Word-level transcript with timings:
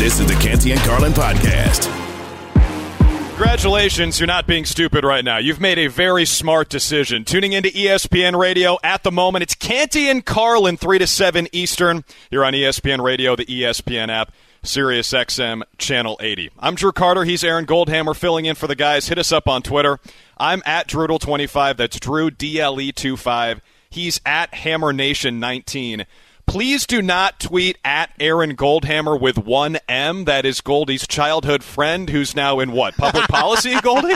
This 0.00 0.18
is 0.18 0.26
the 0.26 0.34
Canty 0.36 0.72
and 0.72 0.80
Carlin 0.80 1.12
podcast. 1.12 1.94
Congratulations, 3.28 4.18
you're 4.18 4.26
not 4.26 4.46
being 4.46 4.64
stupid 4.64 5.04
right 5.04 5.22
now. 5.22 5.36
You've 5.36 5.60
made 5.60 5.78
a 5.78 5.88
very 5.88 6.24
smart 6.24 6.70
decision. 6.70 7.22
Tuning 7.22 7.52
into 7.52 7.68
E 7.68 7.84
ESPN 7.84 8.34
Radio 8.34 8.78
at 8.82 9.02
the 9.02 9.10
moment, 9.10 9.42
it's 9.42 9.54
Canty 9.54 10.08
and 10.08 10.24
Carlin, 10.24 10.78
3 10.78 11.00
to 11.00 11.06
7 11.06 11.48
Eastern. 11.52 12.02
You're 12.30 12.46
on 12.46 12.54
E 12.54 12.62
ESPN 12.62 13.04
Radio, 13.04 13.36
the 13.36 13.44
ESPN 13.44 14.08
app, 14.08 14.32
Sirius 14.62 15.12
XM, 15.12 15.64
Channel 15.76 16.16
80. 16.18 16.48
I'm 16.58 16.76
Drew 16.76 16.92
Carter. 16.92 17.24
He's 17.24 17.44
Aaron 17.44 17.66
Goldhammer 17.66 18.16
filling 18.16 18.46
in 18.46 18.54
for 18.54 18.66
the 18.66 18.74
guys. 18.74 19.08
Hit 19.08 19.18
us 19.18 19.32
up 19.32 19.46
on 19.48 19.60
Twitter. 19.60 19.98
I'm 20.38 20.62
at 20.64 20.88
Drudel25. 20.88 21.76
That's 21.76 22.00
Drew, 22.00 22.30
DLE25. 22.30 23.60
He's 23.90 24.18
at 24.24 24.54
Hammer 24.54 24.94
Nation 24.94 25.38
19. 25.40 26.06
Please 26.50 26.84
do 26.84 27.00
not 27.00 27.38
tweet 27.38 27.78
at 27.84 28.10
Aaron 28.18 28.56
Goldhammer 28.56 29.18
with 29.20 29.38
one 29.38 29.78
M. 29.88 30.24
That 30.24 30.44
is 30.44 30.60
Goldie's 30.60 31.06
childhood 31.06 31.62
friend 31.62 32.10
who's 32.10 32.34
now 32.34 32.58
in 32.58 32.72
what? 32.72 32.96
Public 32.96 33.24
policy, 33.28 33.80
Goldie? 33.80 34.14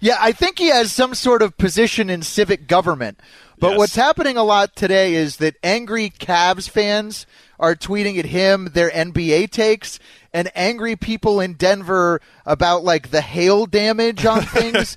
Yeah, 0.00 0.16
I 0.18 0.32
think 0.32 0.58
he 0.58 0.68
has 0.68 0.90
some 0.90 1.14
sort 1.14 1.42
of 1.42 1.58
position 1.58 2.08
in 2.08 2.22
civic 2.22 2.66
government. 2.66 3.20
But 3.58 3.72
Yes. 3.72 3.78
what's 3.78 3.94
happening 3.96 4.38
a 4.38 4.42
lot 4.42 4.74
today 4.74 5.14
is 5.14 5.36
that 5.36 5.56
angry 5.62 6.08
Cavs 6.08 6.66
fans 6.66 7.26
are 7.60 7.74
tweeting 7.74 8.18
at 8.18 8.24
him 8.24 8.70
their 8.72 8.90
NBA 8.90 9.50
takes, 9.50 9.98
and 10.32 10.50
angry 10.54 10.96
people 10.96 11.40
in 11.40 11.54
Denver 11.54 12.22
about 12.46 12.84
like 12.84 13.10
the 13.10 13.20
hail 13.20 13.66
damage 13.66 14.24
on 14.24 14.40
things. 14.46 14.96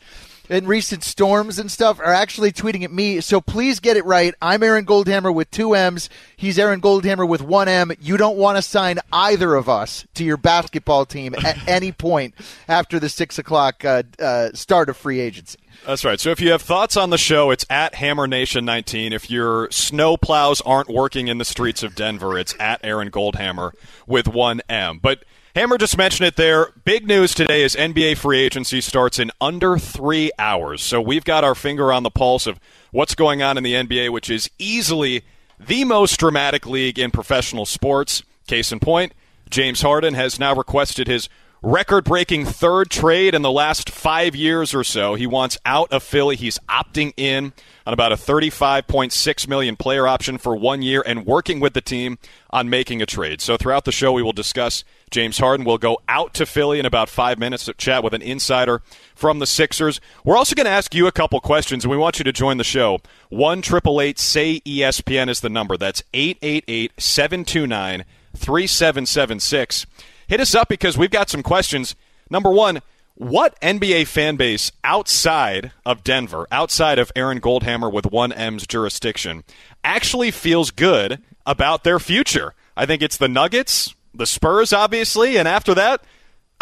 And 0.51 0.67
recent 0.67 1.03
storms 1.03 1.59
and 1.59 1.71
stuff 1.71 1.99
are 1.99 2.11
actually 2.11 2.51
tweeting 2.51 2.83
at 2.83 2.91
me. 2.91 3.21
So 3.21 3.39
please 3.39 3.79
get 3.79 3.97
it 3.97 4.05
right. 4.05 4.33
I'm 4.41 4.63
Aaron 4.63 4.83
Goldhammer 4.83 5.31
with 5.33 5.51
two 5.51 5.75
M's. 5.75 6.09
He's 6.35 6.57
Aaron 6.57 6.81
Goldhammer 6.81 7.27
with 7.27 7.43
one 7.43 7.67
M. 7.67 7.91
You 8.01 8.17
don't 8.17 8.35
want 8.35 8.57
to 8.57 8.63
sign 8.63 8.97
either 9.13 9.53
of 9.53 9.69
us 9.69 10.07
to 10.15 10.23
your 10.23 10.37
basketball 10.37 11.05
team 11.05 11.35
at 11.35 11.59
any 11.67 11.91
point 11.91 12.33
after 12.67 12.99
the 12.99 13.09
six 13.09 13.37
o'clock 13.37 13.85
uh, 13.85 14.01
uh, 14.17 14.49
start 14.53 14.89
of 14.89 14.97
free 14.97 15.19
agency. 15.19 15.59
That's 15.85 16.03
right. 16.03 16.19
So 16.19 16.31
if 16.31 16.41
you 16.41 16.51
have 16.51 16.63
thoughts 16.63 16.97
on 16.97 17.11
the 17.11 17.17
show, 17.19 17.51
it's 17.51 17.65
at 17.69 17.95
Hammer 17.95 18.25
Nation 18.25 18.65
19. 18.65 19.13
If 19.13 19.29
your 19.29 19.69
snow 19.69 20.17
plows 20.17 20.61
aren't 20.61 20.89
working 20.89 21.27
in 21.27 21.37
the 21.37 21.45
streets 21.45 21.83
of 21.83 21.93
Denver, 21.93 22.37
it's 22.39 22.55
at 22.59 22.79
Aaron 22.83 23.11
Goldhammer 23.11 23.73
with 24.07 24.27
one 24.27 24.61
M. 24.67 24.99
But 24.99 25.23
Hammer 25.59 25.77
just 25.77 25.97
mentioned 25.97 26.25
it 26.25 26.37
there. 26.37 26.71
Big 26.85 27.05
news 27.05 27.33
today 27.33 27.63
is 27.63 27.75
NBA 27.75 28.15
free 28.15 28.39
agency 28.39 28.79
starts 28.79 29.19
in 29.19 29.29
under 29.41 29.77
three 29.77 30.31
hours. 30.39 30.81
So 30.81 31.01
we've 31.01 31.25
got 31.25 31.43
our 31.43 31.53
finger 31.53 31.91
on 31.91 32.03
the 32.03 32.09
pulse 32.09 32.47
of 32.47 32.61
what's 32.91 33.13
going 33.13 33.41
on 33.41 33.57
in 33.57 33.63
the 33.65 33.73
NBA, 33.73 34.09
which 34.09 34.29
is 34.29 34.49
easily 34.57 35.25
the 35.59 35.83
most 35.83 36.17
dramatic 36.17 36.65
league 36.65 36.97
in 36.97 37.11
professional 37.11 37.65
sports. 37.65 38.23
Case 38.47 38.71
in 38.71 38.79
point, 38.79 39.11
James 39.49 39.81
Harden 39.81 40.13
has 40.13 40.39
now 40.39 40.55
requested 40.55 41.09
his 41.09 41.27
record 41.61 42.05
breaking 42.05 42.45
third 42.45 42.89
trade 42.89 43.35
in 43.35 43.41
the 43.41 43.51
last 43.51 43.89
five 43.89 44.35
years 44.35 44.73
or 44.73 44.83
so. 44.83 45.15
He 45.15 45.27
wants 45.27 45.57
out 45.65 45.91
of 45.91 46.03
Philly. 46.03 46.35
He's 46.35 46.57
opting 46.69 47.13
in 47.17 47.51
on 47.85 47.93
about 47.93 48.11
a 48.11 48.15
35.6 48.15 49.47
million 49.47 49.75
player 49.75 50.07
option 50.07 50.37
for 50.37 50.55
one 50.55 50.81
year 50.81 51.03
and 51.05 51.25
working 51.25 51.59
with 51.59 51.73
the 51.73 51.81
team 51.81 52.17
on 52.49 52.69
making 52.69 53.01
a 53.01 53.05
trade. 53.05 53.41
So 53.41 53.57
throughout 53.57 53.85
the 53.85 53.91
show, 53.91 54.13
we 54.13 54.23
will 54.23 54.31
discuss 54.31 54.83
James 55.11 55.37
Harden. 55.37 55.65
We'll 55.65 55.77
go 55.77 55.99
out 56.07 56.33
to 56.35 56.45
Philly 56.45 56.79
in 56.79 56.85
about 56.85 57.09
five 57.09 57.37
minutes 57.37 57.65
to 57.65 57.73
chat 57.73 58.03
with 58.03 58.13
an 58.13 58.21
insider 58.21 58.81
from 59.15 59.39
the 59.39 59.47
Sixers. 59.47 59.99
We're 60.23 60.37
also 60.37 60.55
going 60.55 60.65
to 60.65 60.71
ask 60.71 60.95
you 60.95 61.07
a 61.07 61.11
couple 61.11 61.39
questions, 61.41 61.83
and 61.83 61.91
we 61.91 61.97
want 61.97 62.19
you 62.19 62.23
to 62.23 62.31
join 62.31 62.57
the 62.57 62.63
show. 62.63 62.99
1 63.29 63.63
say 63.63 64.61
ESPN 64.61 65.29
is 65.29 65.41
the 65.41 65.49
number. 65.49 65.77
That's 65.77 66.03
888 66.13 66.93
729 66.97 68.05
3776. 68.35 69.85
Hit 70.29 70.39
us 70.39 70.53
up 70.53 70.69
because 70.69 70.95
we've 70.97 71.09
got 71.09 71.29
some 71.29 71.41
questions. 71.43 71.95
Number 72.29 72.51
one, 72.51 72.81
what 73.15 73.59
NBA 73.61 74.05
fan 74.07 74.35
base 74.35 74.71
outside 74.83 75.71
of 75.85 76.03
Denver, 76.03 76.47
outside 76.51 76.99
of 76.99 77.11
Aaron 77.15 77.41
Goldhammer 77.41 77.91
with 77.91 78.05
1M's 78.05 78.67
jurisdiction, 78.67 79.43
actually 79.83 80.29
feels 80.31 80.69
good 80.71 81.19
about 81.47 81.83
their 81.83 81.99
future? 81.99 82.53
I 82.77 82.85
think 82.85 83.01
it's 83.01 83.17
the 83.17 83.27
Nuggets, 83.27 83.95
the 84.13 84.27
Spurs, 84.27 84.71
obviously, 84.71 85.35
and 85.35 85.47
after 85.47 85.73
that, 85.73 86.03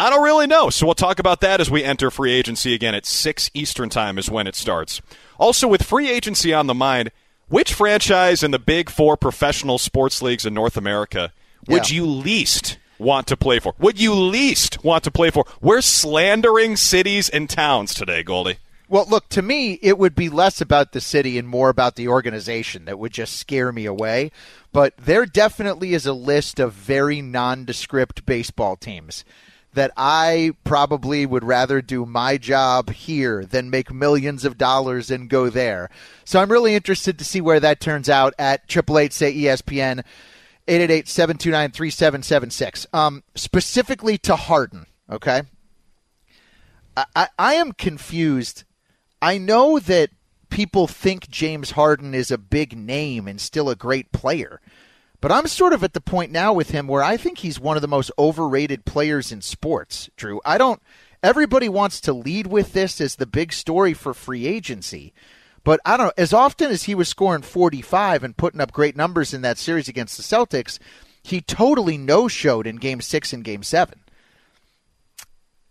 I 0.00 0.08
don't 0.10 0.24
really 0.24 0.46
know. 0.46 0.70
So 0.70 0.86
we'll 0.86 0.94
talk 0.94 1.18
about 1.18 1.40
that 1.42 1.60
as 1.60 1.70
we 1.70 1.84
enter 1.84 2.10
free 2.10 2.32
agency 2.32 2.72
again 2.72 2.94
at 2.94 3.04
6 3.04 3.50
Eastern 3.52 3.90
Time 3.90 4.16
is 4.16 4.30
when 4.30 4.46
it 4.46 4.56
starts. 4.56 5.02
Also, 5.38 5.68
with 5.68 5.82
free 5.82 6.08
agency 6.10 6.54
on 6.54 6.66
the 6.68 6.74
mind, 6.74 7.10
which 7.48 7.74
franchise 7.74 8.42
in 8.42 8.50
the 8.50 8.58
big 8.58 8.88
four 8.88 9.16
professional 9.16 9.76
sports 9.76 10.22
leagues 10.22 10.46
in 10.46 10.54
North 10.54 10.76
America 10.76 11.32
would 11.68 11.90
Yeah. 11.90 11.96
you 11.96 12.06
least 12.06 12.78
want 12.98 13.26
to 13.28 13.36
play 13.36 13.58
for? 13.58 13.74
Would 13.78 14.00
you 14.00 14.14
least 14.14 14.84
want 14.84 15.04
to 15.04 15.10
play 15.10 15.30
for? 15.30 15.44
We're 15.60 15.80
slandering 15.80 16.76
cities 16.76 17.28
and 17.28 17.48
towns 17.48 17.94
today, 17.94 18.22
Goldie. 18.22 18.58
Well, 18.90 19.04
look, 19.06 19.28
to 19.30 19.42
me, 19.42 19.78
it 19.82 19.98
would 19.98 20.14
be 20.14 20.30
less 20.30 20.62
about 20.62 20.92
the 20.92 21.00
city 21.02 21.36
and 21.36 21.46
more 21.46 21.68
about 21.68 21.96
the 21.96 22.08
organization 22.08 22.86
that 22.86 22.98
would 22.98 23.12
just 23.12 23.36
scare 23.36 23.70
me 23.70 23.84
away. 23.84 24.30
But 24.72 24.96
there 24.96 25.26
definitely 25.26 25.92
is 25.92 26.06
a 26.06 26.14
list 26.14 26.58
of 26.58 26.72
very 26.72 27.20
nondescript 27.20 28.24
baseball 28.24 28.76
teams 28.76 29.24
that 29.74 29.92
I 29.96 30.52
probably 30.64 31.26
would 31.26 31.44
rather 31.44 31.82
do 31.82 32.06
my 32.06 32.38
job 32.38 32.90
here 32.90 33.44
than 33.44 33.70
make 33.70 33.92
millions 33.92 34.44
of 34.44 34.56
dollars 34.58 35.10
and 35.10 35.28
go 35.28 35.50
there. 35.50 35.90
So 36.24 36.40
I'm 36.40 36.50
really 36.50 36.74
interested 36.74 37.18
to 37.18 37.24
see 37.24 37.40
where 37.40 37.60
that 37.60 37.80
turns 37.80 38.08
out 38.08 38.34
at 38.38 38.62
888 38.68 39.12
say 39.12 39.34
ESPN. 39.34 40.04
888 40.68 41.08
729 41.08 41.70
3776. 41.70 42.86
Um, 42.92 43.24
specifically 43.34 44.18
to 44.18 44.36
Harden, 44.36 44.86
okay? 45.10 45.42
I, 46.96 47.06
I, 47.16 47.28
I 47.38 47.54
am 47.54 47.72
confused. 47.72 48.64
I 49.22 49.38
know 49.38 49.78
that 49.78 50.10
people 50.50 50.86
think 50.86 51.28
James 51.28 51.72
Harden 51.72 52.14
is 52.14 52.30
a 52.30 52.38
big 52.38 52.76
name 52.76 53.26
and 53.26 53.40
still 53.40 53.68
a 53.70 53.76
great 53.76 54.12
player. 54.12 54.60
But 55.20 55.32
I'm 55.32 55.48
sort 55.48 55.72
of 55.72 55.82
at 55.82 55.94
the 55.94 56.00
point 56.00 56.30
now 56.30 56.52
with 56.52 56.70
him 56.70 56.86
where 56.86 57.02
I 57.02 57.16
think 57.16 57.38
he's 57.38 57.58
one 57.58 57.76
of 57.76 57.82
the 57.82 57.88
most 57.88 58.12
overrated 58.18 58.84
players 58.84 59.32
in 59.32 59.40
sports, 59.40 60.08
Drew. 60.16 60.40
I 60.44 60.58
don't. 60.58 60.80
Everybody 61.22 61.68
wants 61.68 62.00
to 62.02 62.12
lead 62.12 62.46
with 62.46 62.72
this 62.72 63.00
as 63.00 63.16
the 63.16 63.26
big 63.26 63.52
story 63.52 63.94
for 63.94 64.14
free 64.14 64.46
agency. 64.46 65.12
But 65.64 65.80
I 65.84 65.96
don't 65.96 66.06
know, 66.06 66.12
as 66.16 66.32
often 66.32 66.70
as 66.70 66.84
he 66.84 66.94
was 66.94 67.08
scoring 67.08 67.42
45 67.42 68.24
and 68.24 68.36
putting 68.36 68.60
up 68.60 68.72
great 68.72 68.96
numbers 68.96 69.34
in 69.34 69.42
that 69.42 69.58
series 69.58 69.88
against 69.88 70.16
the 70.16 70.22
Celtics, 70.22 70.78
he 71.22 71.40
totally 71.40 71.98
no-showed 71.98 72.66
in 72.66 72.76
game 72.76 73.00
6 73.00 73.32
and 73.32 73.44
game 73.44 73.62
7. 73.62 74.00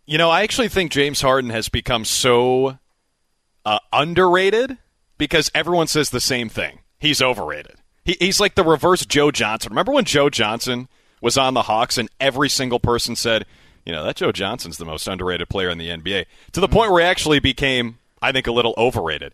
You 0.06 0.18
know, 0.18 0.30
I 0.30 0.44
actually 0.44 0.70
think 0.70 0.92
James 0.92 1.22
Harden 1.22 1.50
has 1.50 1.68
become 1.68 2.06
so 2.06 2.78
uh, 3.66 3.80
underrated 3.92 4.78
because 5.18 5.52
everyone 5.54 5.88
says 5.88 6.10
the 6.10 6.22
same 6.22 6.48
thing. 6.48 6.80
He's 7.00 7.22
overrated. 7.22 7.76
He, 8.06 8.16
he's 8.20 8.40
like 8.40 8.56
the 8.56 8.64
reverse 8.64 9.06
Joe 9.06 9.32
Johnson. 9.32 9.72
Remember 9.72 9.92
when 9.92 10.06
Joe 10.06 10.30
Johnson 10.30 10.88
was 11.22 11.38
on 11.38 11.54
the 11.54 11.64
Hawks 11.64 11.98
and 11.98 12.10
every 12.20 12.50
single 12.50 12.80
person 12.80 13.16
said, 13.16 13.46
you 13.86 13.92
know, 13.92 14.04
that 14.04 14.16
Joe 14.16 14.32
Johnson's 14.32 14.78
the 14.78 14.86
most 14.86 15.08
underrated 15.08 15.50
player 15.50 15.70
in 15.70 15.78
the 15.78 15.90
NBA, 15.90 16.26
to 16.54 16.60
the 16.60 16.68
point 16.68 16.92
where 16.92 17.02
he 17.02 17.08
actually 17.08 17.40
became, 17.40 18.00
I 18.22 18.32
think, 18.32 18.48
a 18.48 18.52
little 18.52 18.74
overrated. 18.78 19.34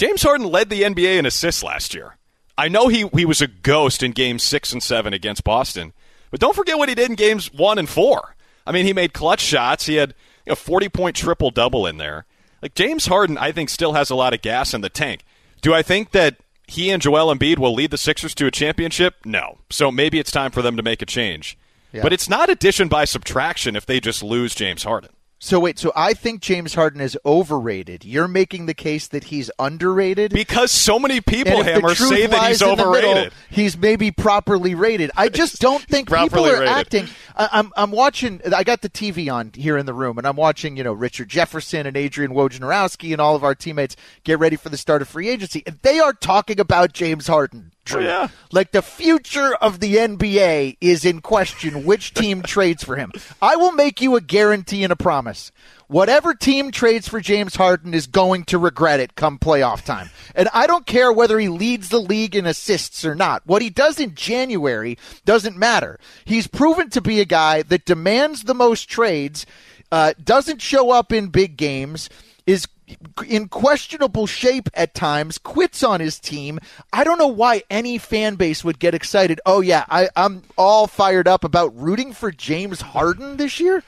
James 0.00 0.22
Harden 0.22 0.46
led 0.46 0.70
the 0.70 0.80
NBA 0.80 1.18
in 1.18 1.26
assists 1.26 1.62
last 1.62 1.92
year. 1.92 2.16
I 2.56 2.68
know 2.68 2.88
he, 2.88 3.06
he 3.12 3.26
was 3.26 3.42
a 3.42 3.46
ghost 3.46 4.02
in 4.02 4.12
games 4.12 4.42
six 4.42 4.72
and 4.72 4.82
seven 4.82 5.12
against 5.12 5.44
Boston, 5.44 5.92
but 6.30 6.40
don't 6.40 6.56
forget 6.56 6.78
what 6.78 6.88
he 6.88 6.94
did 6.94 7.10
in 7.10 7.16
games 7.16 7.52
one 7.52 7.78
and 7.78 7.86
four. 7.86 8.34
I 8.66 8.72
mean, 8.72 8.86
he 8.86 8.94
made 8.94 9.12
clutch 9.12 9.42
shots. 9.42 9.84
He 9.84 9.96
had 9.96 10.14
a 10.46 10.56
40 10.56 10.88
point 10.88 11.16
triple 11.16 11.50
double 11.50 11.86
in 11.86 11.98
there. 11.98 12.24
Like, 12.62 12.74
James 12.74 13.08
Harden, 13.08 13.36
I 13.36 13.52
think, 13.52 13.68
still 13.68 13.92
has 13.92 14.08
a 14.08 14.14
lot 14.14 14.32
of 14.32 14.40
gas 14.40 14.72
in 14.72 14.80
the 14.80 14.88
tank. 14.88 15.22
Do 15.60 15.74
I 15.74 15.82
think 15.82 16.12
that 16.12 16.36
he 16.66 16.88
and 16.88 17.02
Joel 17.02 17.34
Embiid 17.34 17.58
will 17.58 17.74
lead 17.74 17.90
the 17.90 17.98
Sixers 17.98 18.34
to 18.36 18.46
a 18.46 18.50
championship? 18.50 19.16
No. 19.26 19.58
So 19.68 19.92
maybe 19.92 20.18
it's 20.18 20.32
time 20.32 20.50
for 20.50 20.62
them 20.62 20.78
to 20.78 20.82
make 20.82 21.02
a 21.02 21.06
change. 21.06 21.58
Yeah. 21.92 22.02
But 22.02 22.14
it's 22.14 22.26
not 22.26 22.48
addition 22.48 22.88
by 22.88 23.04
subtraction 23.04 23.76
if 23.76 23.84
they 23.84 24.00
just 24.00 24.22
lose 24.22 24.54
James 24.54 24.84
Harden. 24.84 25.10
So 25.42 25.58
wait, 25.58 25.78
so 25.78 25.90
I 25.96 26.12
think 26.12 26.42
James 26.42 26.74
Harden 26.74 27.00
is 27.00 27.16
overrated. 27.24 28.04
You're 28.04 28.28
making 28.28 28.66
the 28.66 28.74
case 28.74 29.08
that 29.08 29.24
he's 29.24 29.50
underrated 29.58 30.34
because 30.34 30.70
so 30.70 30.98
many 30.98 31.22
people, 31.22 31.62
Hammer, 31.62 31.94
say 31.94 32.26
that 32.26 32.48
he's 32.48 32.62
overrated. 32.62 33.14
middle, 33.14 33.30
he's 33.48 33.74
maybe 33.74 34.10
properly 34.10 34.74
rated. 34.74 35.10
I 35.16 35.30
just 35.30 35.58
don't 35.60 35.82
think 35.82 36.10
people 36.10 36.44
are 36.44 36.60
rated. 36.60 36.68
acting. 36.68 37.08
I, 37.34 37.48
I'm 37.52 37.72
I'm 37.74 37.90
watching. 37.90 38.42
I 38.54 38.64
got 38.64 38.82
the 38.82 38.90
TV 38.90 39.32
on 39.32 39.52
here 39.54 39.78
in 39.78 39.86
the 39.86 39.94
room, 39.94 40.18
and 40.18 40.26
I'm 40.26 40.36
watching. 40.36 40.76
You 40.76 40.84
know, 40.84 40.92
Richard 40.92 41.30
Jefferson 41.30 41.86
and 41.86 41.96
Adrian 41.96 42.32
Wojnarowski 42.32 43.12
and 43.12 43.20
all 43.20 43.34
of 43.34 43.42
our 43.42 43.54
teammates 43.54 43.96
get 44.24 44.38
ready 44.38 44.56
for 44.56 44.68
the 44.68 44.76
start 44.76 45.00
of 45.00 45.08
free 45.08 45.30
agency, 45.30 45.62
and 45.64 45.78
they 45.80 46.00
are 46.00 46.12
talking 46.12 46.60
about 46.60 46.92
James 46.92 47.28
Harden. 47.28 47.72
Yeah. 47.98 48.28
Like 48.52 48.72
the 48.72 48.82
future 48.82 49.54
of 49.54 49.80
the 49.80 49.96
NBA 49.96 50.76
is 50.80 51.04
in 51.04 51.20
question. 51.20 51.84
Which 51.84 52.14
team 52.14 52.42
trades 52.46 52.84
for 52.84 52.96
him? 52.96 53.12
I 53.40 53.56
will 53.56 53.72
make 53.72 54.00
you 54.00 54.16
a 54.16 54.20
guarantee 54.20 54.84
and 54.84 54.92
a 54.92 54.96
promise. 54.96 55.50
Whatever 55.88 56.34
team 56.34 56.70
trades 56.70 57.08
for 57.08 57.20
James 57.20 57.56
Harden 57.56 57.94
is 57.94 58.06
going 58.06 58.44
to 58.44 58.58
regret 58.58 59.00
it 59.00 59.16
come 59.16 59.40
playoff 59.40 59.84
time. 59.84 60.10
And 60.36 60.48
I 60.54 60.68
don't 60.68 60.86
care 60.86 61.12
whether 61.12 61.36
he 61.40 61.48
leads 61.48 61.88
the 61.88 61.98
league 61.98 62.36
in 62.36 62.46
assists 62.46 63.04
or 63.04 63.16
not. 63.16 63.42
What 63.44 63.60
he 63.60 63.70
does 63.70 63.98
in 63.98 64.14
January 64.14 64.96
doesn't 65.24 65.56
matter. 65.56 65.98
He's 66.24 66.46
proven 66.46 66.90
to 66.90 67.00
be 67.00 67.20
a 67.20 67.24
guy 67.24 67.62
that 67.62 67.86
demands 67.86 68.44
the 68.44 68.54
most 68.54 68.88
trades, 68.88 69.46
uh, 69.90 70.12
doesn't 70.22 70.62
show 70.62 70.92
up 70.92 71.12
in 71.12 71.26
big 71.26 71.56
games, 71.56 72.08
is 72.46 72.66
in 73.26 73.48
questionable 73.48 74.26
shape 74.26 74.68
at 74.74 74.94
times, 74.94 75.38
quits 75.38 75.82
on 75.82 76.00
his 76.00 76.18
team. 76.18 76.58
I 76.92 77.04
don't 77.04 77.18
know 77.18 77.28
why 77.28 77.62
any 77.70 77.98
fan 77.98 78.34
base 78.34 78.64
would 78.64 78.78
get 78.78 78.94
excited. 78.94 79.40
Oh, 79.46 79.60
yeah, 79.60 79.84
I, 79.88 80.08
I'm 80.16 80.42
all 80.58 80.86
fired 80.86 81.28
up 81.28 81.44
about 81.44 81.76
rooting 81.76 82.12
for 82.12 82.30
James 82.32 82.80
Harden 82.80 83.36
this 83.36 83.60
year. 83.60 83.84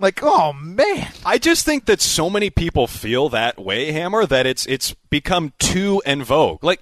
Like, 0.00 0.20
oh 0.22 0.52
man. 0.52 1.08
I 1.24 1.38
just 1.38 1.64
think 1.64 1.86
that 1.86 2.00
so 2.00 2.30
many 2.30 2.50
people 2.50 2.86
feel 2.86 3.28
that 3.30 3.58
way, 3.58 3.90
Hammer, 3.92 4.26
that 4.26 4.46
it's 4.46 4.64
it's 4.66 4.94
become 5.10 5.52
too 5.58 6.00
en 6.06 6.22
vogue. 6.22 6.62
Like 6.62 6.80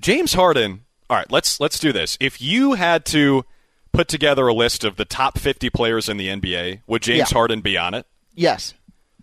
James 0.00 0.34
Harden. 0.34 0.84
All 1.08 1.16
right, 1.16 1.30
let's 1.32 1.60
let's 1.60 1.78
do 1.78 1.92
this. 1.92 2.18
If 2.20 2.42
you 2.42 2.74
had 2.74 3.06
to 3.06 3.46
put 3.92 4.06
together 4.08 4.46
a 4.48 4.52
list 4.52 4.84
of 4.84 4.96
the 4.96 5.06
top 5.06 5.38
50 5.38 5.70
players 5.70 6.10
in 6.10 6.18
the 6.18 6.28
NBA, 6.28 6.82
would 6.86 7.00
James 7.00 7.30
Yeah. 7.30 7.34
Harden 7.38 7.62
be 7.62 7.78
on 7.78 7.94
it? 7.94 8.06
Yes. 8.34 8.74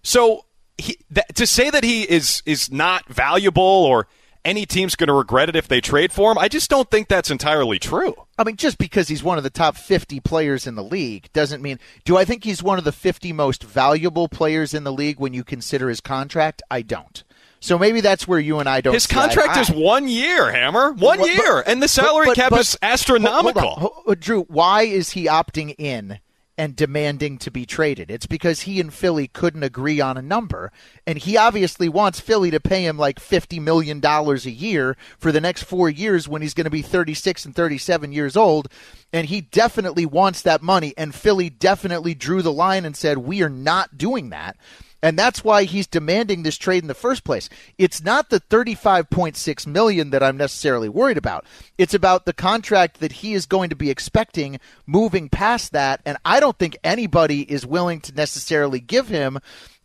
So 0.02 0.46
he, 0.78 0.98
that, 1.12 1.36
to 1.36 1.48
say 1.48 1.70
that 1.70 1.84
he 1.84 2.04
is 2.04 2.42
is 2.46 2.72
not 2.72 3.08
valuable 3.08 3.64
or 3.64 4.08
any 4.44 4.66
team's 4.66 4.96
going 4.96 5.08
to 5.08 5.14
regret 5.14 5.50
it 5.50 5.56
if 5.56 5.68
they 5.68 5.82
trade 5.82 6.12
for 6.12 6.32
him, 6.32 6.38
I 6.38 6.48
just 6.48 6.70
don't 6.70 6.90
think 6.92 7.08
that's 7.08 7.32
entirely 7.32 7.80
true. 7.80 8.14
I 8.38 8.44
mean, 8.44 8.58
just 8.58 8.78
because 8.78 9.08
he's 9.08 9.24
one 9.24 9.40
of 9.40 9.44
the 9.44 9.50
top 9.50 9.76
50 9.76 10.20
players 10.20 10.68
in 10.68 10.76
the 10.76 10.84
league 10.84 11.30
doesn't 11.34 11.64
mean. 11.64 11.80
Do 12.04 12.16
I 12.16 12.26
think 12.26 12.44
he's 12.44 12.62
one 12.62 12.78
of 12.78 12.84
the 12.84 12.92
50 12.92 13.34
most 13.34 13.64
valuable 13.64 14.28
players 14.30 14.74
in 14.76 14.84
the 14.84 14.94
league 14.94 15.20
when 15.20 15.34
you 15.34 15.44
consider 15.44 15.90
his 15.90 16.00
contract? 16.00 16.62
I 16.70 16.84
don't. 16.84 17.24
So 17.60 17.80
maybe 17.80 18.02
that's 18.02 18.28
where 18.28 18.40
you 18.40 18.60
and 18.60 18.70
I 18.70 18.82
don't. 18.82 18.94
His 18.94 19.08
contract 19.08 19.58
is 19.58 19.72
one 19.72 20.08
year, 20.08 20.52
Hammer. 20.52 20.92
One 20.92 21.18
But- 21.18 21.28
year, 21.30 21.64
and 21.66 21.82
the 21.82 21.88
salary 21.88 22.28
but- 22.28 22.36
cap 22.36 22.52
but- 22.52 22.60
is 22.60 22.78
astronomical. 22.84 23.70
Hold 23.70 23.94
on. 24.06 24.12
Uh, 24.12 24.16
Drew, 24.20 24.44
why 24.44 24.84
is 24.84 25.10
he 25.12 25.26
opting 25.26 25.74
in 25.80 26.20
and 26.58 26.76
demanding 26.76 27.38
to 27.40 27.52
be 27.52 27.66
traded? 27.66 28.10
It's 28.10 28.26
because 28.26 28.62
he 28.62 28.80
and 28.80 28.94
Philly 28.94 29.28
couldn't 29.28 29.64
agree 29.64 30.00
on 30.00 30.18
a 30.18 30.22
number, 30.22 30.72
and 31.06 31.18
he 31.18 31.38
obviously 31.38 31.90
wants 31.90 32.20
Philly 32.20 32.52
to 32.52 32.60
pay 32.60 32.86
him 32.86 32.98
like 32.98 33.20
fifty 33.20 33.60
million 33.60 34.00
dollars 34.00 34.46
a 34.46 34.52
year 34.52 34.96
for 35.18 35.32
the 35.32 35.42
next 35.42 35.64
four 35.64 35.90
years 35.90 36.28
when 36.28 36.42
he's 36.42 36.54
going 36.54 36.66
to 36.66 36.72
be 36.72 36.82
thirty-six 36.82 37.46
and 37.46 37.56
thirty-seven 37.56 38.12
years 38.12 38.38
old. 38.38 38.68
And 39.14 39.28
he 39.28 39.42
definitely 39.42 40.06
wants 40.06 40.42
that 40.42 40.62
money, 40.62 40.94
and 40.98 41.16
Philly 41.16 41.50
definitely 41.50 42.16
drew 42.16 42.42
the 42.42 42.52
line 42.52 42.86
and 42.86 42.96
said, 42.96 43.20
"We 43.20 43.42
are 43.44 43.50
not 43.50 43.98
doing 43.98 44.30
that." 44.30 44.58
And 45.06 45.20
that's 45.20 45.44
why 45.44 45.66
he's 45.66 45.86
demanding 45.86 46.42
this 46.42 46.58
trade 46.58 46.84
in 46.84 46.88
the 46.88 46.96
first 46.96 47.24
place. 47.24 47.48
It's 47.78 48.04
not 48.04 48.32
the 48.32 48.42
35.6 48.42 49.68
million 49.68 50.10
that 50.10 50.24
I'm 50.24 50.36
necessarily 50.36 50.90
worried 50.90 51.20
about. 51.20 51.46
It's 51.78 51.94
about 51.94 52.26
the 52.26 52.34
contract 52.34 53.02
that 53.02 53.12
he 53.12 53.36
is 53.36 53.46
going 53.46 53.70
to 53.70 53.76
be 53.76 53.92
expecting 53.92 54.60
moving 54.88 55.30
past 55.30 55.74
that 55.74 56.02
and 56.08 56.18
I 56.26 56.40
don't 56.40 56.58
think 56.58 56.76
anybody 56.84 57.44
is 57.44 57.68
willing 57.68 58.02
to 58.02 58.16
necessarily 58.16 58.80
give 58.80 59.08
him 59.08 59.38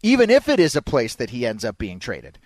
even 0.03 0.31
if 0.31 0.49
it 0.49 0.59
is 0.59 0.75
a 0.75 0.81
place 0.81 1.15
that 1.17 1.29
he 1.29 1.45
ends 1.45 1.67
up 1.67 1.77
being 1.77 1.99
traded. 1.99 2.39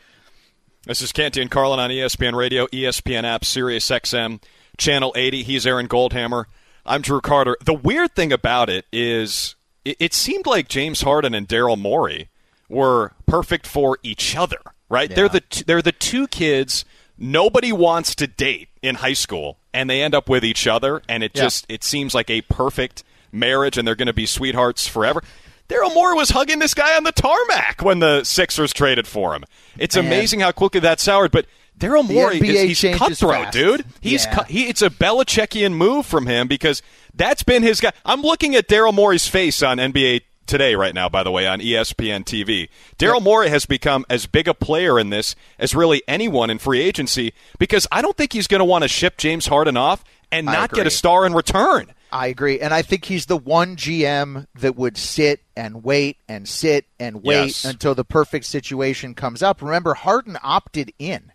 This 0.84 1.00
is 1.00 1.12
Canty 1.12 1.42
and 1.42 1.52
Carlin 1.52 1.78
on 1.78 1.90
ESPN 1.90 2.34
Radio, 2.34 2.66
ESPN 2.66 3.22
app, 3.22 3.44
Sirius 3.44 3.88
XM, 3.88 4.42
Channel 4.78 5.12
80. 5.14 5.44
He's 5.44 5.64
Aaron 5.64 5.86
Goldhammer. 5.86 6.46
I'm 6.84 7.02
Drew 7.02 7.20
Carter. 7.20 7.56
The 7.64 7.72
weird 7.72 8.16
thing 8.16 8.32
about 8.32 8.68
it 8.68 8.84
is 8.92 9.54
it 9.84 10.12
seemed 10.12 10.46
like 10.46 10.66
James 10.66 11.02
Harden 11.02 11.34
and 11.34 11.46
Daryl 11.46 11.78
Morey 11.78 12.30
were 12.74 13.12
perfect 13.26 13.66
for 13.66 13.98
each 14.02 14.36
other, 14.36 14.58
right? 14.88 15.14
They're 15.14 15.28
the 15.28 15.40
t- 15.40 15.64
they're 15.66 15.82
the 15.82 15.92
two 15.92 16.26
kids 16.26 16.84
nobody 17.16 17.72
wants 17.72 18.14
to 18.16 18.26
date 18.26 18.68
in 18.82 18.96
high 18.96 19.12
school 19.12 19.56
and 19.72 19.88
they 19.88 20.02
end 20.02 20.14
up 20.14 20.28
with 20.28 20.44
each 20.44 20.66
other 20.66 21.00
and 21.08 21.22
it 21.22 21.30
Yeah. 21.34 21.44
just 21.44 21.64
it 21.68 21.84
seems 21.84 22.12
like 22.14 22.28
a 22.28 22.40
perfect 22.42 23.04
marriage 23.30 23.78
and 23.78 23.86
they're 23.86 23.94
going 23.94 24.06
to 24.06 24.12
be 24.12 24.26
sweethearts 24.26 24.86
forever. 24.88 25.22
Daryl 25.68 25.94
Morey 25.94 26.14
was 26.14 26.30
hugging 26.30 26.58
this 26.58 26.74
guy 26.74 26.94
on 26.96 27.04
the 27.04 27.12
tarmac 27.12 27.80
when 27.82 28.00
the 28.00 28.22
Sixers 28.24 28.72
traded 28.72 29.06
for 29.06 29.34
him. 29.34 29.44
It's 29.78 29.96
Man. 29.96 30.06
amazing 30.06 30.40
how 30.40 30.52
quickly 30.52 30.80
that 30.80 31.00
soured, 31.00 31.30
but 31.30 31.46
Daryl 31.78 32.06
Morey 32.06 32.38
NBA 32.40 32.70
is 32.70 32.80
he's 32.82 32.98
cutthroat, 32.98 33.44
fast. 33.44 33.52
dude. 33.56 33.84
He's 34.00 34.24
Yeah. 34.26 34.34
cut, 34.34 34.48
he 34.50 34.64
it's 34.68 34.82
a 34.82 34.90
Belichickian 34.90 35.72
move 35.72 36.04
from 36.06 36.26
him 36.26 36.48
because 36.48 36.82
that's 37.14 37.42
been 37.44 37.62
his 37.62 37.80
guy. 37.80 37.92
I'm 38.04 38.20
looking 38.22 38.54
at 38.54 38.68
Daryl 38.68 38.92
Morey's 38.92 39.26
face 39.26 39.62
on 39.62 39.78
NBA 39.78 40.20
Today 40.46 40.74
right 40.74 40.94
now, 40.94 41.08
by 41.08 41.22
the 41.22 41.30
way, 41.30 41.46
on 41.46 41.60
ESPN 41.60 42.24
TV. 42.24 42.68
Daryl 42.98 43.22
Morey 43.22 43.48
has 43.48 43.64
become 43.66 44.04
as 44.10 44.26
big 44.26 44.46
a 44.46 44.54
player 44.54 44.98
in 44.98 45.10
this 45.10 45.34
as 45.58 45.74
really 45.74 46.02
anyone 46.06 46.50
in 46.50 46.58
free 46.58 46.80
agency 46.82 47.32
because 47.58 47.86
I 47.90 48.02
don't 48.02 48.16
think 48.16 48.32
he's 48.32 48.46
going 48.46 48.58
to 48.60 48.64
want 48.64 48.82
to 48.82 48.88
ship 48.88 49.16
James 49.16 49.46
Harden 49.46 49.76
off 49.76 50.04
and 50.30 50.46
not 50.46 50.72
get 50.72 50.86
a 50.86 50.90
star 50.90 51.24
in 51.26 51.32
return. 51.32 51.92
I 52.12 52.28
agree. 52.28 52.60
And 52.60 52.72
I 52.72 52.82
think 52.82 53.06
he's 53.06 53.26
the 53.26 53.36
one 53.36 53.74
GM 53.76 54.46
that 54.56 54.76
would 54.76 54.96
sit 54.96 55.40
and 55.56 55.82
wait 55.82 56.16
and 56.28 56.46
sit 56.48 56.84
and 57.00 57.24
wait 57.24 57.46
Yes. 57.46 57.64
until 57.64 57.94
the 57.94 58.04
perfect 58.04 58.44
situation 58.44 59.14
comes 59.14 59.42
up. 59.42 59.60
Remember, 59.62 59.94
Harden 59.94 60.38
opted 60.42 60.92
in. 60.98 61.32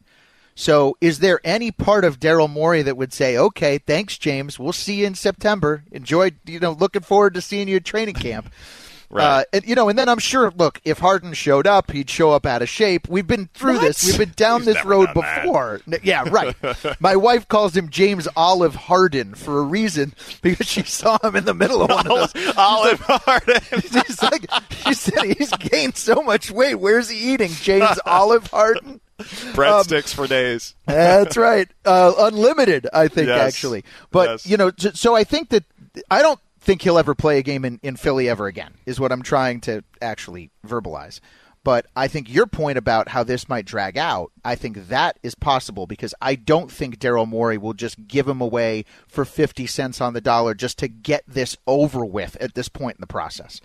So 0.56 0.98
is 1.02 1.20
there 1.20 1.40
any 1.44 1.72
part 1.72 2.06
of 2.06 2.20
Daryl 2.20 2.50
Morey 2.50 2.82
that 2.82 2.96
would 2.98 3.12
say, 3.14 3.38
okay, 3.38 3.78
thanks, 3.78 4.18
James. 4.18 4.60
We'll 4.60 4.72
see 4.74 4.96
you 5.02 5.08
in 5.08 5.16
September. 5.16 5.84
Enjoy, 5.92 6.32
you 6.46 6.60
know, 6.60 6.72
looking 6.74 7.02
forward 7.02 7.34
to 7.34 7.42
seeing 7.42 7.68
you 7.68 7.78
at 7.78 7.86
training 7.86 8.16
camp. 8.16 8.52
Right. 9.12 9.24
Uh, 9.24 9.44
and, 9.54 9.66
you 9.66 9.74
know, 9.74 9.90
and 9.90 9.98
then 9.98 10.08
I'm 10.08 10.20
sure, 10.20 10.52
look, 10.56 10.80
if 10.86 11.00
Harden 11.00 11.34
showed 11.34 11.66
up, 11.66 11.90
he'd 11.92 12.10
show 12.12 12.32
up 12.32 12.46
out 12.46 12.62
of 12.62 12.70
shape. 12.70 13.08
We've 13.10 13.26
been 13.26 13.50
through 13.56 13.74
What? 13.74 13.82
this. 13.82 14.06
We've 14.06 14.18
been 14.20 14.34
down 14.36 14.60
He's 14.62 14.76
this 14.76 14.86
road 14.86 15.10
that. 15.16 15.42
before. 15.44 15.82
Yeah, 16.04 16.26
right. 16.30 16.56
My 17.02 17.16
wife 17.16 17.48
calls 17.48 17.76
him 17.76 17.90
James 17.90 18.28
Olive 18.36 18.76
Harden 18.76 19.34
for 19.34 19.58
a 19.60 19.64
reason 19.64 20.14
because 20.44 20.68
she 20.68 20.84
saw 20.84 21.18
him 21.24 21.36
in 21.36 21.46
the 21.46 21.56
middle 21.56 21.82
of 21.82 21.90
one 21.90 22.08
of 22.08 22.32
those. 22.34 22.54
Olive 22.58 23.00
Harden. 23.02 23.62
She's 23.82 24.22
like, 24.22 24.46
she 24.86 24.94
said 24.94 25.24
he's 25.38 25.51
gained 25.54 25.96
so 25.98 26.22
much 26.22 26.51
weight. 26.51 26.75
Where's 26.75 27.10
he 27.10 27.34
eating? 27.34 27.50
James 27.51 28.00
Olive 28.06 28.46
Harden. 28.48 29.01
Breadsticks 29.20 30.13
for 30.13 30.28
days. 30.28 30.75
That's 30.86 31.36
right. 31.36 31.68
Uh, 31.84 32.13
unlimited, 32.20 32.88
I 32.94 33.08
think, 33.08 33.28
Yes. 33.28 33.42
actually. 33.56 33.84
But, 34.12 34.30
Yes. 34.30 34.46
you 34.48 34.58
know, 34.58 34.72
so 34.78 35.16
I 35.16 35.24
think 35.24 35.50
that 35.50 35.63
I 36.12 36.22
don't 36.22 36.39
think 36.70 36.84
he'll 36.84 37.00
ever 37.00 37.16
play 37.16 37.40
a 37.40 37.42
game 37.42 37.66
in, 37.66 37.80
in 37.82 37.96
Philly 37.96 38.30
ever 38.30 38.46
again, 38.46 38.76
is 38.86 39.00
what 39.00 39.12
I'm 39.12 39.24
trying 39.24 39.60
to 39.62 39.84
actually 40.04 40.52
verbalize. 40.68 41.20
But 41.64 41.88
I 41.96 42.08
think 42.08 42.32
your 42.32 42.46
point 42.46 42.78
about 42.78 43.08
how 43.08 43.24
this 43.24 43.50
might 43.50 43.66
drag 43.66 43.98
out, 43.98 44.32
I 44.46 44.54
think 44.54 44.88
that 44.90 45.18
is 45.24 45.34
possible 45.34 45.88
because 45.88 46.14
I 46.22 46.36
don't 46.36 46.72
think 46.72 47.00
Daryl 47.00 47.28
Morey 47.28 47.58
will 47.58 47.74
just 47.74 48.08
give 48.08 48.28
him 48.28 48.40
away 48.40 48.86
for 49.08 49.26
50 49.26 49.66
cents 49.66 50.00
on 50.00 50.14
the 50.14 50.22
dollar 50.22 50.54
just 50.54 50.78
to 50.78 50.88
get 50.88 51.24
this 51.28 51.58
over 51.66 52.06
with 52.06 52.36
at 52.40 52.54
this 52.54 52.70
point 52.70 52.98
in 52.98 53.02
the 53.02 53.08
process. 53.08 53.62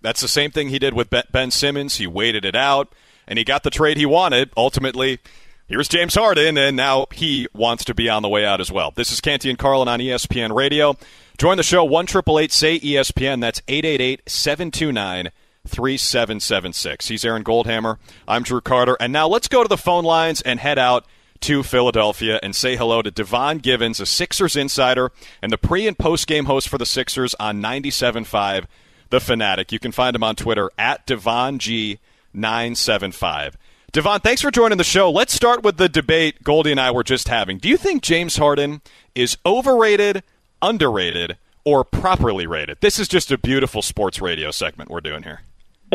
That's 0.00 0.22
the 0.22 0.26
same 0.26 0.50
thing 0.50 0.70
he 0.70 0.78
did 0.78 0.94
with 0.94 1.10
Ben- 1.10 1.50
Simmons. 1.50 1.96
He 1.96 2.06
waited 2.06 2.46
it 2.46 2.56
out, 2.56 2.94
and 3.26 3.38
he 3.38 3.44
got 3.44 3.62
the 3.62 3.68
trade 3.68 3.98
he 3.98 4.06
wanted. 4.06 4.50
Ultimately, 4.56 5.18
here's 5.66 5.86
James 5.86 6.14
Harden, 6.14 6.56
and 6.56 6.78
now 6.78 7.08
he 7.12 7.46
wants 7.52 7.84
to 7.84 7.94
be 7.94 8.08
on 8.08 8.22
the 8.22 8.28
way 8.30 8.46
out 8.46 8.62
as 8.62 8.72
well. 8.72 8.90
This 8.90 9.12
is 9.12 9.20
Canty 9.20 9.50
and 9.50 9.58
Carlin 9.58 9.86
on 9.86 10.00
ESPN 10.00 10.54
Radio. 10.54 10.96
Join 11.38 11.56
the 11.56 11.62
show 11.62 11.84
one 11.84 12.06
triple 12.06 12.38
eight 12.38 12.52
say 12.52 12.78
ESPN. 12.78 13.40
That's 13.40 13.60
888-729 13.62 15.30
3776. 15.66 17.08
He's 17.08 17.24
Aaron 17.24 17.44
Goldhammer. 17.44 17.98
I'm 18.26 18.42
Drew 18.42 18.60
Carter. 18.60 18.96
And 19.00 19.12
now 19.12 19.28
let's 19.28 19.48
go 19.48 19.62
to 19.62 19.68
the 19.68 19.76
phone 19.76 20.04
lines 20.04 20.40
and 20.42 20.60
head 20.60 20.78
out 20.78 21.06
to 21.40 21.62
Philadelphia 21.62 22.38
and 22.42 22.54
say 22.54 22.76
hello 22.76 23.02
to 23.02 23.10
Devon 23.10 23.58
Givens, 23.58 24.00
a 24.00 24.06
Sixers 24.06 24.56
insider 24.56 25.10
and 25.40 25.52
the 25.52 25.58
pre 25.58 25.86
and 25.86 25.98
post 25.98 26.26
game 26.26 26.46
host 26.46 26.68
for 26.68 26.78
the 26.78 26.86
Sixers 26.86 27.34
on 27.40 27.60
97.5 27.60 28.66
The 29.10 29.20
Fanatic. 29.20 29.72
You 29.72 29.78
can 29.78 29.92
find 29.92 30.14
him 30.16 30.24
on 30.24 30.36
Twitter 30.36 30.70
at 30.78 31.06
DevonG975. 31.06 33.54
Devon, 33.92 34.20
thanks 34.20 34.40
for 34.40 34.50
joining 34.50 34.78
the 34.78 34.84
show. 34.84 35.10
Let's 35.10 35.34
start 35.34 35.62
with 35.62 35.76
the 35.76 35.88
debate 35.88 36.42
Goldie 36.42 36.70
and 36.70 36.80
I 36.80 36.90
were 36.92 37.04
just 37.04 37.28
having. 37.28 37.58
Do 37.58 37.68
you 37.68 37.76
think 37.76 38.02
James 38.02 38.36
Harden 38.36 38.80
is 39.14 39.36
overrated, 39.44 40.22
underrated, 40.62 41.36
or 41.64 41.84
properly 41.84 42.46
rated? 42.46 42.78
This 42.80 42.98
is 42.98 43.08
just 43.08 43.30
a 43.30 43.38
beautiful 43.38 43.82
sports 43.82 44.20
radio 44.20 44.50
segment 44.50 44.90
we're 44.90 45.00
doing 45.00 45.22
here. 45.22 45.42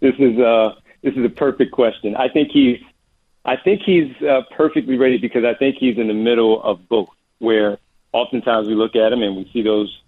this 0.00 0.14
is 0.18 0.38
uh 0.38 0.74
this 1.02 1.14
is 1.14 1.24
a 1.24 1.30
perfect 1.30 1.72
question. 1.72 2.14
I 2.16 2.28
think 2.28 2.50
he's 2.50 2.80
I 3.44 3.56
think 3.56 3.82
he's 3.82 4.14
uh, 4.22 4.42
perfectly 4.54 4.98
rated 4.98 5.22
because 5.22 5.44
I 5.44 5.54
think 5.54 5.76
he's 5.76 5.96
in 5.96 6.08
the 6.08 6.14
middle 6.14 6.62
of 6.62 6.88
both. 6.88 7.08
Where 7.38 7.78
oftentimes 8.12 8.68
we 8.68 8.74
look 8.74 8.94
at 8.94 9.12
him 9.12 9.22
and 9.22 9.34
we 9.34 9.48
see 9.50 9.62
those 9.62 10.02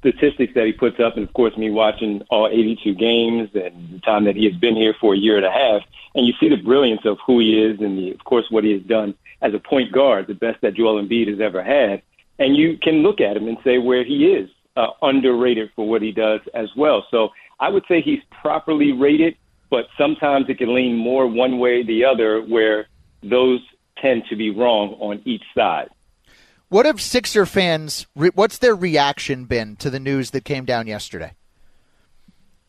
statistics 0.00 0.54
that 0.54 0.64
he 0.66 0.72
puts 0.72 0.98
up, 0.98 1.16
and 1.16 1.26
of 1.28 1.32
course, 1.34 1.56
me 1.56 1.70
watching 1.70 2.22
all 2.30 2.48
82 2.48 2.94
games 2.94 3.50
and 3.54 3.90
the 3.90 4.00
time 4.00 4.24
that 4.24 4.34
he 4.34 4.46
has 4.46 4.54
been 4.56 4.74
here 4.74 4.94
for 4.98 5.14
a 5.14 5.18
year 5.18 5.36
and 5.36 5.44
a 5.44 5.50
half, 5.50 5.82
and 6.14 6.26
you 6.26 6.32
see 6.40 6.48
the 6.48 6.56
brilliance 6.56 7.02
of 7.04 7.18
who 7.26 7.38
he 7.38 7.62
is, 7.62 7.80
and 7.80 7.98
the, 7.98 8.12
of 8.12 8.24
course, 8.24 8.46
what 8.50 8.64
he 8.64 8.72
has 8.72 8.82
done 8.82 9.14
as 9.42 9.54
a 9.54 9.58
point 9.58 9.92
guard, 9.92 10.26
the 10.26 10.34
best 10.34 10.60
that 10.62 10.74
Joel 10.74 11.02
Embiid 11.02 11.28
has 11.28 11.40
ever 11.40 11.62
had, 11.62 12.02
and 12.40 12.56
you 12.56 12.78
can 12.82 13.02
look 13.02 13.20
at 13.20 13.36
him 13.36 13.46
and 13.46 13.58
say 13.62 13.78
where 13.78 14.02
he 14.02 14.24
is 14.24 14.50
uh, 14.76 14.88
underrated 15.02 15.70
for 15.76 15.86
what 15.88 16.02
he 16.02 16.10
does 16.10 16.40
as 16.54 16.68
well. 16.76 17.06
So 17.10 17.28
I 17.60 17.68
would 17.68 17.84
say 17.86 18.00
he's 18.00 18.22
properly 18.42 18.92
rated, 18.92 19.36
but 19.68 19.84
sometimes 19.96 20.46
it 20.48 20.58
can 20.58 20.74
lean 20.74 20.96
more 20.96 21.26
one 21.28 21.58
way 21.58 21.80
or 21.80 21.84
the 21.84 22.04
other, 22.04 22.40
where 22.40 22.88
those 23.22 23.60
tend 24.00 24.24
to 24.30 24.36
be 24.36 24.50
wrong 24.50 24.96
on 24.98 25.20
each 25.26 25.44
side. 25.54 25.90
What 26.70 26.86
have 26.86 27.00
Sixer 27.00 27.44
fans? 27.46 28.06
What's 28.14 28.58
their 28.58 28.74
reaction 28.74 29.44
been 29.44 29.76
to 29.76 29.90
the 29.90 30.00
news 30.00 30.30
that 30.30 30.44
came 30.44 30.64
down 30.64 30.86
yesterday? 30.86 31.34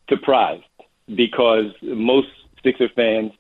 Surprised, 0.10 0.64
because 1.16 1.72
most 1.82 2.28
Sixer 2.64 2.90
fans 2.94 3.32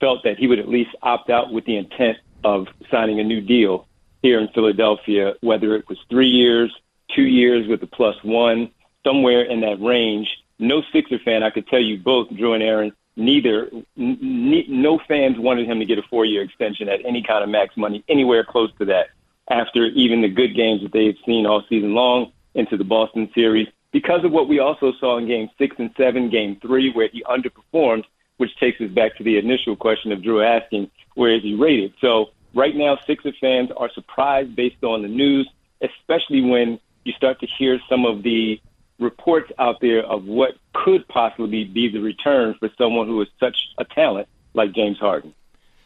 felt 0.00 0.22
that 0.24 0.36
he 0.36 0.46
would 0.46 0.58
at 0.58 0.68
least 0.68 0.90
opt 1.00 1.30
out 1.30 1.52
with 1.52 1.64
the 1.64 1.78
intent 1.78 2.18
of 2.42 2.66
signing 2.90 3.18
a 3.20 3.24
new 3.24 3.40
deal 3.40 3.86
here 4.24 4.40
in 4.40 4.48
Philadelphia, 4.48 5.34
whether 5.42 5.76
it 5.76 5.86
was 5.86 5.98
three 6.08 6.30
years, 6.30 6.74
two 7.14 7.26
years 7.26 7.68
with 7.68 7.82
a 7.82 7.86
plus 7.86 8.16
one, 8.24 8.70
somewhere 9.06 9.42
in 9.42 9.60
that 9.60 9.78
range. 9.82 10.26
No 10.58 10.82
Sixer 10.94 11.18
fan, 11.18 11.42
I 11.42 11.50
could 11.50 11.66
tell 11.66 11.78
you 11.78 11.98
both, 11.98 12.30
Drew 12.34 12.54
and 12.54 12.62
Aaron, 12.62 12.92
neither, 13.16 13.68
n- 13.98 14.64
no 14.66 14.98
fans 15.06 15.38
wanted 15.38 15.66
him 15.66 15.78
to 15.78 15.84
get 15.84 15.98
a 15.98 16.02
four 16.08 16.24
year 16.24 16.40
extension 16.42 16.88
at 16.88 17.04
any 17.04 17.22
kind 17.22 17.44
of 17.44 17.50
max 17.50 17.76
money, 17.76 18.02
anywhere 18.08 18.44
close 18.44 18.70
to 18.78 18.86
that 18.86 19.08
after 19.48 19.84
even 19.88 20.22
the 20.22 20.28
good 20.28 20.56
games 20.56 20.80
that 20.80 20.92
they've 20.92 21.18
seen 21.26 21.44
all 21.44 21.62
season 21.68 21.92
long 21.92 22.32
into 22.54 22.78
the 22.78 22.84
Boston 22.84 23.30
series 23.34 23.68
because 23.92 24.24
of 24.24 24.32
what 24.32 24.48
we 24.48 24.58
also 24.58 24.94
saw 24.98 25.18
in 25.18 25.26
game 25.26 25.50
six 25.58 25.76
and 25.78 25.90
seven, 25.98 26.30
game 26.30 26.56
three, 26.62 26.90
where 26.92 27.08
he 27.08 27.22
underperformed, 27.24 28.04
which 28.38 28.56
takes 28.56 28.80
us 28.80 28.90
back 28.90 29.16
to 29.18 29.22
the 29.22 29.36
initial 29.36 29.76
question 29.76 30.12
of 30.12 30.22
Drew 30.22 30.42
asking, 30.42 30.90
where 31.14 31.34
is 31.34 31.42
he 31.42 31.54
rated? 31.54 31.92
So 32.00 32.30
right 32.54 32.74
now, 32.74 32.98
Sixer 33.06 33.32
fans 33.40 33.70
are 33.76 33.90
surprised 33.92 34.54
based 34.56 34.82
on 34.82 35.02
the 35.02 35.08
news, 35.08 35.48
especially 35.80 36.40
when 36.40 36.78
you 37.04 37.12
start 37.12 37.40
to 37.40 37.46
hear 37.58 37.78
some 37.88 38.04
of 38.06 38.22
the 38.22 38.60
reports 38.98 39.50
out 39.58 39.80
there 39.80 40.04
of 40.04 40.24
what 40.24 40.52
could 40.72 41.06
possibly 41.08 41.64
be 41.64 41.90
the 41.90 41.98
return 41.98 42.54
for 42.58 42.70
someone 42.78 43.06
who 43.06 43.20
is 43.20 43.28
such 43.40 43.56
a 43.78 43.84
talent 43.84 44.28
like 44.54 44.72
James 44.72 44.98
Harden. 44.98 45.34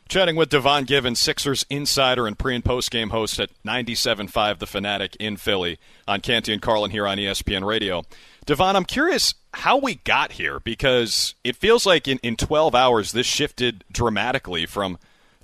Chatting 0.08 0.36
with 0.36 0.48
Devon 0.48 0.84
Givens, 0.84 1.18
Sixers 1.18 1.66
insider 1.68 2.26
and 2.26 2.38
pre 2.38 2.54
and 2.54 2.64
post 2.64 2.90
game 2.90 3.10
host 3.10 3.38
at 3.38 3.50
97.5 3.62 4.58
The 4.58 4.66
Fanatic 4.66 5.16
in 5.20 5.36
Philly 5.36 5.78
on 6.06 6.22
Canty 6.22 6.54
and 6.54 6.62
Carlin 6.62 6.90
here 6.90 7.06
on 7.06 7.18
ESPN 7.18 7.62
Radio. 7.62 8.04
Devon, 8.46 8.74
I'm 8.74 8.86
curious 8.86 9.34
how 9.52 9.76
we 9.76 9.96
got 9.96 10.32
here 10.32 10.60
because 10.60 11.34
it 11.44 11.56
feels 11.56 11.84
like 11.84 12.08
in, 12.08 12.18
in 12.22 12.36
12 12.36 12.74
hours 12.74 13.12
this 13.12 13.26
shifted 13.26 13.84
dramatically 13.92 14.64
from 14.64 14.98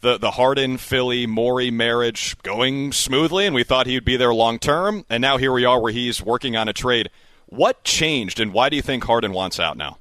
the, 0.05 0.19
the 0.19 0.33
Harden, 0.33 0.77
Philly, 0.77 1.27
Morey 1.27 1.71
marriage 1.71 2.37
going 2.43 2.93
smoothly, 2.93 3.47
and 3.47 3.55
we 3.55 3.65
thought 3.65 3.87
he 3.87 3.95
would 3.95 4.05
be 4.05 4.19
there 4.19 4.35
long 4.35 4.59
term, 4.59 5.05
and 5.09 5.23
now 5.23 5.39
here 5.39 5.51
we 5.51 5.65
are 5.65 5.81
where 5.81 5.93
he's 5.93 6.23
working 6.23 6.57
on 6.57 6.69
a 6.69 6.75
trade. 6.75 7.09
What 7.47 7.83
changed, 7.85 8.39
and 8.39 8.53
why 8.53 8.69
do 8.69 8.77
you 8.77 8.83
think 8.83 9.03
Harden 9.03 9.33
wants 9.33 9.59
out 9.59 9.79
now? 9.79 9.97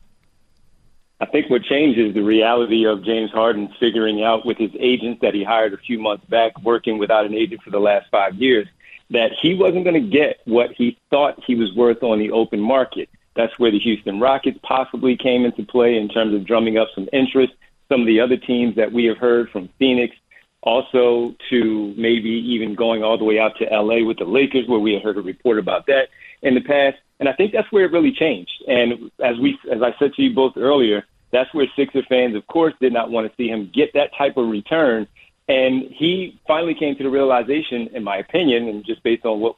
I 1.22 1.26
think 1.26 1.50
what 1.50 1.64
changed 1.64 1.98
is 1.98 2.14
the 2.14 2.22
reality 2.22 2.86
of 2.86 3.06
James 3.06 3.32
Harden 3.32 3.74
figuring 3.80 4.22
out 4.22 4.46
with 4.46 4.58
his 4.58 4.72
agent 4.78 5.22
that 5.22 5.34
he 5.34 5.42
hired 5.42 5.74
a 5.74 5.78
few 5.78 6.00
months 6.00 6.26
back, 6.26 6.62
working 6.62 6.98
without 6.98 7.26
an 7.26 7.34
agent 7.34 7.62
for 7.64 7.70
the 7.70 7.80
last 7.80 8.08
five 8.12 8.36
years, 8.36 8.68
that 9.12 9.32
he 9.42 9.56
wasn't 9.56 9.86
going 9.86 10.02
to 10.02 10.10
get 10.10 10.42
what 10.44 10.72
he 10.74 10.98
thought 11.12 11.42
he 11.48 11.56
was 11.56 11.74
worth 11.76 12.04
on 12.04 12.20
the 12.20 12.32
open 12.32 12.60
market. 12.60 13.10
That's 13.38 13.58
where 13.58 13.72
the 13.72 13.80
Houston 13.80 14.20
Rockets 14.20 14.60
possibly 14.64 15.16
came 15.16 15.46
into 15.46 15.64
play 15.64 15.96
in 15.96 16.10
terms 16.10 16.36
of 16.36 16.46
drumming 16.46 16.78
up 16.78 16.90
some 16.94 17.08
interest. 17.14 17.54
Some 17.90 18.02
of 18.02 18.08
the 18.08 18.20
other 18.20 18.38
teams 18.38 18.76
that 18.76 18.92
we 18.92 19.06
have 19.06 19.18
heard 19.18 19.50
from 19.50 19.70
Phoenix, 19.80 20.16
also 20.62 21.36
to 21.50 21.94
maybe 21.98 22.30
even 22.30 22.74
going 22.76 23.04
all 23.04 23.18
the 23.18 23.26
way 23.26 23.38
out 23.38 23.52
to 23.58 23.66
LA 23.66 24.06
with 24.06 24.18
the 24.18 24.26
Lakers, 24.26 24.68
where 24.68 24.80
we 24.80 24.94
had 24.94 25.04
heard 25.04 25.18
a 25.18 25.22
report 25.22 25.60
about 25.60 25.86
that 25.88 26.08
in 26.42 26.56
the 26.56 26.62
past. 26.62 26.98
And 27.20 27.28
I 27.28 27.34
think 27.34 27.52
that's 27.52 27.72
where 27.72 27.86
it 27.86 27.92
really 27.92 28.14
changed. 28.14 28.52
And 28.68 29.12
as 29.24 29.38
we, 29.40 29.58
as 29.72 29.82
I 29.82 29.94
said 30.00 30.14
to 30.14 30.22
you 30.22 30.34
both 30.34 30.54
earlier, 30.58 31.06
that's 31.32 31.54
where 31.54 31.68
Sixer 31.76 32.04
fans, 32.08 32.36
of 32.36 32.46
course, 32.48 32.74
did 32.80 32.94
not 32.94 33.10
want 33.10 33.28
to 33.30 33.36
see 33.36 33.50
him 33.50 33.72
get 33.74 33.92
that 33.94 34.12
type 34.18 34.38
of 34.38 34.48
return. 34.48 35.08
And 35.50 35.84
he 35.92 36.40
finally 36.48 36.76
came 36.76 36.96
to 36.96 37.04
the 37.04 37.10
realization, 37.10 37.90
in 37.94 38.04
my 38.04 38.18
opinion, 38.18 38.70
and 38.70 38.86
just 38.86 39.04
based 39.04 39.26
on 39.26 39.40
what 39.40 39.56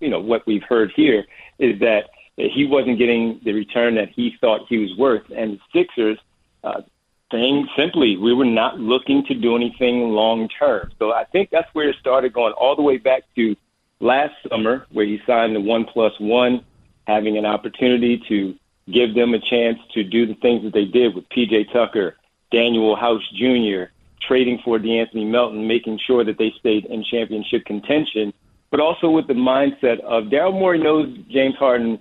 you 0.00 0.10
know 0.10 0.20
what 0.20 0.46
we've 0.46 0.62
heard 0.68 0.92
here, 0.96 1.24
is 1.58 1.78
that 1.80 2.04
he 2.36 2.66
wasn't 2.66 2.98
getting 2.98 3.40
the 3.44 3.52
return 3.52 3.96
that 3.96 4.08
he 4.10 4.34
thought 4.40 4.62
he 4.68 4.78
was 4.78 4.96
worth. 4.96 5.24
And 5.36 5.58
the 5.58 5.80
Sixers, 5.80 6.18
uh, 6.64 6.82
saying 7.30 7.68
simply, 7.76 8.16
we 8.16 8.32
were 8.32 8.44
not 8.44 8.78
looking 8.78 9.24
to 9.26 9.34
do 9.34 9.56
anything 9.56 10.10
long 10.10 10.48
term. 10.48 10.90
So 10.98 11.12
I 11.12 11.24
think 11.24 11.50
that's 11.50 11.68
where 11.74 11.88
it 11.88 11.96
started 12.00 12.32
going 12.32 12.52
all 12.54 12.76
the 12.76 12.82
way 12.82 12.98
back 12.98 13.24
to 13.36 13.56
last 14.00 14.34
summer, 14.48 14.86
where 14.92 15.06
he 15.06 15.20
signed 15.26 15.54
the 15.54 15.60
one 15.60 15.84
plus 15.84 16.12
one, 16.18 16.64
having 17.06 17.36
an 17.36 17.46
opportunity 17.46 18.22
to 18.28 18.54
give 18.90 19.14
them 19.14 19.34
a 19.34 19.38
chance 19.38 19.78
to 19.92 20.02
do 20.02 20.26
the 20.26 20.34
things 20.34 20.62
that 20.64 20.72
they 20.72 20.84
did 20.84 21.14
with 21.14 21.28
PJ 21.28 21.72
Tucker, 21.72 22.16
Danuel 22.52 22.98
House 22.98 23.22
Jr., 23.34 23.92
trading 24.20 24.60
for 24.64 24.78
De'Anthony 24.78 25.26
Melton, 25.26 25.66
making 25.66 25.98
sure 25.98 26.24
that 26.24 26.38
they 26.38 26.52
stayed 26.58 26.86
in 26.86 27.04
championship 27.04 27.64
contention, 27.64 28.32
but 28.70 28.80
also 28.80 29.10
with 29.10 29.26
the 29.26 29.34
mindset 29.34 30.00
of 30.00 30.24
Daryl 30.24 30.52
Morey 30.52 30.78
knows 30.78 31.16
James 31.30 31.54
Harden 31.56 31.98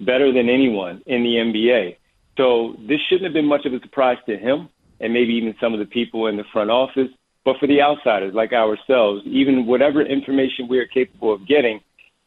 better 0.00 0.32
than 0.32 0.48
anyone 0.48 1.02
in 1.06 1.22
the 1.22 1.34
NBA. 1.34 1.96
So 2.38 2.76
this 2.88 3.00
shouldn't 3.08 3.24
have 3.24 3.34
been 3.34 3.44
much 3.44 3.66
of 3.66 3.74
a 3.74 3.80
surprise 3.80 4.16
to 4.26 4.38
him 4.38 4.70
and 5.00 5.12
maybe 5.12 5.34
even 5.34 5.54
some 5.60 5.74
of 5.74 5.80
the 5.80 5.86
people 5.86 6.28
in 6.28 6.36
the 6.36 6.44
front 6.52 6.70
office. 6.70 7.08
But 7.44 7.56
for 7.60 7.66
the 7.66 7.82
outsiders 7.82 8.32
like 8.34 8.52
ourselves, 8.52 9.22
even 9.26 9.66
whatever 9.66 10.00
information 10.02 10.68
we 10.68 10.78
are 10.78 10.86
capable 10.86 11.34
of 11.34 11.46
getting, 11.46 11.80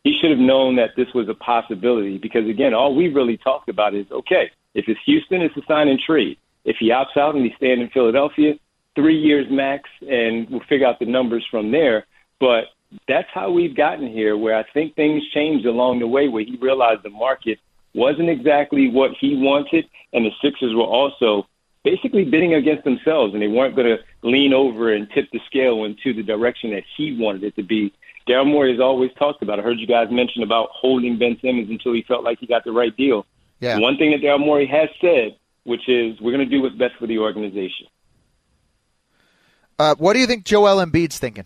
he 0.03 0.17
should 0.19 0.31
have 0.31 0.39
known 0.39 0.75
that 0.75 0.91
this 0.97 1.07
was 1.15 1.29
a 1.29 1.33
possibility 1.33 2.17
because 2.17 2.47
again, 2.49 2.73
all 2.73 2.95
we 2.95 3.07
really 3.07 3.37
talked 3.37 3.69
about 3.69 3.95
is 3.95 4.05
okay, 4.11 4.51
if 4.73 4.85
it's 4.87 4.99
Houston, 5.05 5.41
it's 5.41 5.55
a 5.57 5.61
sign 5.67 5.87
and 5.87 5.99
trade. 5.99 6.37
If 6.65 6.77
he 6.79 6.89
opts 6.89 7.17
out 7.17 7.35
and 7.35 7.43
he's 7.43 7.55
staying 7.57 7.81
in 7.81 7.89
Philadelphia, 7.89 8.53
three 8.95 9.17
years 9.17 9.47
max, 9.49 9.89
and 10.01 10.49
we'll 10.49 10.61
figure 10.67 10.87
out 10.87 10.99
the 10.99 11.05
numbers 11.05 11.45
from 11.49 11.71
there. 11.71 12.05
But 12.39 12.65
that's 13.07 13.27
how 13.33 13.51
we've 13.51 13.75
gotten 13.75 14.07
here, 14.11 14.37
where 14.37 14.57
I 14.57 14.63
think 14.73 14.95
things 14.95 15.23
changed 15.33 15.65
along 15.65 15.99
the 15.99 16.07
way, 16.07 16.27
where 16.27 16.43
he 16.43 16.57
realized 16.61 17.03
the 17.03 17.09
market 17.09 17.59
wasn't 17.93 18.29
exactly 18.29 18.89
what 18.89 19.11
he 19.19 19.35
wanted, 19.35 19.85
and 20.13 20.25
the 20.25 20.31
Sixers 20.41 20.73
were 20.73 20.81
also 20.81 21.47
basically 21.83 22.25
bidding 22.25 22.53
against 22.53 22.83
themselves, 22.83 23.33
and 23.33 23.41
they 23.41 23.47
weren't 23.47 23.75
going 23.75 23.87
to 23.87 23.97
lean 24.27 24.53
over 24.53 24.93
and 24.93 25.09
tip 25.11 25.25
the 25.31 25.39
scale 25.47 25.83
into 25.83 26.13
the 26.13 26.23
direction 26.23 26.71
that 26.71 26.83
he 26.95 27.17
wanted 27.19 27.43
it 27.43 27.55
to 27.55 27.63
be 27.63 27.91
Daryl 28.27 28.45
Morey 28.45 28.71
has 28.71 28.79
always 28.79 29.11
talked 29.17 29.41
about. 29.41 29.59
I 29.59 29.63
heard 29.63 29.79
you 29.79 29.87
guys 29.87 30.07
mention 30.11 30.43
about 30.43 30.69
holding 30.71 31.17
Ben 31.17 31.37
Simmons 31.41 31.69
until 31.69 31.93
he 31.93 32.03
felt 32.03 32.23
like 32.23 32.39
he 32.39 32.47
got 32.47 32.63
the 32.63 32.71
right 32.71 32.95
deal. 32.95 33.25
Yeah. 33.59 33.79
One 33.79 33.97
thing 33.97 34.11
that 34.11 34.21
Daryl 34.21 34.39
Morey 34.39 34.67
has 34.67 34.89
said, 34.99 35.37
which 35.63 35.87
is 35.87 36.19
we're 36.21 36.31
going 36.31 36.47
to 36.47 36.55
do 36.55 36.61
what's 36.61 36.75
best 36.75 36.95
for 36.99 37.07
the 37.07 37.19
organization. 37.19 37.87
Uh, 39.77 39.95
what 39.97 40.13
do 40.13 40.19
you 40.19 40.27
think 40.27 40.45
Joel 40.45 40.83
Embiid's 40.85 41.17
thinking? 41.17 41.45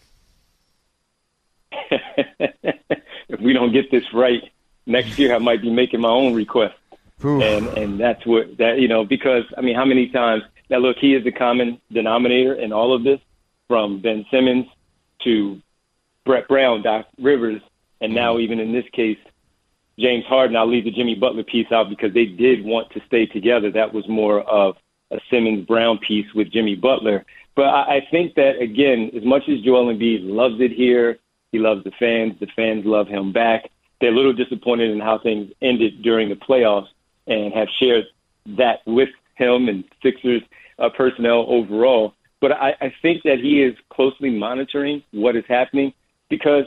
if 1.71 3.39
we 3.41 3.53
don't 3.53 3.71
get 3.71 3.89
this 3.91 4.03
right 4.13 4.43
next 4.85 5.17
year, 5.19 5.33
I 5.35 5.39
might 5.39 5.61
be 5.61 5.71
making 5.71 6.01
my 6.01 6.09
own 6.09 6.33
request. 6.33 6.75
Oof. 7.23 7.41
And 7.41 7.67
and 7.77 7.99
that's 7.99 8.25
what 8.25 8.57
that 8.57 8.79
you 8.79 8.87
know 8.87 9.05
because 9.05 9.43
I 9.57 9.61
mean 9.61 9.75
how 9.75 9.85
many 9.85 10.09
times 10.09 10.43
now 10.69 10.77
look 10.77 10.97
he 10.99 11.15
is 11.15 11.23
the 11.23 11.31
common 11.31 11.79
denominator 11.91 12.53
in 12.53 12.73
all 12.73 12.93
of 12.93 13.03
this 13.03 13.19
from 13.67 14.01
Ben 14.01 14.25
Simmons 14.29 14.65
to 15.23 15.61
Brett 16.25 16.47
Brown, 16.47 16.81
Doc 16.81 17.07
Rivers, 17.19 17.61
and 18.01 18.13
now 18.13 18.33
mm-hmm. 18.33 18.41
even 18.41 18.59
in 18.59 18.73
this 18.73 18.85
case, 18.91 19.17
James 19.97 20.25
Harden. 20.25 20.57
I'll 20.57 20.69
leave 20.69 20.83
the 20.83 20.91
Jimmy 20.91 21.15
Butler 21.15 21.43
piece 21.43 21.71
out 21.71 21.89
because 21.89 22.13
they 22.13 22.25
did 22.25 22.65
want 22.65 22.91
to 22.91 23.01
stay 23.07 23.25
together. 23.25 23.71
That 23.71 23.93
was 23.93 24.07
more 24.09 24.41
of 24.41 24.75
a 25.11 25.19
Simmons 25.29 25.65
Brown 25.65 25.99
piece 25.99 26.31
with 26.33 26.51
Jimmy 26.51 26.75
Butler. 26.75 27.25
But 27.55 27.65
I, 27.67 27.97
I 27.97 28.07
think 28.11 28.35
that 28.35 28.59
again, 28.59 29.11
as 29.15 29.23
much 29.23 29.43
as 29.47 29.61
Joel 29.61 29.93
Embiid 29.93 30.19
loves 30.23 30.59
it 30.59 30.71
here, 30.71 31.17
he 31.51 31.59
loves 31.59 31.83
the 31.83 31.91
fans. 31.97 32.33
The 32.39 32.47
fans 32.55 32.85
love 32.85 33.07
him 33.07 33.31
back. 33.31 33.69
They're 33.99 34.11
a 34.11 34.15
little 34.15 34.33
disappointed 34.33 34.91
in 34.91 34.99
how 34.99 35.19
things 35.19 35.51
ended 35.61 36.01
during 36.01 36.29
the 36.29 36.35
playoffs, 36.35 36.87
and 37.27 37.53
have 37.53 37.67
shared 37.79 38.05
that 38.57 38.79
with 38.85 39.09
him 39.35 39.67
and 39.67 39.83
Sixers 40.03 40.41
uh, 40.79 40.89
personnel 40.89 41.45
overall. 41.47 42.13
But 42.41 42.51
I, 42.51 42.75
I 42.81 42.93
think 43.01 43.23
that 43.23 43.39
he 43.39 43.63
is 43.63 43.75
closely 43.89 44.29
monitoring 44.29 45.03
what 45.11 45.35
is 45.35 45.45
happening 45.47 45.93
because 46.29 46.65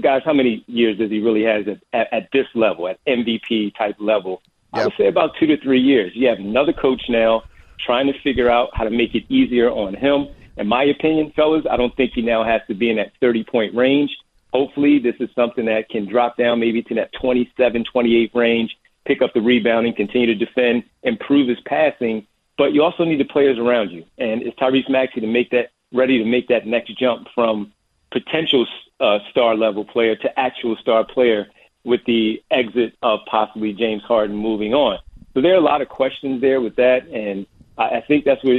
guys, 0.00 0.22
how 0.24 0.32
many 0.32 0.64
years 0.66 0.98
does 0.98 1.10
he 1.10 1.20
really 1.20 1.42
has 1.44 1.66
at, 1.66 1.80
at, 1.92 2.12
at 2.12 2.28
this 2.32 2.46
level, 2.54 2.88
at 2.88 2.98
MVP 3.06 3.74
type 3.76 3.96
level? 3.98 4.42
I 4.72 4.84
would 4.84 4.94
say 4.96 5.08
about 5.08 5.32
two 5.38 5.46
to 5.46 5.56
three 5.60 5.80
years. 5.80 6.12
You 6.14 6.28
have 6.28 6.38
another 6.38 6.72
coach 6.72 7.02
now 7.08 7.42
trying 7.84 8.06
to 8.06 8.18
figure 8.20 8.48
out 8.48 8.68
how 8.72 8.84
to 8.84 8.90
make 8.90 9.14
it 9.14 9.24
easier 9.28 9.70
on 9.70 9.94
him. 9.94 10.28
In 10.56 10.68
my 10.68 10.84
opinion, 10.84 11.32
fellas, 11.34 11.64
I 11.68 11.76
don't 11.76 11.94
think 11.96 12.12
he 12.14 12.22
now 12.22 12.44
has 12.44 12.60
to 12.68 12.74
be 12.74 12.90
in 12.90 12.96
that 12.96 13.12
30 13.20 13.44
point 13.44 13.74
range. 13.74 14.10
Hopefully, 14.52 14.98
this 14.98 15.14
is 15.20 15.28
something 15.34 15.66
that 15.66 15.88
can 15.88 16.06
drop 16.06 16.36
down 16.36 16.60
maybe 16.60 16.82
to 16.82 16.94
that 16.96 17.12
27, 17.20 17.84
28 17.84 18.30
range, 18.34 18.76
pick 19.06 19.22
up 19.22 19.32
the 19.32 19.40
rebounding, 19.40 19.94
continue 19.94 20.26
to 20.26 20.34
defend, 20.34 20.84
improve 21.02 21.48
his 21.48 21.60
passing. 21.66 22.26
But 22.58 22.72
you 22.72 22.82
also 22.82 23.04
need 23.04 23.20
the 23.20 23.24
players 23.24 23.58
around 23.58 23.90
you. 23.90 24.04
And 24.18 24.42
is 24.42 24.52
Tyrese 24.54 24.90
Maxey 24.90 25.20
to 25.20 25.26
make 25.26 25.50
that 25.50 25.70
ready 25.92 26.18
to 26.18 26.24
make 26.24 26.48
that 26.48 26.66
next 26.66 26.96
jump 26.98 27.28
from 27.34 27.72
potential 28.10 28.66
uh, 28.98 29.18
star 29.30 29.56
level 29.56 29.84
player 29.84 30.16
to 30.16 30.38
actual 30.38 30.76
star 30.76 31.04
player 31.04 31.46
with 31.84 32.00
the 32.06 32.42
exit 32.50 32.94
of 33.02 33.20
possibly 33.30 33.72
James 33.72 34.02
Harden 34.02 34.36
moving 34.36 34.74
on. 34.74 34.98
So 35.34 35.40
there 35.40 35.54
are 35.54 35.58
a 35.58 35.62
lot 35.62 35.80
of 35.80 35.88
questions 35.88 36.40
there 36.40 36.60
with 36.60 36.76
that, 36.76 37.06
and 37.08 37.46
I, 37.78 37.96
I 37.96 38.04
think 38.06 38.24
that's 38.24 38.42
what 38.44 38.56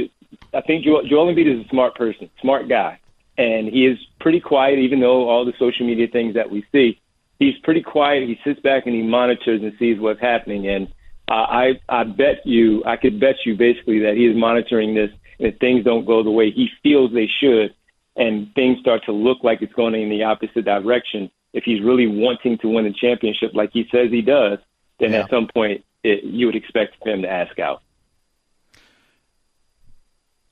I 0.54 0.60
think. 0.62 0.84
Joel, 0.84 1.06
Joel 1.06 1.32
Embiid 1.32 1.60
is 1.60 1.64
a 1.64 1.68
smart 1.68 1.94
person, 1.94 2.30
smart 2.40 2.68
guy, 2.68 2.98
and 3.38 3.68
he 3.68 3.86
is 3.86 3.98
pretty 4.20 4.40
quiet, 4.40 4.78
even 4.78 5.00
though 5.00 5.28
all 5.28 5.44
the 5.44 5.54
social 5.58 5.86
media 5.86 6.06
things 6.06 6.34
that 6.34 6.50
we 6.50 6.64
see. 6.72 7.00
He's 7.38 7.54
pretty 7.64 7.82
quiet. 7.82 8.28
He 8.28 8.38
sits 8.44 8.60
back 8.60 8.86
and 8.86 8.94
he 8.94 9.02
monitors 9.02 9.62
and 9.62 9.72
sees 9.78 9.98
what's 9.98 10.20
happening. 10.20 10.68
And 10.68 10.88
uh, 11.28 11.34
I, 11.34 11.80
I 11.88 12.04
bet 12.04 12.46
you, 12.46 12.84
I 12.84 12.96
could 12.96 13.18
bet 13.18 13.36
you 13.44 13.56
basically 13.56 14.00
that 14.00 14.14
he 14.16 14.26
is 14.26 14.36
monitoring 14.36 14.94
this. 14.94 15.10
And 15.38 15.48
if 15.48 15.58
things 15.58 15.84
don't 15.84 16.04
go 16.04 16.22
the 16.22 16.30
way 16.30 16.50
he 16.50 16.68
feels 16.82 17.12
they 17.12 17.28
should, 17.40 17.74
and 18.14 18.54
things 18.54 18.78
start 18.80 19.04
to 19.06 19.12
look 19.12 19.38
like 19.42 19.62
it's 19.62 19.72
going 19.72 19.94
in 19.94 20.10
the 20.10 20.22
opposite 20.22 20.64
direction, 20.64 21.30
if 21.52 21.64
he's 21.64 21.82
really 21.82 22.06
wanting 22.06 22.58
to 22.58 22.68
win 22.68 22.86
a 22.86 22.92
championship 22.92 23.52
like 23.54 23.70
he 23.72 23.88
says 23.90 24.10
he 24.10 24.22
does, 24.22 24.58
then 25.00 25.12
yeah. 25.12 25.20
at 25.20 25.30
some 25.30 25.48
point 25.52 25.84
it, 26.04 26.24
you 26.24 26.46
would 26.46 26.56
expect 26.56 26.94
him 27.06 27.22
to 27.22 27.28
ask 27.28 27.58
out. 27.58 27.82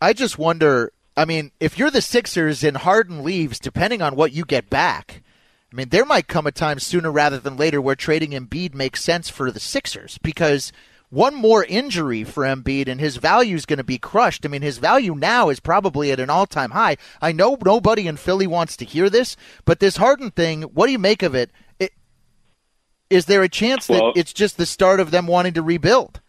I 0.00 0.12
just 0.12 0.38
wonder. 0.38 0.92
I 1.20 1.26
mean, 1.26 1.52
if 1.60 1.78
you're 1.78 1.90
the 1.90 2.00
Sixers 2.00 2.64
and 2.64 2.78
Harden 2.78 3.22
leaves, 3.22 3.58
depending 3.58 4.00
on 4.00 4.16
what 4.16 4.32
you 4.32 4.46
get 4.46 4.70
back, 4.70 5.22
I 5.70 5.76
mean, 5.76 5.90
there 5.90 6.06
might 6.06 6.28
come 6.28 6.46
a 6.46 6.50
time 6.50 6.78
sooner 6.78 7.12
rather 7.12 7.38
than 7.38 7.58
later 7.58 7.78
where 7.78 7.94
trading 7.94 8.30
Embiid 8.30 8.72
makes 8.72 9.04
sense 9.04 9.28
for 9.28 9.50
the 9.50 9.60
Sixers 9.60 10.16
because 10.22 10.72
one 11.10 11.34
more 11.34 11.62
injury 11.62 12.24
for 12.24 12.44
Embiid 12.44 12.88
and 12.88 12.98
his 12.98 13.18
value 13.18 13.54
is 13.54 13.66
going 13.66 13.76
to 13.76 13.84
be 13.84 13.98
crushed. 13.98 14.46
I 14.46 14.48
mean, 14.48 14.62
his 14.62 14.78
value 14.78 15.14
now 15.14 15.50
is 15.50 15.60
probably 15.60 16.10
at 16.10 16.20
an 16.20 16.30
all 16.30 16.46
time 16.46 16.70
high. 16.70 16.96
I 17.20 17.32
know 17.32 17.58
nobody 17.62 18.06
in 18.06 18.16
Philly 18.16 18.46
wants 18.46 18.74
to 18.78 18.86
hear 18.86 19.10
this, 19.10 19.36
but 19.66 19.78
this 19.78 19.98
Harden 19.98 20.30
thing, 20.30 20.62
what 20.62 20.86
do 20.86 20.92
you 20.92 20.98
make 20.98 21.22
of 21.22 21.34
it? 21.34 21.50
it 21.78 21.92
is 23.10 23.26
there 23.26 23.42
a 23.42 23.48
chance 23.50 23.88
that 23.88 24.00
well, 24.00 24.12
it's 24.16 24.32
just 24.32 24.56
the 24.56 24.64
start 24.64 25.00
of 25.00 25.10
them 25.10 25.26
wanting 25.26 25.52
to 25.52 25.62
rebuild? 25.62 26.19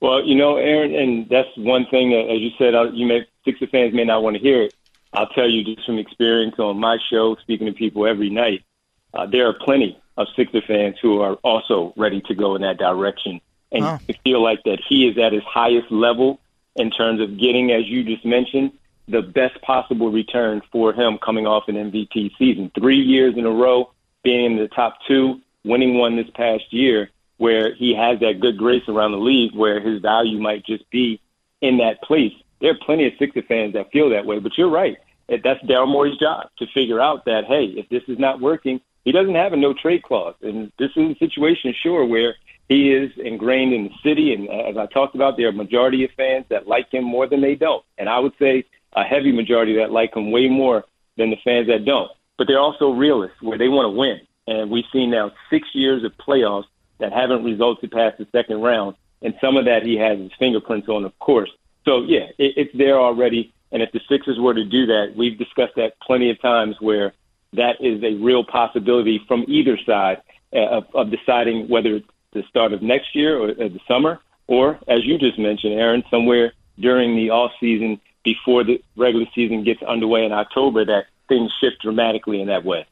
Well, 0.00 0.24
you 0.24 0.34
know, 0.34 0.56
Aaron, 0.56 0.94
and 0.94 1.28
that's 1.28 1.48
one 1.56 1.86
thing 1.86 2.10
that, 2.10 2.30
as 2.30 2.40
you 2.40 2.50
said, 2.58 2.74
you 2.94 3.06
may 3.06 3.26
Sixer 3.44 3.66
fans 3.66 3.94
may 3.94 4.04
not 4.04 4.22
want 4.22 4.36
to 4.36 4.42
hear 4.42 4.62
it. 4.62 4.74
I'll 5.12 5.28
tell 5.28 5.48
you 5.48 5.64
just 5.64 5.86
from 5.86 5.98
experience 5.98 6.58
on 6.58 6.78
my 6.78 6.98
show, 7.10 7.36
speaking 7.36 7.66
to 7.66 7.72
people 7.72 8.06
every 8.06 8.30
night. 8.30 8.64
Uh, 9.12 9.26
there 9.26 9.46
are 9.48 9.52
plenty 9.52 10.00
of 10.16 10.28
Sixer 10.36 10.62
fans 10.66 10.96
who 11.02 11.20
are 11.20 11.34
also 11.36 11.92
ready 11.96 12.20
to 12.22 12.34
go 12.34 12.54
in 12.54 12.62
that 12.62 12.78
direction 12.78 13.40
and 13.72 13.84
oh. 13.84 13.98
feel 14.24 14.42
like 14.42 14.62
that 14.64 14.78
he 14.88 15.06
is 15.08 15.18
at 15.18 15.32
his 15.32 15.42
highest 15.42 15.90
level 15.90 16.40
in 16.76 16.90
terms 16.90 17.20
of 17.20 17.38
getting, 17.38 17.72
as 17.72 17.86
you 17.86 18.04
just 18.04 18.24
mentioned, 18.24 18.72
the 19.08 19.22
best 19.22 19.60
possible 19.62 20.10
return 20.10 20.62
for 20.70 20.92
him 20.92 21.18
coming 21.18 21.46
off 21.46 21.64
an 21.68 21.74
MVP 21.74 22.30
season. 22.38 22.70
Three 22.78 23.00
years 23.00 23.36
in 23.36 23.44
a 23.44 23.50
row, 23.50 23.90
being 24.22 24.44
in 24.52 24.56
the 24.56 24.68
top 24.68 24.98
two, 25.06 25.40
winning 25.64 25.98
one 25.98 26.16
this 26.16 26.30
past 26.34 26.72
year, 26.72 27.10
where 27.40 27.74
he 27.74 27.94
has 27.94 28.20
that 28.20 28.38
good 28.38 28.58
grace 28.58 28.86
around 28.86 29.12
the 29.12 29.18
league, 29.18 29.54
where 29.54 29.80
his 29.80 30.02
value 30.02 30.38
might 30.38 30.62
just 30.62 30.88
be 30.90 31.18
in 31.62 31.78
that 31.78 32.02
place. 32.02 32.34
There 32.60 32.70
are 32.70 32.78
plenty 32.84 33.06
of 33.06 33.14
Sixer 33.18 33.40
fans 33.40 33.72
that 33.72 33.90
feel 33.90 34.10
that 34.10 34.26
way, 34.26 34.38
but 34.40 34.58
you're 34.58 34.68
right. 34.68 34.98
That's 35.26 35.62
Daryl 35.64 35.88
Morey's 35.88 36.18
job 36.18 36.50
to 36.58 36.66
figure 36.74 37.00
out 37.00 37.24
that, 37.24 37.46
hey, 37.46 37.64
if 37.64 37.88
this 37.88 38.02
is 38.08 38.18
not 38.18 38.42
working, 38.42 38.78
he 39.06 39.12
doesn't 39.12 39.34
have 39.36 39.54
a 39.54 39.56
no 39.56 39.72
trade 39.72 40.02
clause. 40.02 40.34
And 40.42 40.70
this 40.78 40.90
is 40.96 41.12
a 41.12 41.18
situation, 41.18 41.74
sure, 41.82 42.04
where 42.04 42.34
he 42.68 42.92
is 42.92 43.10
ingrained 43.16 43.72
in 43.72 43.84
the 43.84 43.94
city. 44.02 44.34
And 44.34 44.46
as 44.50 44.76
I 44.76 44.84
talked 44.84 45.14
about, 45.14 45.38
there 45.38 45.46
are 45.46 45.50
a 45.50 45.54
majority 45.54 46.04
of 46.04 46.10
fans 46.18 46.44
that 46.50 46.68
like 46.68 46.92
him 46.92 47.04
more 47.04 47.26
than 47.26 47.40
they 47.40 47.54
don't. 47.54 47.82
And 47.96 48.10
I 48.10 48.18
would 48.18 48.34
say 48.38 48.66
a 48.92 49.02
heavy 49.02 49.32
majority 49.32 49.76
that 49.76 49.90
like 49.90 50.14
him 50.14 50.30
way 50.30 50.48
more 50.48 50.84
than 51.16 51.30
the 51.30 51.38
fans 51.42 51.68
that 51.68 51.86
don't. 51.86 52.10
But 52.36 52.48
they're 52.48 52.60
also 52.60 52.90
realists 52.90 53.40
where 53.40 53.56
they 53.56 53.68
want 53.68 53.86
to 53.86 53.98
win. 53.98 54.20
And 54.46 54.70
we've 54.70 54.84
seen 54.92 55.10
now 55.10 55.32
six 55.48 55.68
years 55.72 56.04
of 56.04 56.12
playoffs 56.18 56.64
that 57.00 57.12
haven't 57.12 57.44
resulted 57.44 57.90
past 57.90 58.18
the 58.18 58.26
second 58.32 58.62
round. 58.62 58.96
And 59.22 59.34
some 59.40 59.56
of 59.56 59.66
that 59.66 59.82
he 59.84 59.96
has 59.96 60.18
his 60.18 60.32
fingerprints 60.38 60.88
on, 60.88 61.04
of 61.04 61.18
course. 61.18 61.50
So, 61.84 62.02
yeah, 62.02 62.26
it, 62.38 62.54
it's 62.56 62.76
there 62.76 62.98
already. 62.98 63.52
And 63.72 63.82
if 63.82 63.92
the 63.92 64.00
Sixers 64.08 64.38
were 64.38 64.54
to 64.54 64.64
do 64.64 64.86
that, 64.86 65.14
we've 65.16 65.38
discussed 65.38 65.74
that 65.76 66.00
plenty 66.00 66.30
of 66.30 66.40
times 66.40 66.76
where 66.80 67.12
that 67.52 67.76
is 67.80 68.02
a 68.02 68.14
real 68.22 68.44
possibility 68.44 69.20
from 69.26 69.44
either 69.48 69.78
side 69.84 70.22
uh, 70.52 70.58
of, 70.58 70.84
of 70.94 71.10
deciding 71.10 71.68
whether 71.68 71.96
it's 71.96 72.06
the 72.32 72.42
start 72.48 72.72
of 72.72 72.82
next 72.82 73.14
year 73.14 73.38
or 73.38 73.54
the 73.54 73.80
summer, 73.88 74.20
or 74.46 74.78
as 74.88 75.04
you 75.04 75.18
just 75.18 75.38
mentioned, 75.38 75.74
Aaron, 75.74 76.04
somewhere 76.10 76.52
during 76.78 77.16
the 77.16 77.30
off 77.30 77.52
season 77.60 78.00
before 78.24 78.64
the 78.64 78.82
regular 78.96 79.26
season 79.34 79.64
gets 79.64 79.82
underway 79.82 80.24
in 80.24 80.32
October, 80.32 80.84
that 80.84 81.06
things 81.28 81.50
shift 81.60 81.80
dramatically 81.82 82.40
in 82.40 82.48
that 82.48 82.64
way. 82.64 82.86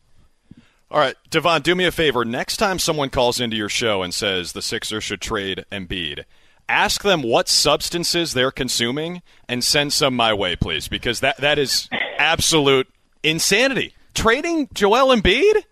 All 0.90 0.98
right, 0.98 1.16
Devon, 1.28 1.62
do 1.62 1.74
me 1.74 1.84
a 1.84 1.92
favor. 1.92 2.24
Next 2.24 2.56
time 2.56 2.78
someone 2.78 3.10
calls 3.10 3.40
into 3.40 3.56
your 3.56 3.68
show 3.68 4.02
and 4.02 4.14
says 4.14 4.52
the 4.52 4.62
Sixers 4.62 5.04
should 5.04 5.20
trade 5.20 5.66
Embiid, 5.70 6.24
ask 6.66 7.02
them 7.02 7.22
what 7.22 7.48
substances 7.48 8.32
they're 8.32 8.50
consuming 8.50 9.20
and 9.48 9.62
send 9.62 9.92
some 9.92 10.16
my 10.16 10.32
way, 10.32 10.56
please, 10.56 10.88
because 10.88 11.20
that 11.20 11.36
that 11.38 11.58
is 11.58 11.90
absolute 12.18 12.88
insanity 13.22 13.94
trading 14.18 14.68
Joel 14.74 15.14
Embiid? 15.14 15.64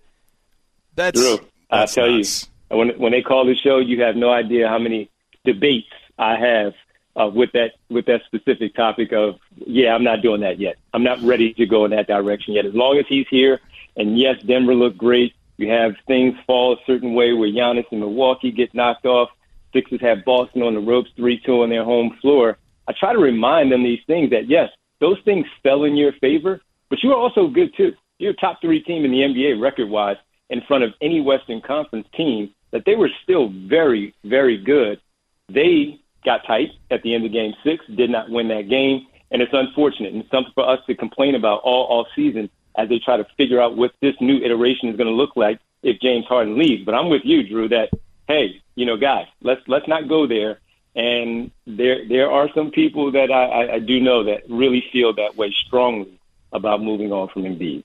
That's, 0.94 1.20
Drew, 1.20 1.38
I 1.70 1.87
tell 1.87 2.11
nuts. 2.11 2.48
you, 2.70 2.76
when 2.76 2.90
when 2.98 3.12
they 3.12 3.22
call 3.22 3.44
the 3.44 3.57
show, 3.57 3.79
you 3.79 4.02
have 4.02 4.16
no 4.16 4.31
idea 4.31 4.68
how 4.68 4.79
many 4.79 5.11
debates 5.44 5.88
I 6.18 6.37
have 6.38 6.74
uh, 7.16 7.29
with 7.29 7.52
that 7.52 7.72
with 7.90 8.07
that 8.07 8.22
specific 8.26 8.74
topic 8.74 9.12
of 9.12 9.38
yeah, 9.57 9.94
I'm 9.94 10.05
not 10.05 10.22
doing 10.22 10.40
that 10.40 10.59
yet. 10.59 10.76
I'm 10.94 11.02
not 11.02 11.20
ready 11.22 11.52
to 11.55 11.66
go 11.66 11.85
in 11.85 11.90
that 11.90 12.07
direction 12.07 12.55
yet. 12.55 12.64
As 12.64 12.74
long 12.74 12.98
as 12.98 13.05
he's 13.09 13.26
here, 13.29 13.61
and 13.96 14.18
yes, 14.18 14.37
Denver 14.46 14.74
looked 14.74 14.98
great. 14.98 15.35
You 15.56 15.70
have 15.70 15.92
things 16.06 16.35
fall 16.46 16.74
a 16.74 16.76
certain 16.87 17.14
way 17.14 17.32
where 17.32 17.48
Giannis 17.48 17.87
and 17.90 18.00
Milwaukee 18.00 18.50
get 18.50 18.74
knocked 18.74 19.06
off. 19.06 19.30
Sixers 19.72 20.00
have 20.02 20.24
Boston 20.24 20.62
on 20.62 20.74
the 20.74 20.80
ropes, 20.80 21.11
three 21.16 21.40
two 21.44 21.62
on 21.62 21.70
their 21.70 21.85
home 21.85 22.16
floor. 22.20 22.59
I 22.88 22.92
try 22.98 23.12
to 23.12 23.18
remind 23.18 23.72
them 23.72 23.82
these 23.82 24.00
things 24.06 24.30
that 24.30 24.48
yes, 24.48 24.70
those 25.00 25.18
things 25.24 25.46
fell 25.62 25.85
in 25.85 25.96
your 25.96 26.12
favor, 26.20 26.61
but 26.88 27.02
you 27.02 27.11
are 27.11 27.16
also 27.16 27.48
good 27.48 27.74
too 27.76 27.92
you're 28.18 28.32
a 28.32 28.37
top 28.37 28.61
three 28.61 28.82
team 28.82 29.04
in 29.04 29.11
the 29.11 29.18
NBA 29.18 29.61
record 29.61 29.88
wise 29.88 30.16
in 30.48 30.61
front 30.66 30.85
of 30.85 30.92
any 31.00 31.20
Western 31.20 31.61
Conference 31.61 32.06
team, 32.16 32.50
that 32.72 32.82
they 32.87 32.94
were 32.94 33.11
still 33.22 33.48
very, 33.68 34.14
very 34.24 34.59
good. 34.59 35.00
They 35.48 36.00
got 36.24 36.46
tight 36.46 36.70
at 36.90 37.02
the 37.02 37.14
end 37.14 37.26
of 37.26 37.32
game 37.32 37.52
six, 37.64 37.85
did 37.94 38.11
not 38.11 38.30
win 38.30 38.48
that 38.48 38.68
game, 38.68 39.06
and 39.30 39.42
it's 39.42 39.52
unfortunate 39.52 40.14
and 40.14 40.24
something 40.30 40.52
for 40.54 40.68
us 40.68 40.80
to 40.87 40.94
complain 40.94 41.35
about 41.35 41.61
all, 41.62 41.85
all 41.85 42.06
season 42.14 42.48
as 42.77 42.89
they 42.89 42.99
try 42.99 43.17
to 43.17 43.27
figure 43.37 43.61
out 43.61 43.77
what 43.77 43.93
this 44.01 44.15
new 44.21 44.39
iteration 44.39 44.89
is 44.89 44.97
going 44.97 45.09
to 45.09 45.15
look 45.15 45.37
like 45.37 45.59
if 45.83 46.01
James 46.01 46.27
Harden 46.27 46.59
leaves. 46.59 46.85
But 46.85 46.95
I'm 46.95 47.09
with 47.09 47.23
you, 47.25 47.43
Drew, 47.43 47.69
that 47.69 47.91
hey, 48.29 48.62
you 48.75 48.87
know, 48.87 48.97
guys, 48.97 49.27
let's 49.43 49.62
let's 49.67 49.89
not 49.89 50.09
go 50.09 50.27
there. 50.27 50.61
And 50.95 51.51
there 51.67 52.07
there 52.09 52.31
are 52.31 52.49
some 52.55 52.71
people 52.71 53.12
that 53.12 53.31
I, 53.31 53.45
I, 53.45 53.75
I 53.75 53.79
do 53.79 54.01
know 54.01 54.25
that 54.25 54.49
really 54.49 54.85
feel 54.93 55.15
that 55.15 55.37
way 55.37 55.53
strongly 55.67 56.19
about 56.53 56.83
moving 56.83 57.12
on 57.12 57.29
from 57.29 57.43
Embiid. 57.43 57.85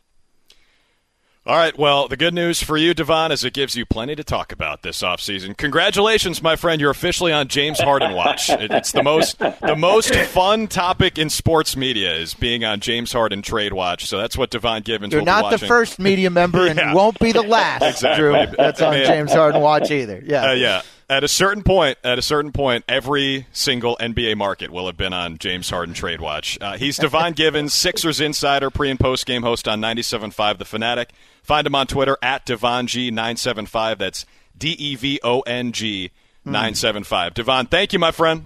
All 1.51 1.57
right. 1.57 1.77
Well, 1.77 2.07
the 2.07 2.15
good 2.15 2.33
news 2.33 2.63
for 2.63 2.77
you, 2.77 2.93
Devon, 2.93 3.29
is 3.29 3.43
it 3.43 3.51
gives 3.51 3.75
you 3.75 3.85
plenty 3.85 4.15
to 4.15 4.23
talk 4.23 4.53
about 4.53 4.83
this 4.83 5.01
offseason. 5.01 5.57
Congratulations, 5.57 6.41
my 6.41 6.55
friend. 6.55 6.79
You're 6.79 6.91
officially 6.91 7.33
on 7.33 7.49
James 7.49 7.77
Harden 7.77 8.13
Watch. 8.13 8.49
it's 8.49 8.93
the 8.93 9.03
most 9.03 9.37
the 9.37 9.75
most 9.77 10.15
fun 10.15 10.67
topic 10.67 11.17
in 11.17 11.29
sports 11.29 11.75
media 11.75 12.15
is 12.15 12.33
being 12.33 12.63
on 12.63 12.79
James 12.79 13.11
Harden 13.11 13.41
Trade 13.41 13.73
Watch. 13.73 14.05
So 14.07 14.17
that's 14.17 14.37
what 14.37 14.49
Devon 14.49 14.83
Givens. 14.83 15.11
You're 15.11 15.23
not 15.23 15.51
the 15.51 15.57
first 15.57 15.99
media 15.99 16.29
member, 16.29 16.65
and 16.65 16.77
yeah. 16.79 16.93
won't 16.93 17.19
be 17.19 17.33
the 17.33 17.41
last, 17.43 17.83
exactly. 17.83 18.23
Drew. 18.23 18.31
That's 18.57 18.81
on 18.81 18.93
James 18.93 19.33
Harden 19.33 19.59
Watch 19.61 19.91
either. 19.91 20.23
Yeah. 20.25 20.51
Uh, 20.51 20.53
yeah 20.53 20.81
at 21.11 21.25
a 21.25 21.27
certain 21.27 21.61
point, 21.61 21.97
at 22.05 22.17
a 22.17 22.21
certain 22.21 22.53
point, 22.53 22.85
every 22.87 23.45
single 23.51 23.97
NBA 23.99 24.37
market 24.37 24.71
will 24.71 24.85
have 24.85 24.95
been 24.95 25.11
on 25.11 25.37
James 25.37 25.69
Harden 25.69 25.93
Trade 25.93 26.21
Watch. 26.21 26.57
Uh, 26.61 26.77
he's 26.77 26.95
Devon 26.99 27.33
Givens, 27.33 27.73
Sixers 27.73 28.21
insider, 28.21 28.69
pre 28.69 28.89
and 28.89 28.99
post 28.99 29.25
game 29.25 29.43
host 29.43 29.67
on 29.67 29.81
97.5 29.81 30.57
The 30.57 30.65
Fanatic. 30.65 31.09
Find 31.43 31.67
him 31.67 31.75
on 31.75 31.87
Twitter 31.87 32.17
at 32.23 32.45
DevonG975. 32.45 33.97
That's 33.97 34.25
D 34.57 34.69
E 34.69 34.95
V 34.95 35.19
O 35.21 35.41
N 35.41 35.73
G 35.73 36.11
975. 36.45 37.33
Devon, 37.33 37.65
thank 37.65 37.91
you, 37.91 37.99
my 37.99 38.11
friend. 38.11 38.45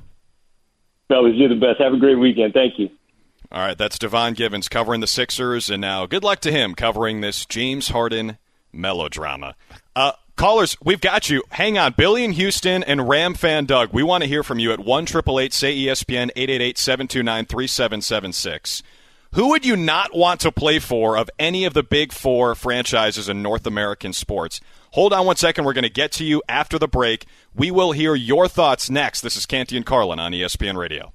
Fellas, 1.08 1.34
you're 1.36 1.49
the 1.49 1.56
best. 1.56 1.80
Have 1.80 1.93
a 1.93 1.97
great 1.97 2.15
weekend. 2.15 2.54
Thank 2.54 2.80
you. 2.80 2.89
All 3.51 3.62
right, 3.62 3.78
that's 3.78 3.99
Devon 3.99 4.34
Givens 4.34 4.67
covering 4.67 5.01
the 5.01 5.08
Sixers, 5.08 5.69
and 5.69 5.82
now 5.82 6.08
good 6.08 6.23
luck 6.23 6.39
to 6.39 6.51
him 6.51 6.73
covering 6.73 7.21
this 7.21 7.45
James 7.45 7.89
Harden 7.89 8.39
melodrama. 8.73 9.56
Uh, 9.95 10.13
callers, 10.36 10.78
we've 10.84 11.02
got 11.02 11.30
you. 11.30 11.43
Hang 11.50 11.78
on. 11.78 11.93
Billy 11.98 12.24
in 12.24 12.32
Houston 12.34 12.84
and 12.84 13.08
Ram 13.08 13.34
fan 13.34 13.65
Doug, 13.65 13.93
we 13.93 14.04
want 14.04 14.24
to 14.24 14.28
hear 14.28 14.43
from 14.43 14.60
you 14.60 14.71
at 14.71 14.80
1 14.80 15.08
say 15.08 15.13
ESPN 15.15 16.30
888 16.36 16.78
729 16.78 17.45
3776. 17.45 18.84
Who 19.34 19.50
would 19.50 19.65
you 19.65 19.76
not 19.76 20.15
want 20.15 20.39
to 20.41 20.52
play 20.52 20.80
for 20.80 21.17
of 21.17 21.30
any 21.38 21.65
of 21.65 21.74
the 21.74 21.84
big 21.84 22.13
four 22.13 22.56
franchises 22.56 23.28
in 23.28 23.41
North 23.41 23.67
American 23.67 24.13
sports? 24.13 24.62
Hold 24.91 25.12
on 25.12 25.26
one 25.26 25.36
second. 25.36 25.65
We're 25.65 25.74
going 25.74 25.84
to 25.84 25.89
get 25.89 26.13
to 26.13 26.24
you 26.24 26.41
after 26.48 26.80
the 26.80 26.88
break. 26.88 27.26
We 27.54 27.69
will 27.69 27.91
hear 27.91 28.15
your 28.15 28.48
thoughts 28.48 28.89
next. 28.89 29.21
This 29.21 29.36
is 29.36 29.45
Canty 29.45 29.76
and 29.76 29.86
Carlin 29.86 30.19
on 30.19 30.32
ESPN 30.32 30.78
Radio. 30.78 31.14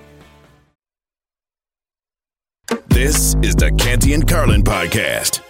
This 2.87 3.35
is 3.41 3.55
the 3.55 3.71
Canty 3.77 4.13
and 4.13 4.27
Carlin 4.27 4.63
podcast. 4.63 5.41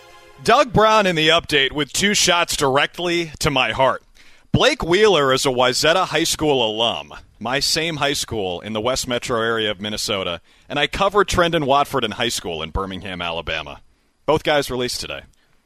Doug 0.43 0.73
Brown 0.73 1.05
in 1.05 1.15
the 1.15 1.29
update 1.29 1.71
with 1.71 1.93
two 1.93 2.13
shots 2.13 2.55
directly 2.55 3.31
to 3.39 3.51
my 3.51 3.71
heart. 3.71 4.03
Blake 4.51 4.83
Wheeler 4.83 5.31
is 5.31 5.45
a 5.45 5.49
Wayzata 5.49 6.05
High 6.07 6.23
School 6.23 6.65
alum, 6.65 7.13
my 7.39 7.59
same 7.59 7.97
high 7.97 8.13
school 8.13 8.59
in 8.61 8.73
the 8.73 8.81
West 8.81 9.07
Metro 9.07 9.39
area 9.39 9.69
of 9.69 9.79
Minnesota, 9.79 10.41
and 10.67 10.79
I 10.79 10.87
covered 10.87 11.27
Trendon 11.27 11.65
Watford 11.65 12.03
in 12.03 12.11
high 12.11 12.29
school 12.29 12.63
in 12.63 12.71
Birmingham, 12.71 13.21
Alabama. 13.21 13.81
Both 14.25 14.43
guys 14.43 14.71
released 14.71 14.99
today. 14.99 15.21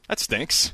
That 0.10 0.20
stinks. 0.20 0.74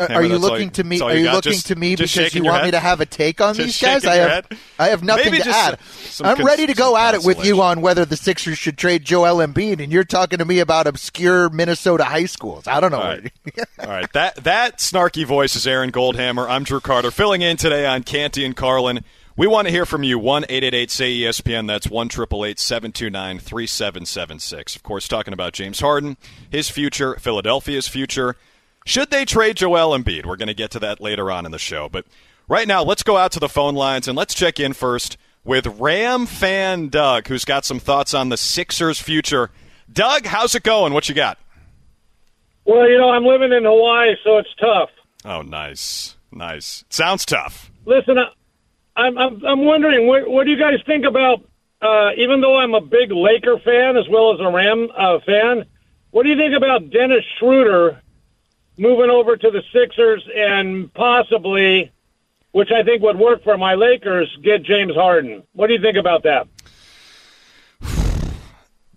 Are 0.00 0.22
you 0.24 0.38
looking 0.38 0.66
you, 0.66 0.70
to 0.70 0.84
me? 0.84 1.00
Are 1.00 1.14
you, 1.14 1.24
you 1.24 1.32
looking 1.32 1.52
just, 1.52 1.66
to 1.66 1.76
me 1.76 1.96
because 1.96 2.34
you 2.34 2.42
head? 2.42 2.50
want 2.50 2.64
me 2.64 2.70
to 2.70 2.78
have 2.78 3.00
a 3.00 3.06
take 3.06 3.40
on 3.40 3.54
just 3.54 3.80
these 3.80 3.82
guys? 3.82 4.04
I 4.04 4.16
have, 4.16 4.46
I 4.78 4.88
have 4.88 5.02
nothing 5.02 5.32
Maybe 5.32 5.42
to 5.42 5.50
add. 5.50 5.74
I'm 5.74 6.36
some 6.36 6.44
ready 6.44 6.66
to 6.66 6.74
go 6.74 6.96
at 6.96 7.14
it 7.14 7.24
with 7.24 7.44
you 7.44 7.60
on 7.62 7.80
whether 7.80 8.04
the 8.04 8.16
Sixers 8.16 8.58
should 8.58 8.78
trade 8.78 9.04
Joel 9.04 9.44
Embiid, 9.44 9.82
and 9.82 9.90
you're 9.90 10.04
talking 10.04 10.38
to 10.38 10.44
me 10.44 10.60
about 10.60 10.86
obscure 10.86 11.50
Minnesota 11.50 12.04
high 12.04 12.26
schools. 12.26 12.66
I 12.66 12.80
don't 12.80 12.92
know. 12.92 12.98
All 12.98 13.08
right, 13.08 13.32
All 13.80 13.88
right. 13.88 14.12
that 14.12 14.36
that 14.36 14.78
snarky 14.78 15.24
voice 15.24 15.56
is 15.56 15.66
Aaron 15.66 15.90
Goldhammer. 15.90 16.48
I'm 16.48 16.64
Drew 16.64 16.80
Carter, 16.80 17.10
filling 17.10 17.42
in 17.42 17.56
today 17.56 17.86
on 17.86 18.02
Canty 18.02 18.44
and 18.44 18.54
Carlin. 18.56 19.04
We 19.38 19.46
want 19.46 19.68
to 19.68 19.72
hear 19.72 19.86
from 19.86 20.02
you. 20.02 20.18
One 20.18 20.44
eight 20.48 20.64
eight 20.64 20.74
eight 20.74 20.90
say 20.90 21.16
ESPN. 21.16 21.68
That's 21.68 21.88
one 21.88 22.08
triple 22.08 22.44
eight 22.44 22.58
seven 22.58 22.90
two 22.90 23.08
nine 23.08 23.38
three 23.38 23.68
seven 23.68 24.04
seven 24.04 24.40
six. 24.40 24.74
Of 24.74 24.82
course, 24.82 25.06
talking 25.06 25.32
about 25.32 25.52
James 25.52 25.78
Harden, 25.78 26.16
his 26.50 26.68
future, 26.70 27.14
Philadelphia's 27.20 27.86
future. 27.86 28.34
Should 28.88 29.10
they 29.10 29.26
trade 29.26 29.58
Joel 29.58 29.90
Embiid? 29.90 30.24
We're 30.24 30.36
going 30.36 30.46
to 30.48 30.54
get 30.54 30.70
to 30.70 30.78
that 30.78 30.98
later 30.98 31.30
on 31.30 31.44
in 31.44 31.52
the 31.52 31.58
show. 31.58 31.90
But 31.90 32.06
right 32.48 32.66
now, 32.66 32.82
let's 32.82 33.02
go 33.02 33.18
out 33.18 33.32
to 33.32 33.38
the 33.38 33.46
phone 33.48 33.74
lines 33.74 34.08
and 34.08 34.16
let's 34.16 34.32
check 34.32 34.58
in 34.58 34.72
first 34.72 35.18
with 35.44 35.66
Ram 35.66 36.24
fan 36.24 36.88
Doug, 36.88 37.28
who's 37.28 37.44
got 37.44 37.66
some 37.66 37.80
thoughts 37.80 38.14
on 38.14 38.30
the 38.30 38.38
Sixers' 38.38 38.98
future. 38.98 39.50
Doug, 39.92 40.24
how's 40.24 40.54
it 40.54 40.62
going? 40.62 40.94
What 40.94 41.06
you 41.06 41.14
got? 41.14 41.36
Well, 42.64 42.88
you 42.88 42.96
know, 42.96 43.10
I'm 43.10 43.26
living 43.26 43.52
in 43.52 43.64
Hawaii, 43.64 44.16
so 44.24 44.38
it's 44.38 44.54
tough. 44.58 44.88
Oh, 45.22 45.42
nice, 45.42 46.16
nice. 46.32 46.86
Sounds 46.88 47.26
tough. 47.26 47.70
Listen, 47.84 48.16
I'm 48.96 49.18
I'm, 49.18 49.44
I'm 49.44 49.64
wondering 49.66 50.06
what, 50.06 50.30
what 50.30 50.44
do 50.44 50.50
you 50.50 50.58
guys 50.58 50.80
think 50.86 51.04
about? 51.04 51.44
Uh, 51.82 52.12
even 52.16 52.40
though 52.40 52.56
I'm 52.56 52.72
a 52.72 52.80
big 52.80 53.12
Laker 53.12 53.58
fan 53.58 53.98
as 53.98 54.08
well 54.08 54.32
as 54.32 54.40
a 54.40 54.50
Ram 54.50 54.88
uh, 54.96 55.18
fan, 55.26 55.66
what 56.10 56.22
do 56.22 56.30
you 56.30 56.38
think 56.38 56.56
about 56.56 56.88
Dennis 56.88 57.24
Schroeder 57.38 58.00
moving 58.78 59.10
over 59.10 59.36
to 59.36 59.50
the 59.50 59.62
Sixers 59.72 60.26
and 60.34 60.92
possibly, 60.94 61.92
which 62.52 62.70
I 62.70 62.82
think 62.82 63.02
would 63.02 63.18
work 63.18 63.42
for 63.44 63.58
my 63.58 63.74
Lakers, 63.74 64.34
get 64.42 64.62
James 64.62 64.94
Harden. 64.94 65.42
What 65.52 65.66
do 65.66 65.74
you 65.74 65.82
think 65.82 65.96
about 65.96 66.22
that? 66.22 66.46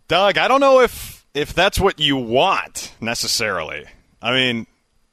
Doug, 0.07 0.37
I 0.37 0.47
don't 0.47 0.59
know 0.59 0.81
if 0.81 1.25
if 1.33 1.53
that's 1.53 1.79
what 1.79 1.99
you 1.99 2.17
want 2.17 2.93
necessarily. 2.99 3.85
I 4.21 4.33
mean, 4.33 4.67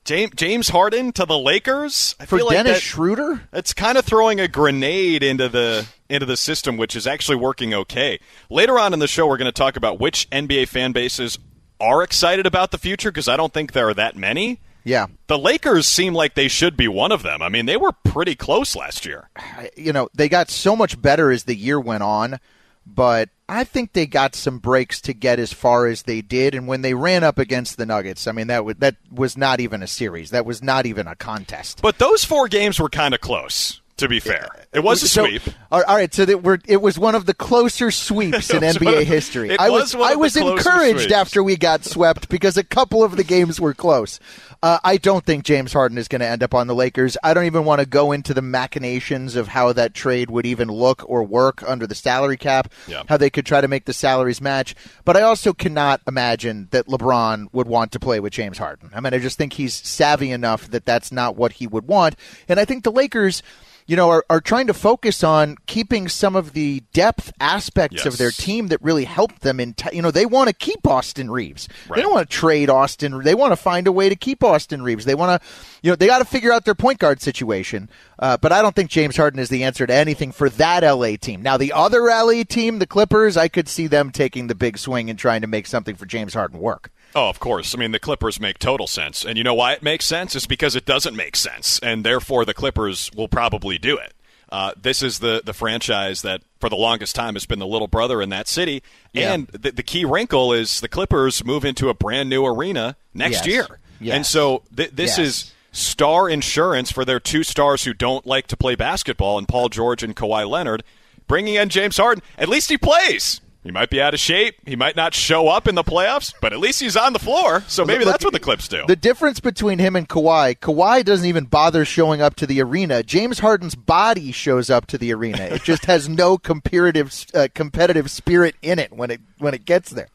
James 0.05 0.33
James 0.35 0.69
Harden 0.71 1.13
to 1.13 1.25
the 1.25 1.39
Lakers 1.39 2.17
I 2.19 2.27
for 2.27 2.39
feel 2.39 2.49
Dennis 2.49 2.79
that, 2.79 2.81
Schroeder. 2.81 3.43
It's 3.53 3.73
kind 3.73 3.97
of 3.97 4.05
throwing 4.05 4.41
a 4.41 4.49
grenade 4.49 5.23
into 5.23 5.49
the 5.49 5.87
into 6.09 6.27
the 6.27 6.37
system, 6.37 6.77
which 6.77 6.97
is 6.97 7.07
actually 7.07 7.37
working 7.37 7.75
okay. 7.75 8.19
Later 8.51 8.79
on 8.79 8.93
in 8.93 8.99
the 8.99 9.07
show, 9.07 9.27
we're 9.27 9.37
going 9.37 9.47
to 9.47 9.53
talk 9.53 9.77
about 9.77 10.01
which 10.01 10.29
NBA 10.31 10.69
fan 10.69 10.93
bases 10.93 11.39
are 11.81 12.03
excited 12.03 12.47
about 12.47 12.71
the 12.71 12.79
future 12.79 13.11
because 13.11 13.29
I 13.29 13.37
don't 13.37 13.53
think 13.53 13.73
there 13.73 13.89
are 13.89 13.95
that 13.95 14.17
many. 14.17 14.61
Yeah. 14.85 15.07
The 15.27 15.39
Lakers 15.39 15.87
seem 15.87 16.15
like 16.15 16.35
they 16.35 16.49
should 16.49 16.77
be 16.77 16.89
one 16.89 17.13
of 17.13 17.23
them. 17.23 17.43
I 17.43 17.49
mean, 17.49 17.67
they 17.67 17.77
were 17.77 17.93
pretty 17.93 18.35
close 18.35 18.75
last 18.75 19.05
year. 19.05 19.29
You 19.77 19.93
know, 19.93 20.09
they 20.15 20.29
got 20.29 20.51
so 20.51 20.75
much 20.75 21.01
better 21.01 21.31
as 21.31 21.45
the 21.45 21.55
year 21.55 21.79
went 21.79 22.03
on, 22.03 22.39
but 22.87 23.29
I 23.49 23.65
think 23.65 23.93
they 23.93 24.07
got 24.07 24.35
some 24.35 24.59
breaks 24.59 25.01
to 25.03 25.13
get 25.13 25.39
as 25.39 25.53
far 25.53 25.87
as 25.87 26.03
they 26.03 26.21
did. 26.23 26.55
And 26.55 26.67
when 26.67 26.83
they 26.83 26.95
ran 26.95 27.25
up 27.25 27.39
against 27.39 27.77
the 27.77 27.87
Nuggets, 27.87 28.27
I 28.27 28.33
mean 28.33 28.47
that 28.47 28.65
was 28.65 28.77
that 28.79 28.97
was 29.13 29.37
not 29.37 29.61
even 29.61 29.83
a 29.83 29.87
series. 29.87 30.31
That 30.31 30.47
was 30.47 30.63
not 30.63 30.87
even 30.87 31.07
a 31.07 31.17
contest. 31.17 31.81
But 31.83 31.99
those 31.99 32.25
four 32.25 32.49
games 32.49 32.79
were 32.79 32.89
kind 32.89 33.15
of 33.15 33.21
close. 33.21 33.81
To 33.99 34.09
be 34.09 34.21
fair, 34.21 34.49
it 34.73 34.81
was 34.81 35.03
a 35.03 35.09
So- 35.09 35.27
sweep. 35.27 35.43
all 35.73 35.81
right, 35.83 36.13
so 36.15 36.25
that 36.25 36.43
we're, 36.43 36.59
it 36.67 36.81
was 36.81 36.99
one 36.99 37.15
of 37.15 37.27
the 37.27 37.35
closer 37.35 37.91
sweeps 37.91 38.51
in 38.55 38.61
NBA 38.63 39.05
history. 39.05 39.51
it 39.51 39.61
I 39.61 39.71
was 39.71 39.95
was, 39.95 39.97
one 39.97 40.13
I 40.13 40.15
was 40.15 40.37
encouraged 40.37 41.01
sweeps. 41.01 41.13
after 41.13 41.43
we 41.43 41.57
got 41.57 41.85
swept 41.85 42.29
because 42.29 42.57
a 42.57 42.63
couple 42.65 43.03
of 43.05 43.17
the 43.17 43.25
games 43.25 43.61
were 43.61 43.75
close. 43.75 44.21
Uh, 44.63 44.79
I 44.83 44.97
don't 44.97 45.25
think 45.25 45.45
James 45.45 45.73
Harden 45.73 45.99
is 45.99 46.09
going 46.09 46.21
to 46.21 46.27
end 46.27 46.43
up 46.43 46.53
on 46.55 46.67
the 46.67 46.75
Lakers. 46.75 47.17
I 47.23 47.33
don't 47.35 47.45
even 47.45 47.65
want 47.65 47.81
to 47.81 47.87
go 47.87 48.11
into 48.13 48.35
the 48.35 48.43
machinations 48.43 49.37
of 49.37 49.49
how 49.49 49.73
that 49.73 49.95
trade 49.95 50.31
would 50.31 50.47
even 50.47 50.69
look 50.69 51.03
or 51.09 51.23
work 51.23 51.63
under 51.69 51.87
the 51.87 51.95
salary 51.95 52.37
cap, 52.37 52.73
Yeah. 52.89 53.03
how 53.09 53.17
they 53.17 53.31
could 53.31 53.47
try 53.47 53.61
to 53.61 53.69
make 53.69 53.85
the 53.85 53.93
salaries 53.93 54.41
match. 54.41 54.75
But 55.05 55.17
I 55.17 55.23
also 55.23 55.53
cannot 55.53 56.01
imagine 56.09 56.69
that 56.71 56.87
LeBron 56.87 57.49
would 57.53 57.67
want 57.69 57.93
to 57.93 58.01
play 58.01 58.19
with 58.21 58.33
James 58.33 58.59
Harden. 58.59 58.91
I 58.95 59.01
mean, 59.01 59.15
I 59.15 59.19
just 59.19 59.39
think 59.39 59.55
he's 59.55 59.75
savvy 59.75 60.31
enough 60.31 60.69
that 60.71 60.85
that's 60.85 61.11
not 61.13 61.37
what 61.37 61.53
he 61.53 61.67
would 61.67 61.87
want. 61.89 62.17
And 62.49 62.59
I 62.61 62.65
think 62.65 62.83
the 62.85 62.93
Lakers 62.93 63.43
you 63.89 63.97
know, 63.97 64.11
are, 64.11 64.25
are 64.29 64.41
trying 64.41 64.67
to 64.67 64.75
focus 64.75 65.25
on 65.25 65.57
keeping 65.67 66.09
some 66.09 66.37
of 66.37 66.53
the 66.53 66.83
depth 66.93 67.33
aspects 67.41 68.03
of 68.05 68.19
their 68.19 68.31
team 68.31 68.67
that 68.69 68.83
really 68.83 69.05
help 69.05 69.39
them 69.39 69.59
in, 69.59 69.73
t- 69.73 69.97
you 69.97 70.03
know, 70.03 70.11
they 70.11 70.27
want 70.27 70.49
to 70.49 70.55
keep 70.55 70.87
Austin 70.87 71.31
Reaves. 71.31 71.69
They 71.97 72.03
don't 72.03 72.13
want 72.13 72.29
to 72.29 72.37
trade 72.37 72.69
Austin. 72.69 73.23
They 73.25 73.35
want 73.35 73.53
to 73.53 73.57
find 73.57 73.87
a 73.87 73.93
way 73.93 74.11
to 74.11 74.15
keep 74.15 74.45
Austin 74.45 74.83
Reaves. 74.83 75.07
They 75.07 75.15
want 75.15 75.41
to, 75.41 75.49
you 75.83 75.91
know, 75.91 75.97
they 75.97 76.07
got 76.07 76.19
to 76.19 76.27
figure 76.27 76.53
out 76.53 76.67
their 76.67 76.75
point 76.75 76.99
guard 76.99 77.23
situation. 77.23 77.89
Uh, 78.19 78.37
but 78.37 78.53
I 78.53 78.61
don't 78.61 78.77
think 78.77 78.91
James 78.91 79.17
Harden 79.17 79.41
is 79.41 79.49
the 79.49 79.65
answer 79.65 79.87
to 79.87 79.95
anything 79.95 80.33
for 80.33 80.51
that 80.51 80.83
LA 80.83 81.17
team. 81.17 81.41
Now, 81.41 81.57
the 81.57 81.73
other 81.73 82.03
LA 82.03 82.43
team, 82.43 82.81
the 82.81 82.87
Clippers, 82.87 83.39
I 83.39 83.49
could 83.49 83.71
see 83.71 83.87
them 83.87 84.11
taking 84.11 84.49
the 84.49 84.55
big 84.55 84.77
swing 84.77 85.09
and 85.09 85.19
trying 85.19 85.41
to 85.41 85.47
make 85.47 85.67
something 85.67 85.97
for 85.97 86.05
James 86.05 86.35
Harden 86.35 86.61
work. 86.61 86.91
Oh, 87.15 87.29
of 87.29 87.41
course. 87.41 87.75
I 87.75 87.79
mean, 87.79 87.93
the 87.93 87.99
Clippers 87.99 88.39
make 88.41 88.59
total 88.59 88.87
sense. 88.87 89.25
And 89.25 89.37
you 89.39 89.45
know 89.45 89.55
why 89.55 89.73
it 89.73 89.83
makes 89.83 90.05
sense? 90.05 90.37
It's 90.37 90.47
because 90.47 90.77
it 90.77 90.85
doesn't 90.85 91.17
make 91.17 91.37
sense. 91.37 91.79
And 91.81 92.05
therefore, 92.05 92.45
the 92.45 92.55
Clippers 92.55 93.11
will 93.17 93.29
probably 93.29 93.79
do 93.79 93.97
it. 93.97 94.13
Uh, 94.51 94.73
this 94.81 95.03
is 95.03 95.19
the, 95.19 95.43
the 95.45 95.53
franchise 95.53 96.23
that, 96.23 96.43
for 96.61 96.69
the 96.69 96.77
longest 96.77 97.15
time, 97.15 97.35
has 97.35 97.45
been 97.45 97.59
the 97.59 97.67
little 97.67 97.89
brother 97.89 98.23
in 98.23 98.29
that 98.31 98.49
city. 98.49 98.83
Yeah. 99.13 99.33
And 99.35 99.47
the, 99.49 99.73
the 99.73 99.83
key 99.83 100.05
wrinkle 100.05 100.53
is 100.53 100.81
the 100.81 100.89
Clippers 100.89 101.45
move 101.45 101.65
into 101.65 101.89
a 101.89 101.95
brand 101.95 102.31
new 102.31 102.47
arena 102.47 102.97
next 103.13 103.45
Yes. 103.45 103.47
year. 103.47 103.79
Yes. 104.01 104.15
And 104.15 104.27
so 104.27 104.63
th- 104.75 104.93
this 104.93 105.19
Yes. 105.19 105.27
is 105.27 105.53
star 105.73 106.29
insurance 106.31 106.91
for 106.91 107.05
their 107.05 107.21
two 107.21 107.43
stars 107.43 107.85
who 107.85 107.93
don't 107.93 108.27
like 108.27 108.47
to 108.47 108.57
play 108.57 108.75
basketball, 108.75 109.37
and 109.39 109.47
Paul 109.47 109.69
George 109.69 110.03
and 110.03 110.17
Kawhi 110.17 110.49
Leonard, 110.49 110.83
bringing 111.27 111.57
in 111.57 111.69
James 111.69 111.97
Harden. 111.99 112.23
At 112.39 112.49
least 112.49 112.71
he 112.71 112.79
plays. 112.79 113.41
He 113.69 113.73
might 113.73 113.91
be 113.91 114.01
out 114.01 114.15
of 114.15 114.21
shape. 114.21 114.57
He 114.67 114.77
might 114.77 114.97
not 114.97 115.13
show 115.13 115.49
up 115.49 115.69
in 115.69 115.75
the 115.75 115.85
playoffs, 115.85 116.33
but 116.41 116.55
at 116.55 116.59
least 116.59 116.81
he's 116.81 116.97
on 116.97 117.13
the 117.13 117.19
floor. 117.19 117.63
So 117.69 117.85
maybe 117.85 118.07
Look, 118.07 118.15
that's 118.15 118.25
what 118.25 118.33
the 118.33 118.41
Clips 118.41 118.67
do. 118.67 118.83
The 118.89 118.97
difference 118.97 119.41
between 119.41 119.79
him 119.79 119.95
and 119.95 120.09
Kawhi, 120.09 120.59
Kawhi 120.59 121.05
doesn't 121.05 121.27
even 121.27 121.45
bother 121.45 121.85
showing 121.85 122.23
up 122.23 122.35
to 122.37 122.47
the 122.47 122.63
arena. 122.63 123.03
James 123.03 123.41
Harden's 123.41 123.75
body 123.75 124.33
shows 124.33 124.71
up 124.71 124.87
to 124.87 124.97
the 124.97 125.13
arena. 125.13 125.43
It 125.43 125.65
just 125.65 125.85
has 125.85 126.09
no 126.09 126.39
comparative 126.39 127.13
uh, 127.35 127.49
competitive 127.55 128.11
spirit 128.11 128.55
in 128.63 128.79
it 128.79 128.91
when 128.91 129.11
it 129.11 129.21
when 129.37 129.53
it 129.53 129.67
gets 129.67 129.91
there. 129.91 130.09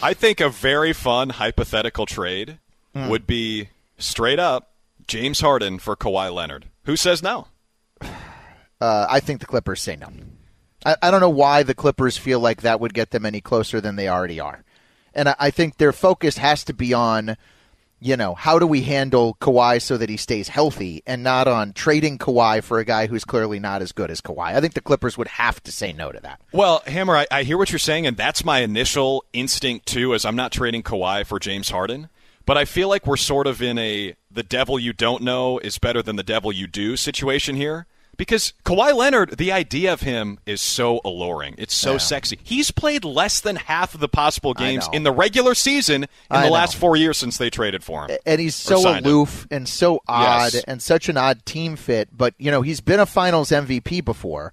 I 0.00 0.14
think 0.14 0.40
a 0.40 0.48
very 0.48 0.92
fun 0.92 1.30
hypothetical 1.30 2.06
trade 2.06 2.60
Hmm. 2.94 3.08
would 3.08 3.26
be 3.26 3.70
straight 3.98 4.38
up 4.38 4.74
James 5.08 5.40
Harden 5.40 5.80
for 5.80 5.96
Kawhi 5.96 6.32
Leonard. 6.32 6.66
Who 6.84 6.94
says 6.96 7.20
no? 7.20 7.48
Uh, 8.80 9.06
I 9.10 9.18
think 9.18 9.40
the 9.40 9.46
Clippers 9.46 9.80
say 9.80 9.96
no. 9.96 10.08
I, 10.84 10.96
I 11.02 11.10
don't 11.10 11.20
know 11.20 11.30
why 11.30 11.62
the 11.62 11.74
Clippers 11.74 12.16
feel 12.16 12.40
like 12.40 12.62
that 12.62 12.80
would 12.80 12.94
get 12.94 13.10
them 13.10 13.26
any 13.26 13.40
closer 13.40 13.80
than 13.80 13.96
they 13.96 14.08
already 14.08 14.40
are, 14.40 14.64
and 15.14 15.28
I, 15.28 15.36
I 15.38 15.50
think 15.50 15.76
their 15.76 15.92
focus 15.92 16.38
has 16.38 16.64
to 16.64 16.72
be 16.72 16.92
on. 16.92 17.36
You 18.04 18.16
know, 18.16 18.34
how 18.34 18.58
do 18.58 18.66
we 18.66 18.82
handle 18.82 19.36
Kawhi 19.40 19.80
so 19.80 19.96
that 19.96 20.08
he 20.08 20.16
stays 20.16 20.48
healthy 20.48 21.04
and 21.06 21.22
not 21.22 21.46
on 21.46 21.72
trading 21.72 22.18
Kawhi 22.18 22.60
for 22.60 22.80
a 22.80 22.84
guy 22.84 23.06
who's 23.06 23.24
clearly 23.24 23.60
not 23.60 23.80
as 23.80 23.92
good 23.92 24.10
as 24.10 24.20
Kawhi? 24.20 24.56
I 24.56 24.60
think 24.60 24.74
the 24.74 24.80
Clippers 24.80 25.16
would 25.16 25.28
have 25.28 25.62
to 25.62 25.70
say 25.70 25.92
no 25.92 26.10
to 26.10 26.18
that. 26.18 26.40
Well, 26.50 26.82
Hammer, 26.88 27.16
I, 27.16 27.28
I 27.30 27.42
hear 27.44 27.56
what 27.56 27.70
you're 27.70 27.78
saying, 27.78 28.08
and 28.08 28.16
that's 28.16 28.44
my 28.44 28.58
initial 28.58 29.24
instinct 29.32 29.86
too. 29.86 30.14
Is 30.14 30.24
I'm 30.24 30.34
not 30.34 30.50
trading 30.50 30.82
Kawhi 30.82 31.24
for 31.24 31.38
James 31.38 31.70
Harden, 31.70 32.08
but 32.44 32.58
I 32.58 32.64
feel 32.64 32.88
like 32.88 33.06
we're 33.06 33.16
sort 33.16 33.46
of 33.46 33.62
in 33.62 33.78
a 33.78 34.16
the 34.28 34.42
devil 34.42 34.80
you 34.80 34.92
don't 34.92 35.22
know 35.22 35.60
is 35.60 35.78
better 35.78 36.02
than 36.02 36.16
the 36.16 36.24
devil 36.24 36.50
you 36.50 36.66
do 36.66 36.96
situation 36.96 37.54
here. 37.54 37.86
Because 38.18 38.52
Kawhi 38.64 38.94
Leonard, 38.94 39.38
the 39.38 39.50
idea 39.50 39.92
of 39.92 40.02
him 40.02 40.38
is 40.46 40.60
so 40.60 41.00
alluring. 41.04 41.54
It's 41.58 41.74
so 41.74 41.92
Yeah. 41.92 41.98
sexy. 41.98 42.38
He's 42.42 42.70
played 42.70 43.04
less 43.04 43.40
than 43.40 43.56
half 43.56 43.94
of 43.94 44.00
the 44.00 44.08
possible 44.08 44.52
games 44.54 44.86
in 44.92 45.02
the 45.02 45.10
regular 45.10 45.54
season 45.54 46.04
in 46.04 46.08
I 46.30 46.42
the 46.42 46.46
know. 46.48 46.52
last 46.52 46.76
four 46.76 46.94
years 46.96 47.16
since 47.18 47.38
they 47.38 47.48
traded 47.50 47.82
for 47.82 48.06
him. 48.06 48.16
and 48.26 48.40
he's 48.40 48.54
so 48.54 48.82
signed 48.82 49.06
him. 49.06 49.12
aloof 49.12 49.46
and 49.50 49.68
so 49.68 50.02
odd 50.06 50.52
Yes. 50.54 50.64
and 50.68 50.82
such 50.82 51.08
an 51.08 51.16
odd 51.16 51.44
team 51.46 51.74
fit. 51.74 52.10
But 52.16 52.34
you 52.38 52.50
know, 52.50 52.62
he's 52.62 52.80
been 52.80 53.00
a 53.00 53.06
Finals 53.06 53.50
MVP 53.50 54.00
before, 54.02 54.52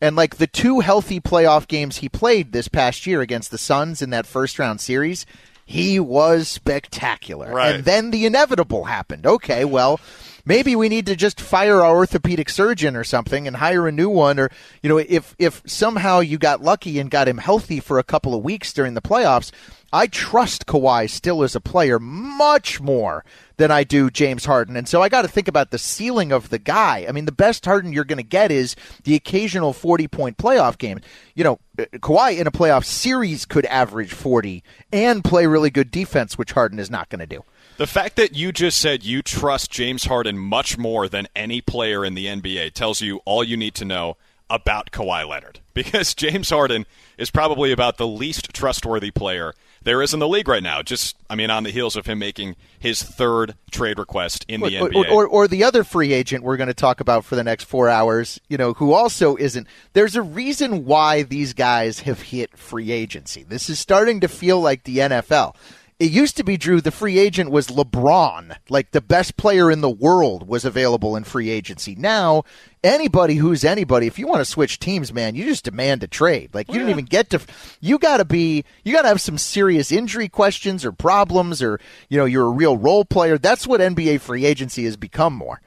and 0.00 0.16
like 0.16 0.36
the 0.36 0.46
two 0.48 0.80
healthy 0.80 1.20
playoff 1.20 1.68
games 1.68 1.98
he 1.98 2.08
played 2.08 2.52
this 2.52 2.66
past 2.68 3.06
year 3.06 3.20
against 3.22 3.50
the 3.52 3.58
Suns 3.58 4.02
in 4.02 4.10
that 4.10 4.26
first 4.26 4.58
round 4.58 4.80
series, 4.80 5.24
he 5.64 5.98
was 6.00 6.48
spectacular. 6.48 7.52
Right. 7.52 7.76
And 7.76 7.84
then 7.84 8.10
the 8.10 8.26
inevitable 8.26 8.84
happened. 8.84 9.26
Okay, 9.26 9.64
well. 9.64 10.00
Maybe 10.46 10.76
we 10.76 10.88
need 10.88 11.06
to 11.06 11.16
just 11.16 11.40
fire 11.40 11.82
our 11.82 11.96
orthopedic 11.96 12.48
surgeon 12.48 12.94
or 12.94 13.02
something 13.04 13.46
and 13.46 13.56
hire 13.56 13.88
a 13.88 13.92
new 13.92 14.08
one 14.08 14.38
or 14.38 14.50
you 14.80 14.88
know 14.88 14.96
if 14.96 15.34
if 15.38 15.60
somehow 15.66 16.20
you 16.20 16.38
got 16.38 16.62
lucky 16.62 16.98
and 17.00 17.10
got 17.10 17.28
him 17.28 17.38
healthy 17.38 17.80
for 17.80 17.98
a 17.98 18.04
couple 18.04 18.32
of 18.32 18.44
weeks 18.44 18.72
during 18.72 18.94
the 18.94 19.02
playoffs, 19.02 19.50
I 19.92 20.06
trust 20.06 20.66
Kawhi 20.66 21.08
still 21.08 21.42
as 21.42 21.54
a 21.54 21.60
player 21.60 21.98
much 21.98 22.80
more 22.80 23.24
than 23.56 23.70
I 23.70 23.82
do 23.84 24.10
James 24.10 24.44
Harden. 24.44 24.76
And 24.76 24.86
so 24.88 25.00
I 25.00 25.08
got 25.08 25.22
to 25.22 25.28
think 25.28 25.48
about 25.48 25.70
the 25.70 25.78
ceiling 25.78 26.32
of 26.32 26.50
the 26.50 26.58
guy. 26.58 27.06
I 27.08 27.12
mean, 27.12 27.24
the 27.24 27.32
best 27.32 27.64
Harden 27.64 27.92
you're 27.92 28.04
going 28.04 28.18
to 28.18 28.22
get 28.22 28.50
is 28.52 28.76
the 29.04 29.14
occasional 29.14 29.72
40 29.72 30.08
point 30.08 30.38
playoff 30.38 30.76
game. 30.78 31.00
You 31.34 31.44
know, 31.44 31.58
uh, 31.78 31.84
Kawhi 31.94 32.38
in 32.38 32.46
a 32.46 32.52
playoff 32.52 32.84
series 32.84 33.46
could 33.46 33.64
average 33.66 34.12
40 34.12 34.62
and 34.92 35.24
play 35.24 35.46
really 35.46 35.70
good 35.70 35.90
defense, 35.90 36.36
which 36.36 36.52
Harden 36.52 36.78
is 36.78 36.90
not 36.90 37.08
going 37.08 37.20
to 37.20 37.26
do. 37.26 37.42
The 37.76 37.86
fact 37.86 38.16
that 38.16 38.34
you 38.34 38.52
just 38.52 38.80
said 38.80 39.04
you 39.04 39.22
trust 39.22 39.70
James 39.70 40.04
Harden 40.04 40.38
much 40.38 40.78
more 40.78 41.08
than 41.08 41.28
any 41.36 41.60
player 41.60 42.04
in 42.04 42.14
the 42.14 42.26
NBA 42.26 42.72
tells 42.72 43.00
you 43.00 43.20
all 43.24 43.44
you 43.44 43.56
need 43.56 43.74
to 43.74 43.84
know 43.84 44.16
about 44.48 44.90
Kawhi 44.90 45.28
Leonard. 45.28 45.60
Because 45.76 46.14
James 46.14 46.48
Harden 46.48 46.86
is 47.18 47.30
probably 47.30 47.70
about 47.70 47.98
the 47.98 48.06
least 48.06 48.54
trustworthy 48.54 49.10
player 49.10 49.52
there 49.86 50.02
is 50.02 50.12
in 50.12 50.18
the 50.18 50.26
league 50.26 50.48
right 50.48 50.62
now. 50.62 50.82
Just, 50.82 51.16
I 51.30 51.36
mean, 51.36 51.48
on 51.48 51.62
the 51.62 51.70
heels 51.70 51.96
of 51.96 52.06
him 52.06 52.18
making 52.18 52.56
his 52.78 53.02
third 53.02 53.54
trade 53.70 54.00
request 54.00 54.44
in 54.48 54.60
the 54.60 54.78
or, 54.78 54.88
NBA. 54.88 55.10
Or, 55.10 55.24
or, 55.24 55.26
or 55.26 55.48
the 55.48 55.62
other 55.62 55.84
free 55.84 56.12
agent 56.12 56.42
we're 56.42 56.56
going 56.56 56.66
to 56.66 56.74
talk 56.74 57.00
about 57.00 57.24
for 57.24 57.36
the 57.36 57.44
next 57.44 57.64
four 57.64 57.88
hours, 57.88 58.40
you 58.48 58.58
know, 58.58 58.72
who 58.72 58.92
also 58.92 59.36
isn't. 59.36 59.68
There's 59.92 60.16
a 60.16 60.22
reason 60.22 60.86
why 60.86 61.22
these 61.22 61.52
guys 61.52 62.00
have 62.00 62.20
hit 62.20 62.58
free 62.58 62.90
agency. 62.90 63.44
This 63.44 63.70
is 63.70 63.78
starting 63.78 64.20
to 64.20 64.28
feel 64.28 64.60
like 64.60 64.82
the 64.82 64.98
NFL. 64.98 65.54
It 65.98 66.10
used 66.10 66.36
to 66.36 66.44
be, 66.44 66.58
Drew, 66.58 66.82
the 66.82 66.90
free 66.90 67.18
agent 67.18 67.50
was 67.50 67.68
LeBron. 67.68 68.54
Like 68.68 68.90
the 68.90 69.00
best 69.00 69.38
player 69.38 69.70
in 69.70 69.80
the 69.80 69.88
world 69.88 70.46
was 70.46 70.66
available 70.66 71.16
in 71.16 71.24
free 71.24 71.48
agency. 71.48 71.94
Now, 71.94 72.44
anybody 72.84 73.36
who's 73.36 73.64
anybody, 73.64 74.06
if 74.06 74.18
you 74.18 74.26
want 74.26 74.40
to 74.40 74.44
switch 74.44 74.78
teams, 74.78 75.10
man, 75.10 75.34
you 75.34 75.44
just 75.44 75.64
demand 75.64 76.02
a 76.02 76.06
trade. 76.06 76.50
Like 76.52 76.70
you 76.70 76.78
don't 76.78 76.90
even 76.90 77.06
get 77.06 77.30
to, 77.30 77.40
you 77.80 77.98
got 77.98 78.18
to 78.18 78.26
be, 78.26 78.64
you 78.84 78.92
got 78.92 79.02
to 79.02 79.08
have 79.08 79.22
some 79.22 79.38
serious 79.38 79.90
injury 79.90 80.28
questions 80.28 80.84
or 80.84 80.92
problems 80.92 81.62
or, 81.62 81.80
you 82.10 82.18
know, 82.18 82.26
you're 82.26 82.46
a 82.46 82.50
real 82.50 82.76
role 82.76 83.06
player. 83.06 83.38
That's 83.38 83.66
what 83.66 83.80
NBA 83.80 84.20
free 84.20 84.44
agency 84.44 84.84
has 84.84 84.98
become 84.98 85.32
more. 85.32 85.62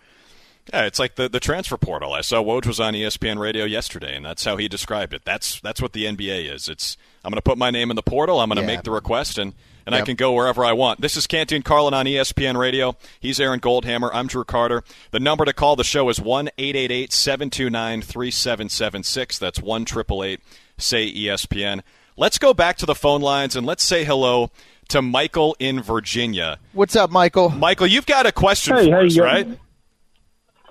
Yeah, 0.71 0.85
it's 0.85 0.99
like 0.99 1.15
the, 1.15 1.27
the 1.27 1.39
transfer 1.39 1.77
portal. 1.77 2.13
I 2.13 2.21
saw 2.21 2.43
Woj 2.43 2.67
was 2.67 2.79
on 2.79 2.93
ESPN 2.93 3.39
radio 3.39 3.65
yesterday, 3.65 4.15
and 4.15 4.23
that's 4.23 4.45
how 4.45 4.57
he 4.57 4.67
described 4.67 5.15
it. 5.15 5.23
That's 5.25 5.59
that's 5.61 5.81
what 5.81 5.93
the 5.93 6.05
NBA 6.05 6.53
is. 6.53 6.69
It's 6.69 6.95
I'm 7.25 7.31
going 7.31 7.37
to 7.37 7.41
put 7.41 7.57
my 7.57 7.71
name 7.71 7.89
in 7.89 7.95
the 7.95 8.03
portal. 8.03 8.39
I'm 8.39 8.49
going 8.49 8.57
to 8.57 8.61
Yeah. 8.61 8.75
make 8.75 8.83
the 8.83 8.91
request, 8.91 9.39
and 9.39 9.55
and 9.85 9.95
I 9.95 10.01
can 10.01 10.15
go 10.15 10.33
wherever 10.33 10.63
I 10.63 10.73
want. 10.73 11.01
This 11.01 11.15
is 11.17 11.27
Canty 11.27 11.59
Carlin 11.61 11.93
on 11.93 12.05
ESPN 12.05 12.57
Radio. 12.57 12.95
He's 13.19 13.39
Aaron 13.39 13.59
Goldhammer. 13.59 14.09
I'm 14.13 14.27
Drew 14.27 14.43
Carter. 14.43 14.83
The 15.11 15.19
number 15.19 15.45
to 15.45 15.53
call 15.53 15.75
the 15.75 15.83
show 15.83 16.09
is 16.09 16.19
one 16.19 16.49
eight 16.57 16.75
eight 16.75 16.91
eight 16.91 17.11
seven 17.11 17.49
two 17.49 17.69
nine 17.69 18.01
three 18.01 18.31
seven 18.31 18.69
seven 18.69 19.03
six. 19.03 19.37
That's 19.39 19.59
one 19.61 19.85
triple 19.85 20.23
eight 20.23 20.41
say 20.77 21.11
ESPN. 21.11 21.81
Let's 22.17 22.37
go 22.37 22.53
back 22.53 22.77
to 22.77 22.85
the 22.85 22.95
phone 22.95 23.21
lines 23.21 23.55
and 23.55 23.65
let's 23.65 23.83
say 23.83 24.03
hello 24.03 24.51
to 24.89 25.01
Michael 25.01 25.55
in 25.59 25.81
Virginia. 25.81 26.57
What's 26.73 26.95
up, 26.95 27.09
Michael? 27.11 27.49
Michael, 27.49 27.87
you've 27.87 28.05
got 28.05 28.25
a 28.25 28.31
question 28.31 28.75
Hey, 28.75 28.85
for 28.89 28.91
how 28.95 28.99
you 29.01 29.07
us, 29.07 29.13
doing? 29.15 29.25
right? 29.25 29.59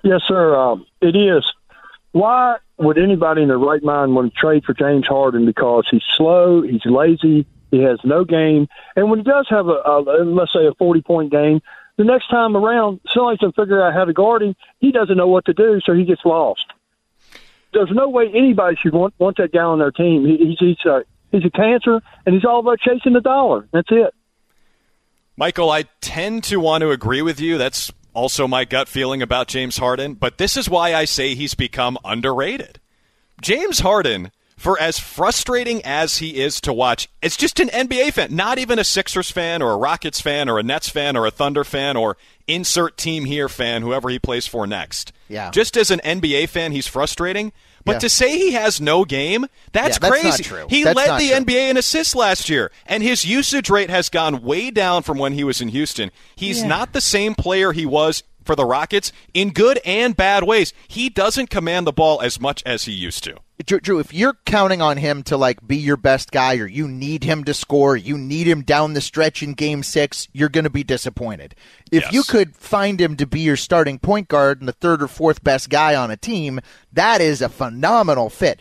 Yes, 0.04 0.20
sir. 0.28 0.54
Um, 0.56 0.86
it 1.00 1.16
is. 1.16 1.44
Why 2.12 2.56
would 2.78 2.98
anybody 2.98 3.42
in 3.42 3.48
their 3.48 3.58
right 3.58 3.82
mind 3.82 4.14
want 4.14 4.32
to 4.32 4.40
trade 4.40 4.64
for 4.64 4.72
James 4.74 5.06
Harden? 5.06 5.44
Because 5.46 5.86
he's 5.90 6.02
slow, 6.16 6.62
he's 6.62 6.84
lazy, 6.84 7.46
he 7.70 7.82
has 7.82 7.98
no 8.04 8.24
game, 8.24 8.68
and 8.96 9.10
when 9.10 9.20
he 9.20 9.24
does 9.24 9.46
have 9.50 9.66
a, 9.68 9.78
a 9.84 10.24
let's 10.24 10.52
say 10.52 10.66
a 10.66 10.74
forty 10.74 11.02
point 11.02 11.30
game, 11.30 11.60
the 11.96 12.04
next 12.04 12.28
time 12.28 12.56
around, 12.56 13.00
somebody 13.12 13.38
can 13.38 13.52
figure 13.52 13.82
out 13.84 13.92
how 13.94 14.04
to 14.04 14.12
guard 14.12 14.42
him. 14.42 14.54
He 14.78 14.92
doesn't 14.92 15.16
know 15.16 15.28
what 15.28 15.44
to 15.46 15.52
do, 15.52 15.80
so 15.84 15.92
he 15.92 16.04
gets 16.04 16.24
lost. 16.24 16.64
there's 17.72 17.90
no 17.92 18.08
way 18.08 18.28
anybody 18.34 18.76
should 18.80 18.94
want 18.94 19.14
want 19.18 19.36
that 19.36 19.52
guy 19.52 19.60
on 19.60 19.78
their 19.78 19.90
team. 19.90 20.24
He, 20.26 20.36
he's 20.36 20.58
he's 20.58 20.86
a 20.86 21.04
he's 21.32 21.44
a 21.44 21.50
cancer, 21.50 22.00
and 22.24 22.34
he's 22.34 22.44
all 22.44 22.60
about 22.60 22.80
chasing 22.80 23.12
the 23.12 23.20
dollar. 23.20 23.68
That's 23.72 23.88
it. 23.90 24.14
Michael, 25.36 25.70
I 25.70 25.84
tend 26.00 26.44
to 26.44 26.58
want 26.58 26.82
to 26.82 26.90
agree 26.90 27.22
with 27.22 27.40
you. 27.40 27.58
That's 27.58 27.92
also 28.12 28.48
my 28.48 28.64
gut 28.64 28.88
feeling 28.88 29.22
about 29.22 29.46
James 29.46 29.76
Harden, 29.78 30.14
but 30.14 30.38
this 30.38 30.56
is 30.56 30.68
why 30.68 30.94
I 30.94 31.04
say 31.04 31.34
he's 31.34 31.54
become 31.54 31.96
underrated. 32.04 32.80
James 33.40 33.78
Harden, 33.78 34.32
for 34.58 34.78
as 34.80 34.98
frustrating 34.98 35.80
as 35.84 36.18
he 36.18 36.40
is 36.40 36.60
to 36.62 36.72
watch, 36.72 37.08
it's 37.22 37.36
just 37.36 37.60
an 37.60 37.68
NBA 37.68 38.12
fan, 38.12 38.34
not 38.34 38.58
even 38.58 38.78
a 38.78 38.84
Sixers 38.84 39.30
fan 39.30 39.62
or 39.62 39.70
a 39.72 39.76
Rockets 39.76 40.20
fan 40.20 40.48
or 40.48 40.58
a 40.58 40.62
Nets 40.62 40.88
fan 40.88 41.16
or 41.16 41.26
a 41.26 41.30
Thunder 41.30 41.64
fan 41.64 41.96
or 41.96 42.16
insert 42.46 42.96
team 42.96 43.24
here 43.24 43.48
fan, 43.48 43.82
whoever 43.82 44.08
he 44.10 44.18
plays 44.18 44.46
for 44.46 44.66
next. 44.66 45.12
Yeah. 45.28 45.50
Just 45.50 45.76
as 45.76 45.90
an 45.90 46.00
NBA 46.00 46.48
fan, 46.48 46.72
he's 46.72 46.86
frustrating. 46.86 47.52
But 47.84 47.92
Yeah. 47.92 47.98
to 48.00 48.08
say 48.10 48.36
he 48.36 48.52
has 48.52 48.80
no 48.80 49.04
game, 49.04 49.46
that's 49.72 49.96
Yeah, 49.96 50.10
that's 50.10 50.22
not 50.24 50.32
crazy. 50.34 50.42
true. 50.44 50.66
He 50.68 50.82
That's 50.84 50.96
led 50.96 51.06
not 51.08 51.20
the 51.20 51.28
true. 51.28 51.36
NBA 51.36 51.70
in 51.70 51.76
assists 51.76 52.14
last 52.14 52.48
year, 52.50 52.70
and 52.86 53.02
his 53.02 53.24
usage 53.24 53.70
rate 53.70 53.88
has 53.90 54.08
gone 54.08 54.42
way 54.42 54.70
down 54.70 55.02
from 55.04 55.16
when 55.18 55.32
he 55.34 55.44
was 55.44 55.60
in 55.60 55.68
Houston. 55.68 56.10
He's 56.34 56.62
not 56.62 56.92
the 56.92 57.00
same 57.00 57.34
player 57.34 57.72
he 57.72 57.86
was 57.86 58.24
for 58.44 58.56
the 58.56 58.64
Rockets 58.64 59.12
in 59.32 59.50
good 59.52 59.78
and 59.84 60.16
bad 60.16 60.42
ways. 60.42 60.72
He 60.88 61.08
doesn't 61.08 61.48
command 61.50 61.86
the 61.86 61.92
ball 61.92 62.20
as 62.20 62.40
much 62.40 62.62
as 62.66 62.84
he 62.84 62.92
used 62.92 63.22
to. 63.24 63.36
Drew, 63.66 63.80
Drew, 63.80 63.98
if 63.98 64.14
you're 64.14 64.36
counting 64.46 64.80
on 64.80 64.98
him 64.98 65.22
to 65.24 65.36
like 65.36 65.66
be 65.66 65.76
your 65.76 65.96
best 65.96 66.30
guy, 66.30 66.56
or 66.58 66.66
you 66.66 66.86
need 66.86 67.24
him 67.24 67.42
to 67.44 67.52
score, 67.54 67.96
you 67.96 68.16
need 68.16 68.46
him 68.46 68.62
down 68.62 68.94
the 68.94 69.00
stretch 69.00 69.42
in 69.42 69.54
Game 69.54 69.82
Six, 69.82 70.28
you're 70.32 70.48
going 70.48 70.64
to 70.64 70.70
be 70.70 70.84
disappointed. 70.84 71.54
If 71.90 72.04
Yes. 72.04 72.12
you 72.12 72.22
could 72.22 72.54
find 72.54 73.00
him 73.00 73.16
to 73.16 73.26
be 73.26 73.40
your 73.40 73.56
starting 73.56 73.98
point 73.98 74.28
guard 74.28 74.60
and 74.60 74.68
the 74.68 74.72
third 74.72 75.02
or 75.02 75.08
fourth 75.08 75.42
best 75.42 75.70
guy 75.70 75.96
on 75.96 76.10
a 76.10 76.16
team, 76.16 76.60
that 76.92 77.20
is 77.20 77.42
a 77.42 77.48
phenomenal 77.48 78.30
fit. 78.30 78.60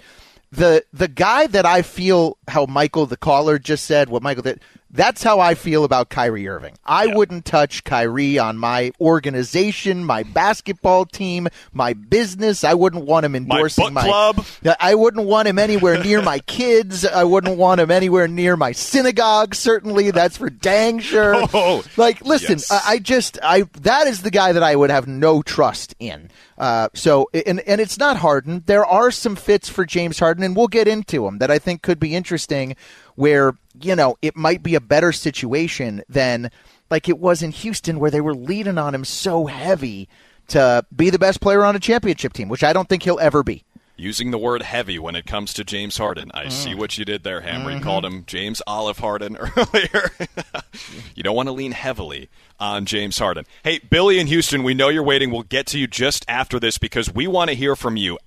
The 0.52 0.84
the 0.92 1.08
guy 1.10 1.46
that 1.48 1.66
I 1.66 1.82
feel 1.84 2.38
how 2.48 2.66
Michael 2.66 3.06
the 3.06 3.18
caller 3.18 3.60
just 3.60 3.84
said, 3.84 4.10
what 4.10 4.24
Michael 4.24 4.44
did, 4.44 4.62
that's 4.90 5.22
how 5.22 5.40
I 5.40 5.56
feel 5.56 5.84
about 5.84 6.10
Kyrie 6.10 6.48
Irving. 6.48 6.78
I 6.86 7.08
wouldn't 7.08 7.46
touch 7.46 7.84
Kyrie 7.84 8.40
on 8.40 8.58
my 8.58 8.92
organization, 9.02 10.04
my 10.04 10.24
basketball 10.24 11.06
team, 11.06 11.48
my 11.74 11.94
business. 11.94 12.64
I 12.64 12.74
wouldn't 12.74 13.06
want 13.06 13.26
him 13.26 13.36
endorsing 13.36 13.94
book 13.94 14.04
club. 14.04 14.46
I 14.80 14.96
wouldn't 14.96 15.28
want 15.28 15.48
him 15.48 15.60
anywhere 15.60 16.02
near 16.02 16.22
my 16.22 16.40
kids. 16.48 17.06
I 17.06 17.24
wouldn't 17.26 17.58
want 17.58 17.82
him 17.82 17.92
anywhere 17.92 18.28
near 18.28 18.56
my 18.56 18.72
synagogue. 18.72 19.56
Certainly, 19.56 20.12
that's 20.12 20.38
for 20.38 20.50
dang 20.50 21.00
sure. 21.00 21.46
Oh, 21.54 21.84
like, 21.96 22.22
listen, 22.22 22.58
yes. 22.58 22.72
I, 22.72 22.82
I 22.86 23.00
just, 23.00 23.40
I 23.42 23.64
that 23.82 24.08
is 24.08 24.22
the 24.22 24.32
guy 24.32 24.52
that 24.52 24.64
I 24.64 24.76
would 24.76 24.90
have 24.90 25.08
no 25.08 25.42
trust 25.42 25.96
in. 26.00 26.30
Uh, 26.58 26.90
so, 26.94 27.30
and 27.34 27.60
and 27.62 27.80
it's 27.80 27.98
not 27.98 28.18
Harden. 28.18 28.64
There 28.66 28.86
are 28.86 29.12
some 29.12 29.36
fits 29.36 29.70
for 29.70 29.86
James 29.86 30.20
Harden, 30.20 30.44
and 30.44 30.56
we'll 30.56 30.68
get 30.68 30.88
into 30.88 31.24
them 31.24 31.38
that 31.38 31.52
I 31.52 31.60
think 31.60 31.82
could 31.84 32.00
be 32.00 32.16
interesting. 32.16 32.76
Where 33.18 33.54
you 33.82 33.96
know 33.96 34.18
it 34.22 34.36
might 34.38 34.64
be 34.64 34.76
a 34.76 34.80
better 34.82 35.12
situation 35.12 36.02
than 36.08 36.50
like 36.90 37.10
it 37.10 37.20
was 37.20 37.44
in 37.44 37.52
Houston, 37.52 38.00
where 38.00 38.10
they 38.12 38.22
were 38.22 38.34
leaning 38.36 38.78
on 38.78 38.96
him 38.96 39.04
so 39.04 39.48
heavy 39.48 40.08
to 40.50 40.86
be 40.96 41.10
the 41.10 41.20
best 41.20 41.42
player 41.42 41.66
on 41.66 41.76
a 41.76 41.80
championship 41.80 42.32
team, 42.32 42.48
which 42.48 42.64
I 42.64 42.72
don't 42.74 42.88
think 42.88 43.04
he'll 43.04 43.20
ever 43.20 43.44
be. 43.44 43.64
Using 44.00 44.30
the 44.30 44.38
word 44.38 44.62
heavy 44.62 45.00
when 45.00 45.16
it 45.16 45.26
comes 45.26 45.52
to 45.56 45.64
James 45.64 45.98
Harden. 45.98 46.30
I 46.32 46.50
see 46.50 46.70
Mm. 46.74 46.78
what 46.78 46.98
you 47.00 47.04
did 47.06 47.24
there, 47.24 47.42
Hammer. 47.42 47.72
Mm-hmm. 47.72 47.80
You 47.80 47.84
called 47.84 48.06
him 48.06 48.24
James 48.28 48.62
Olive 48.68 49.00
Harden 49.00 49.36
earlier. 49.58 50.12
you 51.16 51.24
don't 51.24 51.36
want 51.36 51.48
to 51.48 51.54
lean 51.54 51.72
heavily 51.72 52.30
on 52.60 52.86
James 52.86 53.18
Harden. 53.18 53.46
Hey, 53.64 53.80
Billy 53.80 54.20
in 54.20 54.28
Houston, 54.28 54.62
we 54.62 54.76
know 54.76 54.90
you're 54.90 55.02
waiting. 55.04 55.32
We'll 55.32 55.42
get 55.44 55.66
to 55.68 55.80
you 55.80 55.88
just 55.88 56.24
after 56.28 56.60
this 56.60 56.78
because 56.78 57.12
we 57.12 57.26
want 57.28 57.50
to 57.50 57.56
hear 57.56 57.76
from 57.76 57.98
you. 57.98 58.20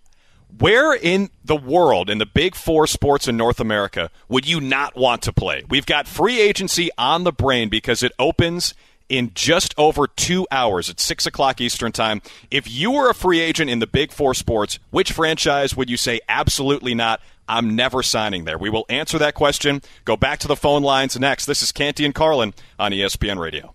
Where 0.59 0.95
in 0.95 1.31
the 1.45 1.57
world, 1.57 2.11
in 2.11 2.19
the 2.19 2.27
big 2.27 2.55
four 2.55 2.87
sports 2.87 3.29
in 3.29 3.37
North 3.37 3.61
America, 3.61 4.11
would 4.29 4.47
you 4.49 4.61
not 4.61 4.97
want 4.97 5.23
to 5.23 5.33
play? 5.33 5.65
We've 5.69 5.87
got 5.87 6.07
free 6.07 6.41
agency 6.41 6.91
on 6.99 7.25
the 7.25 7.33
brain 7.33 7.69
because 7.69 8.03
it 8.03 8.13
opens 8.19 8.75
in 9.09 9.33
just 9.35 9.75
over 9.77 10.07
two 10.07 10.47
hours 10.51 10.89
at 10.89 11.01
6 11.01 11.27
o'clock 11.27 11.61
Eastern 11.61 11.93
Time. 11.93 12.23
If 12.51 12.71
you 12.71 12.93
were 12.93 13.11
a 13.11 13.15
free 13.15 13.41
agent 13.41 13.69
in 13.69 13.81
the 13.81 13.87
big 13.87 14.13
four 14.13 14.35
sports, 14.35 14.79
which 14.91 15.13
franchise 15.13 15.77
would 15.77 15.91
you 15.91 15.97
say 15.97 16.21
absolutely 16.29 16.95
not? 16.95 17.21
I'm 17.49 17.75
never 17.75 18.03
signing 18.03 18.45
there. 18.45 18.57
We 18.57 18.71
will 18.71 18.87
answer 18.89 19.19
that 19.19 19.35
question. 19.35 19.83
Go 20.05 20.17
back 20.17 20.39
to 20.41 20.49
the 20.49 20.55
phone 20.55 20.83
lines 20.83 21.19
next. 21.19 21.47
This 21.47 21.63
is 21.63 21.73
Canty 21.73 22.05
and 22.05 22.15
Carlin 22.15 22.55
on 22.79 22.93
ESPN 22.93 23.39
Radio. 23.39 23.75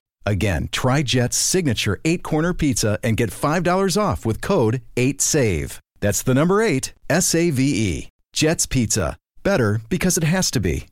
Again, 0.25 0.69
try 0.71 1.03
Jet's 1.03 1.37
signature 1.37 1.99
eight 2.05 2.23
corner 2.23 2.53
pizza 2.53 2.99
and 3.03 3.17
get 3.17 3.31
$5 3.31 4.01
off 4.01 4.25
with 4.25 4.41
code 4.41 4.81
8SAVE. 4.95 5.79
That's 5.99 6.23
the 6.23 6.33
number 6.33 6.61
eight, 6.61 6.93
S 7.09 7.33
A 7.35 7.49
V 7.51 7.63
E. 7.63 8.09
Jet's 8.33 8.65
Pizza. 8.65 9.17
Better 9.43 9.81
because 9.89 10.17
it 10.17 10.23
has 10.23 10.51
to 10.51 10.59
be. 10.59 10.85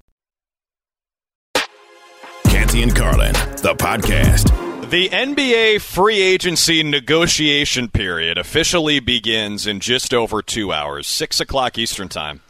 Canty 2.46 2.84
and 2.84 2.96
Carlin, 2.96 3.34
the 3.62 3.76
podcast. 3.78 4.50
The 4.90 5.10
NBA 5.10 5.82
free 5.82 6.20
agency 6.20 6.82
negotiation 6.82 7.90
period 7.90 8.40
officially 8.40 9.00
begins 9.00 9.68
in 9.68 9.80
just 9.80 10.16
over 10.16 10.42
two 10.42 10.74
hours, 10.74 11.06
6 11.08 11.40
o'clock 11.42 11.78
Eastern 11.78 12.10
Time. 12.10 12.42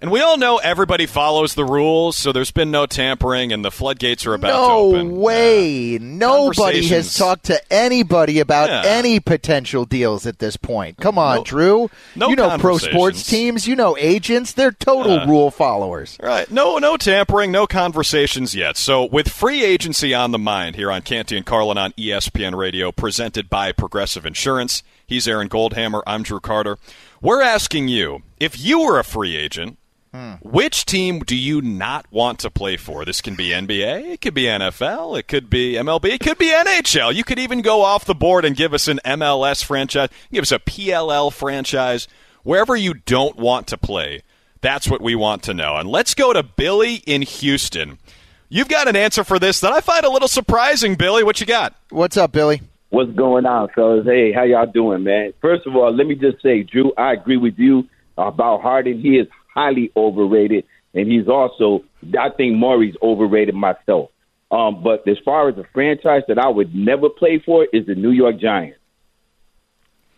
And 0.00 0.12
we 0.12 0.20
all 0.20 0.36
know 0.36 0.58
everybody 0.58 1.06
follows 1.06 1.54
the 1.54 1.64
rules, 1.64 2.16
so 2.16 2.30
there's 2.30 2.52
been 2.52 2.70
no 2.70 2.86
tampering, 2.86 3.52
and 3.52 3.64
the 3.64 3.70
floodgates 3.72 4.26
are 4.26 4.34
about 4.34 4.46
to 4.46 4.52
no 4.52 4.78
open. 4.94 5.16
way. 5.16 5.98
Nobody 6.00 6.86
has 6.86 7.14
talked 7.16 7.46
to 7.46 7.60
anybody 7.72 8.38
about 8.38 8.68
Yeah. 8.70 8.82
any 8.84 9.18
potential 9.18 9.84
deals 9.84 10.24
at 10.24 10.38
this 10.38 10.56
point. 10.56 10.98
Come 10.98 11.18
on, 11.18 11.38
No- 11.38 11.42
Drew. 11.42 11.90
no 12.14 12.28
you 12.28 12.36
know 12.36 12.56
pro 12.58 12.78
sports 12.78 13.26
teams. 13.26 13.66
You 13.66 13.74
know 13.74 13.96
agents. 13.98 14.52
They're 14.52 14.70
total 14.70 15.16
Yeah. 15.16 15.26
rule 15.26 15.50
followers. 15.50 16.16
Right. 16.22 16.48
No, 16.48 16.78
no 16.78 16.96
tampering, 16.96 17.50
no 17.50 17.66
conversations 17.66 18.54
yet. 18.54 18.76
So, 18.76 19.04
with 19.04 19.28
free 19.28 19.64
agency 19.64 20.14
on 20.14 20.30
the 20.30 20.38
mind 20.38 20.76
here 20.76 20.92
on 20.92 21.02
Canty 21.02 21.36
and 21.36 21.44
Carlin 21.44 21.76
on 21.76 21.92
ESPN 21.98 22.54
Radio, 22.54 22.92
presented 22.92 23.50
by 23.50 23.72
Progressive 23.72 24.24
Insurance. 24.24 24.84
He's 25.04 25.26
Aaron 25.26 25.48
Goldhammer. 25.48 26.02
I'm 26.06 26.22
Drew 26.22 26.38
Carter. 26.38 26.78
We're 27.20 27.42
asking 27.42 27.88
you 27.88 28.22
if 28.38 28.60
you 28.60 28.78
were 28.80 29.00
a 29.00 29.04
free 29.04 29.34
agent, 29.36 29.76
Hmm. 30.18 30.32
which 30.42 30.84
team 30.84 31.20
do 31.20 31.36
you 31.36 31.62
not 31.62 32.04
want 32.10 32.40
to 32.40 32.50
play 32.50 32.76
for? 32.76 33.04
This 33.04 33.20
can 33.20 33.36
be 33.36 33.50
NBA, 33.50 34.14
it 34.14 34.20
could 34.20 34.34
be 34.34 34.44
NFL, 34.44 35.16
it 35.16 35.28
could 35.28 35.48
be 35.48 35.74
MLB, 35.74 36.06
it 36.06 36.20
could 36.20 36.38
be 36.38 36.48
NHL. 36.48 37.14
You 37.14 37.22
could 37.22 37.38
even 37.38 37.62
go 37.62 37.82
off 37.82 38.04
the 38.04 38.16
board 38.16 38.44
and 38.44 38.56
give 38.56 38.74
us 38.74 38.88
an 38.88 38.98
MLS 39.04 39.62
franchise, 39.62 40.08
give 40.32 40.42
us 40.42 40.50
a 40.50 40.58
PLL 40.58 41.32
franchise, 41.32 42.08
wherever 42.42 42.74
you 42.74 42.94
don't 42.94 43.36
want 43.36 43.68
to 43.68 43.78
play. 43.78 44.22
That's 44.60 44.88
what 44.88 45.00
we 45.00 45.14
want 45.14 45.44
to 45.44 45.54
know. 45.54 45.76
And 45.76 45.88
let's 45.88 46.14
go 46.14 46.32
to 46.32 46.42
Billy 46.42 46.96
in 47.06 47.22
Houston. 47.22 48.00
You've 48.48 48.68
got 48.68 48.88
an 48.88 48.96
answer 48.96 49.22
for 49.22 49.38
this 49.38 49.60
that 49.60 49.72
I 49.72 49.80
find 49.80 50.04
a 50.04 50.10
little 50.10 50.26
surprising, 50.26 50.96
Billy. 50.96 51.22
What 51.22 51.38
you 51.38 51.46
got? 51.46 51.76
What's 51.90 52.16
up, 52.16 52.32
Billy? 52.32 52.60
What's 52.90 53.12
going 53.12 53.46
on, 53.46 53.68
fellas? 53.68 54.04
Hey, 54.04 54.32
how 54.32 54.42
y'all 54.42 54.66
doing, 54.66 55.04
man? 55.04 55.32
First 55.40 55.64
of 55.68 55.76
all, 55.76 55.94
let 55.94 56.08
me 56.08 56.16
just 56.16 56.42
say, 56.42 56.64
Drew, 56.64 56.92
I 56.98 57.12
agree 57.12 57.36
with 57.36 57.56
you 57.56 57.86
about 58.16 58.62
Harden. 58.62 59.00
He 59.00 59.18
is 59.18 59.28
highly 59.58 59.90
overrated, 59.96 60.64
and 60.94 61.10
he's 61.10 61.28
also, 61.28 61.84
I 62.18 62.30
think 62.30 62.56
Morey's 62.56 62.94
overrated 63.02 63.54
myself. 63.54 64.10
Um, 64.50 64.82
but 64.82 65.06
as 65.06 65.18
far 65.24 65.48
as 65.48 65.58
a 65.58 65.64
franchise 65.74 66.22
that 66.28 66.38
I 66.38 66.48
would 66.48 66.74
never 66.74 67.08
play 67.08 67.42
for 67.44 67.66
is 67.72 67.86
the 67.86 67.94
New 67.94 68.12
York 68.12 68.38
Giants. 68.38 68.78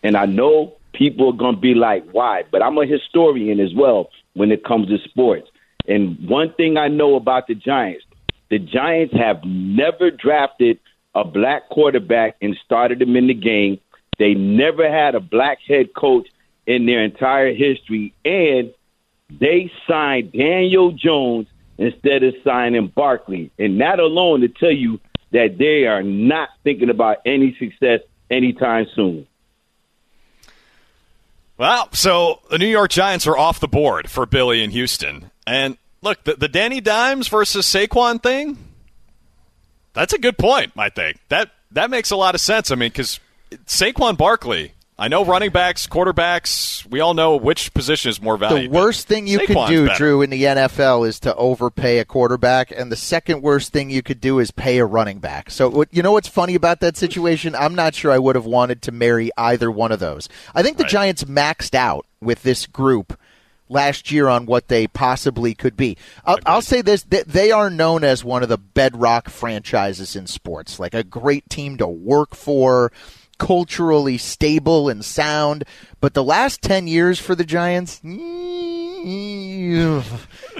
And 0.02 0.16
I 0.16 0.26
know 0.26 0.76
people 0.92 1.32
are 1.32 1.52
to 1.52 1.56
be 1.56 1.74
like, 1.74 2.04
why? 2.12 2.44
But 2.50 2.62
I'm 2.62 2.78
a 2.78 2.86
historian 2.86 3.60
as 3.60 3.74
well 3.74 4.10
when 4.34 4.52
it 4.52 4.64
comes 4.64 4.88
to 4.88 4.98
sports. 5.08 5.48
And 5.88 6.28
one 6.28 6.52
thing 6.54 6.76
I 6.76 6.88
know 6.88 7.16
about 7.16 7.46
the 7.46 7.54
Giants, 7.54 8.04
the 8.50 8.58
Giants 8.58 9.14
have 9.16 9.42
never 9.44 10.10
drafted 10.10 10.78
a 11.14 11.24
black 11.24 11.68
quarterback 11.70 12.36
and 12.40 12.56
started 12.64 13.02
him 13.02 13.16
in 13.16 13.26
the 13.26 13.34
game. 13.34 13.80
They 14.18 14.34
never 14.34 14.88
had 14.90 15.14
a 15.14 15.20
black 15.20 15.58
head 15.66 15.94
coach 15.94 16.28
in 16.66 16.86
their 16.86 17.02
entire 17.02 17.52
history. 17.52 18.14
And 18.24 18.72
they 19.38 19.70
signed 19.86 20.32
Daniel 20.32 20.92
Jones 20.92 21.46
instead 21.78 22.22
of 22.22 22.34
signing 22.44 22.88
Barkley. 22.88 23.50
And 23.58 23.80
that 23.80 24.00
alone 24.00 24.40
to 24.40 24.48
tell 24.48 24.70
you 24.70 25.00
that 25.32 25.56
they 25.58 25.86
are 25.86 26.02
not 26.02 26.50
thinking 26.64 26.90
about 26.90 27.18
any 27.24 27.56
success 27.58 28.00
anytime 28.30 28.86
soon. 28.94 29.26
Well, 31.56 31.88
so 31.92 32.40
the 32.50 32.58
New 32.58 32.66
York 32.66 32.90
Giants 32.90 33.26
are 33.26 33.36
off 33.36 33.60
the 33.60 33.68
board 33.68 34.10
for 34.10 34.24
Billy 34.26 34.62
in 34.62 34.70
Houston. 34.70 35.30
And 35.46 35.76
look, 36.00 36.24
the, 36.24 36.34
the 36.34 36.48
Danny 36.48 36.80
Dimes 36.80 37.28
versus 37.28 37.66
Saquon 37.66 38.22
thing, 38.22 38.56
that's 39.92 40.12
a 40.12 40.18
good 40.18 40.38
point, 40.38 40.72
I 40.76 40.88
think. 40.88 41.18
That, 41.28 41.50
that 41.72 41.90
makes 41.90 42.10
a 42.10 42.16
lot 42.16 42.34
of 42.34 42.40
sense. 42.40 42.70
I 42.70 42.76
mean, 42.76 42.88
because 42.88 43.20
Saquon 43.66 44.16
Barkley, 44.16 44.72
I 45.00 45.08
know 45.08 45.24
running 45.24 45.50
backs, 45.50 45.86
quarterbacks, 45.86 46.84
we 46.84 47.00
all 47.00 47.14
know 47.14 47.34
which 47.34 47.72
position 47.72 48.10
is 48.10 48.20
more 48.20 48.36
valuable. 48.36 48.70
The 48.70 48.78
worst 48.84 49.08
thing 49.08 49.26
you 49.26 49.38
could 49.38 49.56
do, 49.66 49.86
better. 49.86 49.96
Drew, 49.96 50.20
in 50.20 50.28
the 50.28 50.42
NFL 50.42 51.08
is 51.08 51.18
to 51.20 51.34
overpay 51.36 52.00
a 52.00 52.04
quarterback, 52.04 52.70
and 52.70 52.92
the 52.92 52.96
second 52.96 53.40
worst 53.40 53.72
thing 53.72 53.88
you 53.88 54.02
could 54.02 54.20
do 54.20 54.38
is 54.38 54.50
pay 54.50 54.76
a 54.76 54.84
running 54.84 55.18
back. 55.18 55.50
So, 55.50 55.70
what, 55.70 55.88
you 55.90 56.02
know 56.02 56.12
what's 56.12 56.28
funny 56.28 56.54
about 56.54 56.80
that 56.80 56.98
situation? 56.98 57.54
I'm 57.54 57.74
not 57.74 57.94
sure 57.94 58.12
I 58.12 58.18
would 58.18 58.36
have 58.36 58.44
wanted 58.44 58.82
to 58.82 58.92
marry 58.92 59.30
either 59.38 59.70
one 59.70 59.90
of 59.90 60.00
those. 60.00 60.28
I 60.54 60.62
think 60.62 60.76
the 60.76 60.84
Right. 60.84 60.90
Giants 60.90 61.24
maxed 61.24 61.74
out 61.74 62.04
with 62.20 62.42
this 62.42 62.66
group 62.66 63.18
last 63.70 64.10
year 64.10 64.28
on 64.28 64.44
what 64.44 64.68
they 64.68 64.86
possibly 64.86 65.54
could 65.54 65.78
be. 65.78 65.96
I'll, 66.26 66.38
I'll 66.44 66.60
say 66.60 66.82
this: 66.82 67.04
they 67.04 67.50
are 67.52 67.70
known 67.70 68.04
as 68.04 68.22
one 68.22 68.42
of 68.42 68.50
the 68.50 68.58
bedrock 68.58 69.30
franchises 69.30 70.14
in 70.14 70.26
sports, 70.26 70.78
like 70.78 70.92
a 70.92 71.04
great 71.04 71.48
team 71.48 71.78
to 71.78 71.86
work 71.86 72.34
for, 72.34 72.92
culturally 73.40 74.18
stable 74.18 74.88
and 74.88 75.04
sound. 75.04 75.64
But 76.00 76.14
the 76.14 76.22
last 76.22 76.62
ten 76.62 76.86
years 76.86 77.18
for 77.18 77.34
the 77.34 77.42
Giants. 77.42 78.00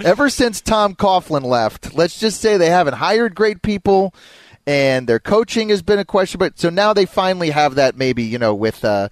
Ever 0.03 0.29
since 0.29 0.59
Tom 0.61 0.95
Coughlin 0.95 1.43
left, 1.43 1.93
let's 1.93 2.19
just 2.19 2.41
say 2.41 2.57
they 2.57 2.69
haven't 2.69 2.95
hired 2.95 3.35
great 3.35 3.61
people, 3.61 4.13
and 4.65 5.07
their 5.07 5.19
coaching 5.19 5.69
has 5.69 5.81
been 5.81 5.99
a 5.99 6.05
question. 6.05 6.39
But 6.39 6.59
so 6.59 6.69
now 6.69 6.91
they 6.91 7.05
finally 7.05 7.51
have 7.51 7.75
that. 7.75 7.95
Maybe 7.95 8.23
you 8.23 8.39
know 8.39 8.55
with 8.55 8.83
uh, 8.83 9.09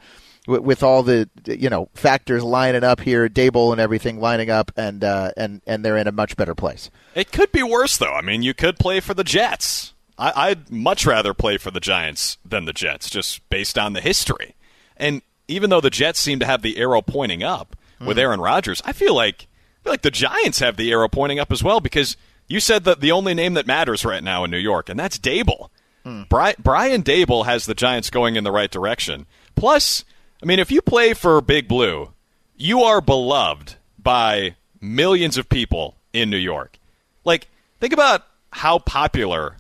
with, 0.48 0.62
with 0.62 0.84
all 0.84 1.04
the 1.04 1.30
you 1.46 1.70
know 1.70 1.90
factors 1.94 2.44
lining 2.44 2.84
up 2.84 3.00
here, 3.02 3.30
Daboll 3.30 3.72
and 3.72 3.80
everything 3.80 4.20
lining 4.20 4.50
up, 4.50 4.72
and 4.76 5.04
uh, 5.04 5.32
and 5.38 5.62
and 5.68 5.86
they're 5.86 5.98
in 5.98 6.08
a 6.08 6.12
much 6.12 6.36
better 6.36 6.56
place. 6.56 6.90
It 7.16 7.32
could 7.32 7.52
be 7.52 7.64
worse, 7.64 7.98
though. 7.98 8.14
I 8.14 8.22
mean, 8.22 8.42
you 8.42 8.54
could 8.54 8.80
play 8.80 9.00
for 9.00 9.14
the 9.14 9.24
Jets. 9.24 9.94
I, 10.20 10.50
I'd 10.50 10.70
much 10.70 11.06
rather 11.06 11.34
play 11.34 11.58
for 11.58 11.72
the 11.72 11.80
Giants 11.80 12.38
than 12.46 12.66
the 12.66 12.74
Jets, 12.74 13.10
just 13.10 13.48
based 13.50 13.78
on 13.80 13.94
the 13.94 14.02
history. 14.02 14.56
And 14.98 15.22
even 15.48 15.70
though 15.70 15.82
the 15.82 15.90
Jets 15.90 16.20
seem 16.20 16.40
to 16.40 16.46
have 16.46 16.62
the 16.62 16.78
arrow 16.78 17.02
pointing 17.02 17.42
up 17.42 17.76
with 18.00 18.18
Mhm. 18.18 18.22
Aaron 18.22 18.40
Rodgers, 18.42 18.82
I 18.86 18.92
feel 18.94 19.16
like 19.16 19.48
I 19.80 19.84
feel 19.84 19.94
like 19.94 20.02
the 20.02 20.12
Giants 20.12 20.60
have 20.60 20.76
the 20.78 20.92
arrow 20.92 21.08
pointing 21.08 21.40
up 21.40 21.52
as 21.54 21.64
well 21.64 21.80
because 21.80 22.18
you 22.48 22.60
said 22.60 22.84
that 22.84 23.00
the 23.00 23.12
only 23.14 23.34
name 23.34 23.54
that 23.54 23.66
matters 23.66 24.04
right 24.04 24.22
now 24.24 24.44
in 24.44 24.52
New 24.52 24.58
York, 24.58 24.90
and 24.90 25.00
that's 25.00 25.18
Daboll. 25.18 25.70
Bri- 26.04 26.56
Brian 26.60 27.04
Daboll 27.04 27.46
has 27.46 27.66
the 27.66 27.76
Giants 27.76 28.10
going 28.10 28.36
in 28.36 28.44
the 28.44 28.52
right 28.52 28.72
direction. 28.72 29.26
Plus, 29.56 30.04
I 30.42 30.46
mean, 30.46 30.58
if 30.60 30.72
you 30.72 30.82
play 30.82 31.14
for 31.14 31.40
Big 31.40 31.68
Blue, 31.68 32.14
you 32.58 32.82
are 32.82 33.00
beloved 33.00 33.76
by 33.98 34.56
millions 34.82 35.38
of 35.38 35.48
people 35.50 35.96
in 36.12 36.30
New 36.30 36.38
York. 36.38 36.78
Like, 37.24 37.48
think 37.80 37.94
about 37.94 38.26
how 38.54 38.80
popular 38.80 39.58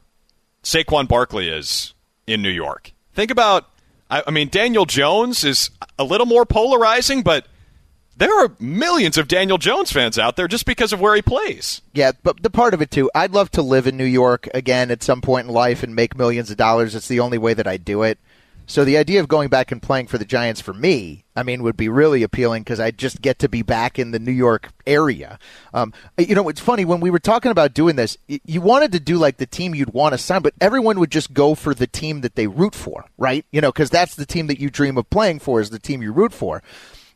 Saquon 0.64 1.08
Barkley 1.08 1.50
is 1.50 1.94
in 2.28 2.42
New 2.42 2.50
York. 2.50 2.92
Think 3.14 3.32
about, 3.32 3.70
I, 4.10 4.24
I 4.28 4.32
mean, 4.32 4.50
Daniel 4.50 4.86
Jones 4.86 5.44
is 5.44 5.70
a 5.98 6.04
little 6.04 6.26
more 6.26 6.46
polarizing, 6.46 7.22
but 7.22 7.48
there 8.18 8.38
are 8.44 8.52
millions 8.60 9.18
of 9.18 9.30
Daniel 9.30 9.58
Jones 9.58 9.92
fans 9.92 10.20
out 10.20 10.36
there 10.36 10.48
just 10.48 10.66
because 10.66 10.92
of 10.92 11.00
where 11.00 11.16
he 11.16 11.22
plays. 11.22 11.82
Yeah, 11.94 12.12
but 12.22 12.44
the 12.44 12.50
part 12.50 12.74
of 12.74 12.82
it 12.82 12.92
too, 12.92 13.10
I'd 13.16 13.32
love 13.32 13.50
to 13.52 13.62
live 13.62 13.88
in 13.88 13.96
New 13.96 14.04
York 14.04 14.50
again 14.54 14.92
at 14.92 15.04
some 15.04 15.22
point 15.22 15.48
in 15.48 15.54
life 15.54 15.84
and 15.84 15.96
make 15.96 16.18
millions 16.18 16.52
of 16.52 16.58
dollars. 16.58 16.96
It's 16.96 17.08
the 17.08 17.22
only 17.22 17.38
way 17.38 17.54
that 17.54 17.68
I 17.68 17.78
do 17.78 18.04
it. 18.04 18.20
So 18.70 18.86
the 18.86 18.98
idea 18.98 19.20
of 19.20 19.28
going 19.28 19.50
back 19.50 19.72
and 19.72 19.82
playing 19.82 20.06
for 20.06 20.20
the 20.20 20.26
Giants 20.26 20.62
for 20.62 20.76
me, 20.76 21.26
I 21.36 21.42
mean, 21.42 21.64
would 21.64 21.76
be 21.76 21.90
really 21.90 22.22
appealing 22.22 22.62
because 22.62 22.80
I 22.80 22.92
just 22.92 23.20
get 23.20 23.40
to 23.40 23.50
be 23.50 23.64
back 23.64 23.98
in 23.98 24.12
the 24.12 24.20
New 24.20 24.32
York 24.32 24.70
area. 24.86 25.40
Um, 25.74 25.92
you 26.20 26.36
know, 26.36 26.48
it's 26.50 26.62
funny 26.62 26.86
when 26.86 27.00
we 27.00 27.10
were 27.10 27.18
talking 27.18 27.50
about 27.50 27.74
doing 27.74 27.96
this, 27.96 28.16
you 28.28 28.62
wanted 28.62 28.92
to 28.92 29.00
do 29.00 29.18
like 29.18 29.38
the 29.38 29.48
team 29.48 29.74
you'd 29.74 29.92
want 29.92 30.14
to 30.14 30.20
sign, 30.20 30.44
but 30.44 30.54
everyone 30.62 31.00
would 31.00 31.10
just 31.10 31.34
go 31.34 31.56
for 31.56 31.74
the 31.74 31.88
team 31.88 32.22
that 32.22 32.36
they 32.36 32.46
root 32.46 32.76
for, 32.76 33.06
right? 33.18 33.44
You 33.52 33.60
know, 33.60 33.72
because 33.72 33.90
that's 33.90 34.14
the 34.14 34.28
team 34.28 34.46
that 34.46 34.60
you 34.60 34.70
dream 34.70 35.00
of 35.00 35.10
playing 35.10 35.40
for 35.40 35.60
is 35.60 35.72
the 35.72 35.80
team 35.80 36.04
you 36.04 36.14
root 36.14 36.32
for. 36.32 36.62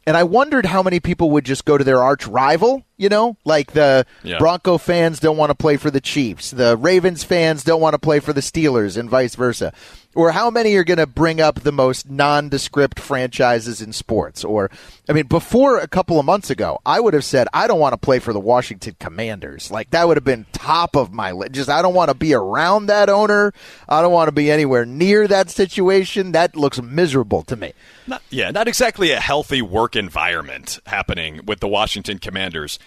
And 0.08 0.18
I 0.18 0.24
wondered 0.24 0.66
how 0.66 0.82
many 0.82 0.99
people 0.99 1.30
would 1.30 1.45
just 1.45 1.66
go 1.66 1.78
to 1.78 1.84
their 1.84 2.01
arch 2.01 2.26
rival, 2.26 2.84
you 3.04 3.10
know, 3.10 3.36
like 3.43 3.74
the 3.74 4.06
Yeah. 4.24 4.38
Bronco 4.39 4.78
fans 4.78 5.20
don't 5.20 5.38
want 5.38 5.49
to 5.51 5.56
play 5.56 5.78
for 5.78 5.91
the 5.91 6.01
Chiefs, 6.01 6.51
the 6.51 6.78
Ravens 6.78 7.24
fans 7.24 7.64
don't 7.64 7.82
want 7.82 7.93
to 7.93 7.99
play 7.99 8.20
for 8.20 8.34
the 8.34 8.41
Steelers, 8.41 8.97
and 8.97 9.10
vice 9.10 9.36
versa. 9.36 9.74
Or 10.16 10.32
how 10.32 10.51
many 10.51 10.76
are 10.76 10.84
going 10.84 10.99
to 10.99 11.08
bring 11.08 11.41
up 11.41 11.62
the 11.62 11.72
most 11.72 12.08
nondescript 12.08 12.99
franchises 12.99 13.82
in 13.82 13.93
sports? 13.93 14.43
Or, 14.43 14.70
I 15.10 15.14
mean, 15.14 15.26
before 15.26 15.80
a 15.80 15.88
couple 15.88 16.20
of 16.20 16.26
months 16.28 16.51
ago, 16.51 16.80
I 16.86 16.99
would 16.99 17.16
have 17.16 17.26
said, 17.26 17.47
I 17.51 17.66
don't 17.66 17.80
want 17.80 17.93
to 17.93 17.97
play 17.97 18.20
for 18.20 18.32
the 18.32 18.39
Washington 18.39 18.95
Commanders. 18.99 19.72
Like, 19.72 19.89
that 19.89 20.08
would 20.08 20.18
have 20.18 20.24
been 20.24 20.45
top 20.54 20.95
of 20.95 21.12
my 21.12 21.32
list. 21.32 21.54
Just, 21.54 21.68
I 21.68 21.82
don't 21.82 21.95
want 21.95 22.10
to 22.10 22.14
be 22.16 22.36
around 22.36 22.86
that 22.86 23.10
owner. 23.10 23.54
I 23.89 24.04
don't 24.04 24.14
want 24.14 24.28
to 24.28 24.32
be 24.34 24.51
anywhere 24.51 24.86
near 24.86 25.28
that 25.28 25.49
situation. 25.49 26.34
That 26.34 26.56
looks 26.56 26.80
miserable 26.80 27.41
to 27.45 27.56
me. 27.56 27.74
Not, 28.06 28.22
yeah, 28.30 28.51
not 28.51 28.68
exactly 28.68 29.10
a 29.10 29.20
healthy 29.20 29.64
work 29.64 29.95
environment 29.95 30.78
happening 30.86 31.41
with 31.47 31.60
the 31.60 31.68
Washington 31.68 32.20
Commanders. 32.20 32.78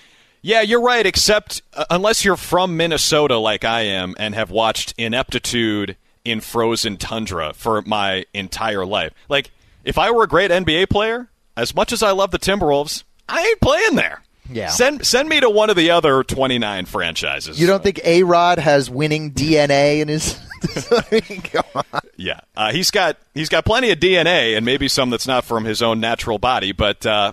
Yeah, 0.46 0.60
you're 0.60 0.80
right, 0.80 1.04
except 1.04 1.62
uh, 1.74 1.86
unless 1.90 2.24
you're 2.24 2.36
from 2.36 2.76
Minnesota 2.76 3.36
like 3.36 3.64
I 3.64 3.80
am 3.80 4.14
and 4.16 4.32
have 4.36 4.48
watched 4.48 4.94
ineptitude 4.96 5.96
in 6.24 6.40
frozen 6.40 6.98
tundra 6.98 7.52
for 7.52 7.82
my 7.82 8.26
entire 8.32 8.86
life. 8.86 9.12
Like, 9.28 9.50
if 9.84 9.98
I 9.98 10.12
were 10.12 10.22
a 10.22 10.28
great 10.28 10.52
NBA 10.52 10.88
player, 10.88 11.28
as 11.56 11.74
much 11.74 11.92
as 11.92 12.00
I 12.00 12.12
love 12.12 12.30
the 12.30 12.38
Timberwolves, 12.38 13.02
I 13.28 13.44
ain't 13.44 13.60
playing 13.60 13.96
there. 13.96 14.22
Yeah. 14.48 14.68
Send 14.68 15.04
send 15.04 15.28
me 15.28 15.40
to 15.40 15.50
one 15.50 15.68
of 15.68 15.74
the 15.74 15.90
other 15.90 16.22
29 16.22 16.86
franchises. 16.86 17.60
You 17.60 17.66
don't 17.66 17.82
think 17.82 17.98
A 18.04 18.22
Rod 18.22 18.60
has 18.60 18.88
winning 18.88 19.32
DNA 19.32 19.98
in 19.98 20.06
his. 20.06 20.38
I 20.92 21.02
mean, 21.10 21.40
come 21.40 21.64
on. 21.74 22.00
Yeah, 22.16 22.38
uh, 22.56 22.70
he's 22.70 22.92
got 22.92 23.18
he's 23.34 23.48
got 23.48 23.64
plenty 23.64 23.90
of 23.90 23.98
DNA 23.98 24.56
and 24.56 24.64
maybe 24.64 24.86
some 24.86 25.10
that's 25.10 25.26
not 25.26 25.44
from 25.44 25.64
his 25.64 25.82
own 25.82 25.98
natural 25.98 26.38
body, 26.38 26.70
but 26.70 27.04
uh, 27.04 27.32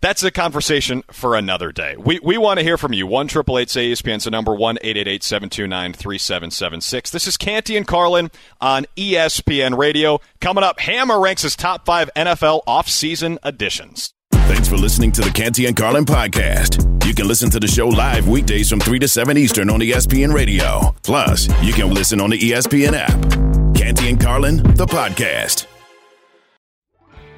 that's 0.00 0.22
a 0.22 0.30
conversation 0.30 1.02
for 1.10 1.34
another 1.36 1.72
day. 1.72 1.96
We 1.98 2.20
we 2.22 2.38
want 2.38 2.58
to 2.58 2.64
hear 2.64 2.78
from 2.78 2.92
you. 2.92 3.06
One 3.06 3.28
triple 3.28 3.58
eight 3.58 3.70
say 3.70 3.90
ESPN's 3.92 4.24
the 4.24 4.30
number 4.30 4.54
one 4.54 4.78
eight 4.82 4.96
eight 4.96 5.08
eight 5.08 5.22
seven 5.22 5.48
two 5.48 5.66
nine 5.66 5.92
three 5.92 6.18
seven 6.18 6.50
seven 6.50 6.80
six. 6.80 7.10
This 7.10 7.26
is 7.26 7.36
Canty 7.36 7.76
and 7.76 7.86
Carlin 7.86 8.30
on 8.60 8.86
ESPN 8.96 9.76
Radio. 9.76 10.20
Coming 10.40 10.64
up, 10.64 10.80
Hammer 10.80 11.20
ranks 11.20 11.42
his 11.42 11.56
top 11.56 11.84
five 11.84 12.10
NFL 12.16 12.62
offseason 12.66 13.38
additions. 13.42 14.12
Thanks 14.32 14.68
for 14.68 14.76
listening 14.76 15.12
to 15.12 15.20
the 15.20 15.30
Canty 15.30 15.66
and 15.66 15.76
Carlin 15.76 16.04
podcast. 16.04 16.86
You 17.06 17.14
can 17.14 17.28
listen 17.28 17.50
to 17.50 17.60
the 17.60 17.68
show 17.68 17.88
live 17.88 18.28
weekdays 18.28 18.68
from 18.68 18.80
3 18.80 18.98
to 18.98 19.08
7 19.08 19.36
Eastern 19.36 19.70
on 19.70 19.80
ESPN 19.80 20.34
Radio. 20.34 20.94
Plus, 21.02 21.48
you 21.62 21.72
can 21.72 21.94
listen 21.94 22.20
on 22.20 22.30
the 22.30 22.38
ESPN 22.38 22.92
app. 22.94 23.76
Canty 23.76 24.10
and 24.10 24.20
Carlin, 24.20 24.56
the 24.74 24.86
podcast. 24.86 25.66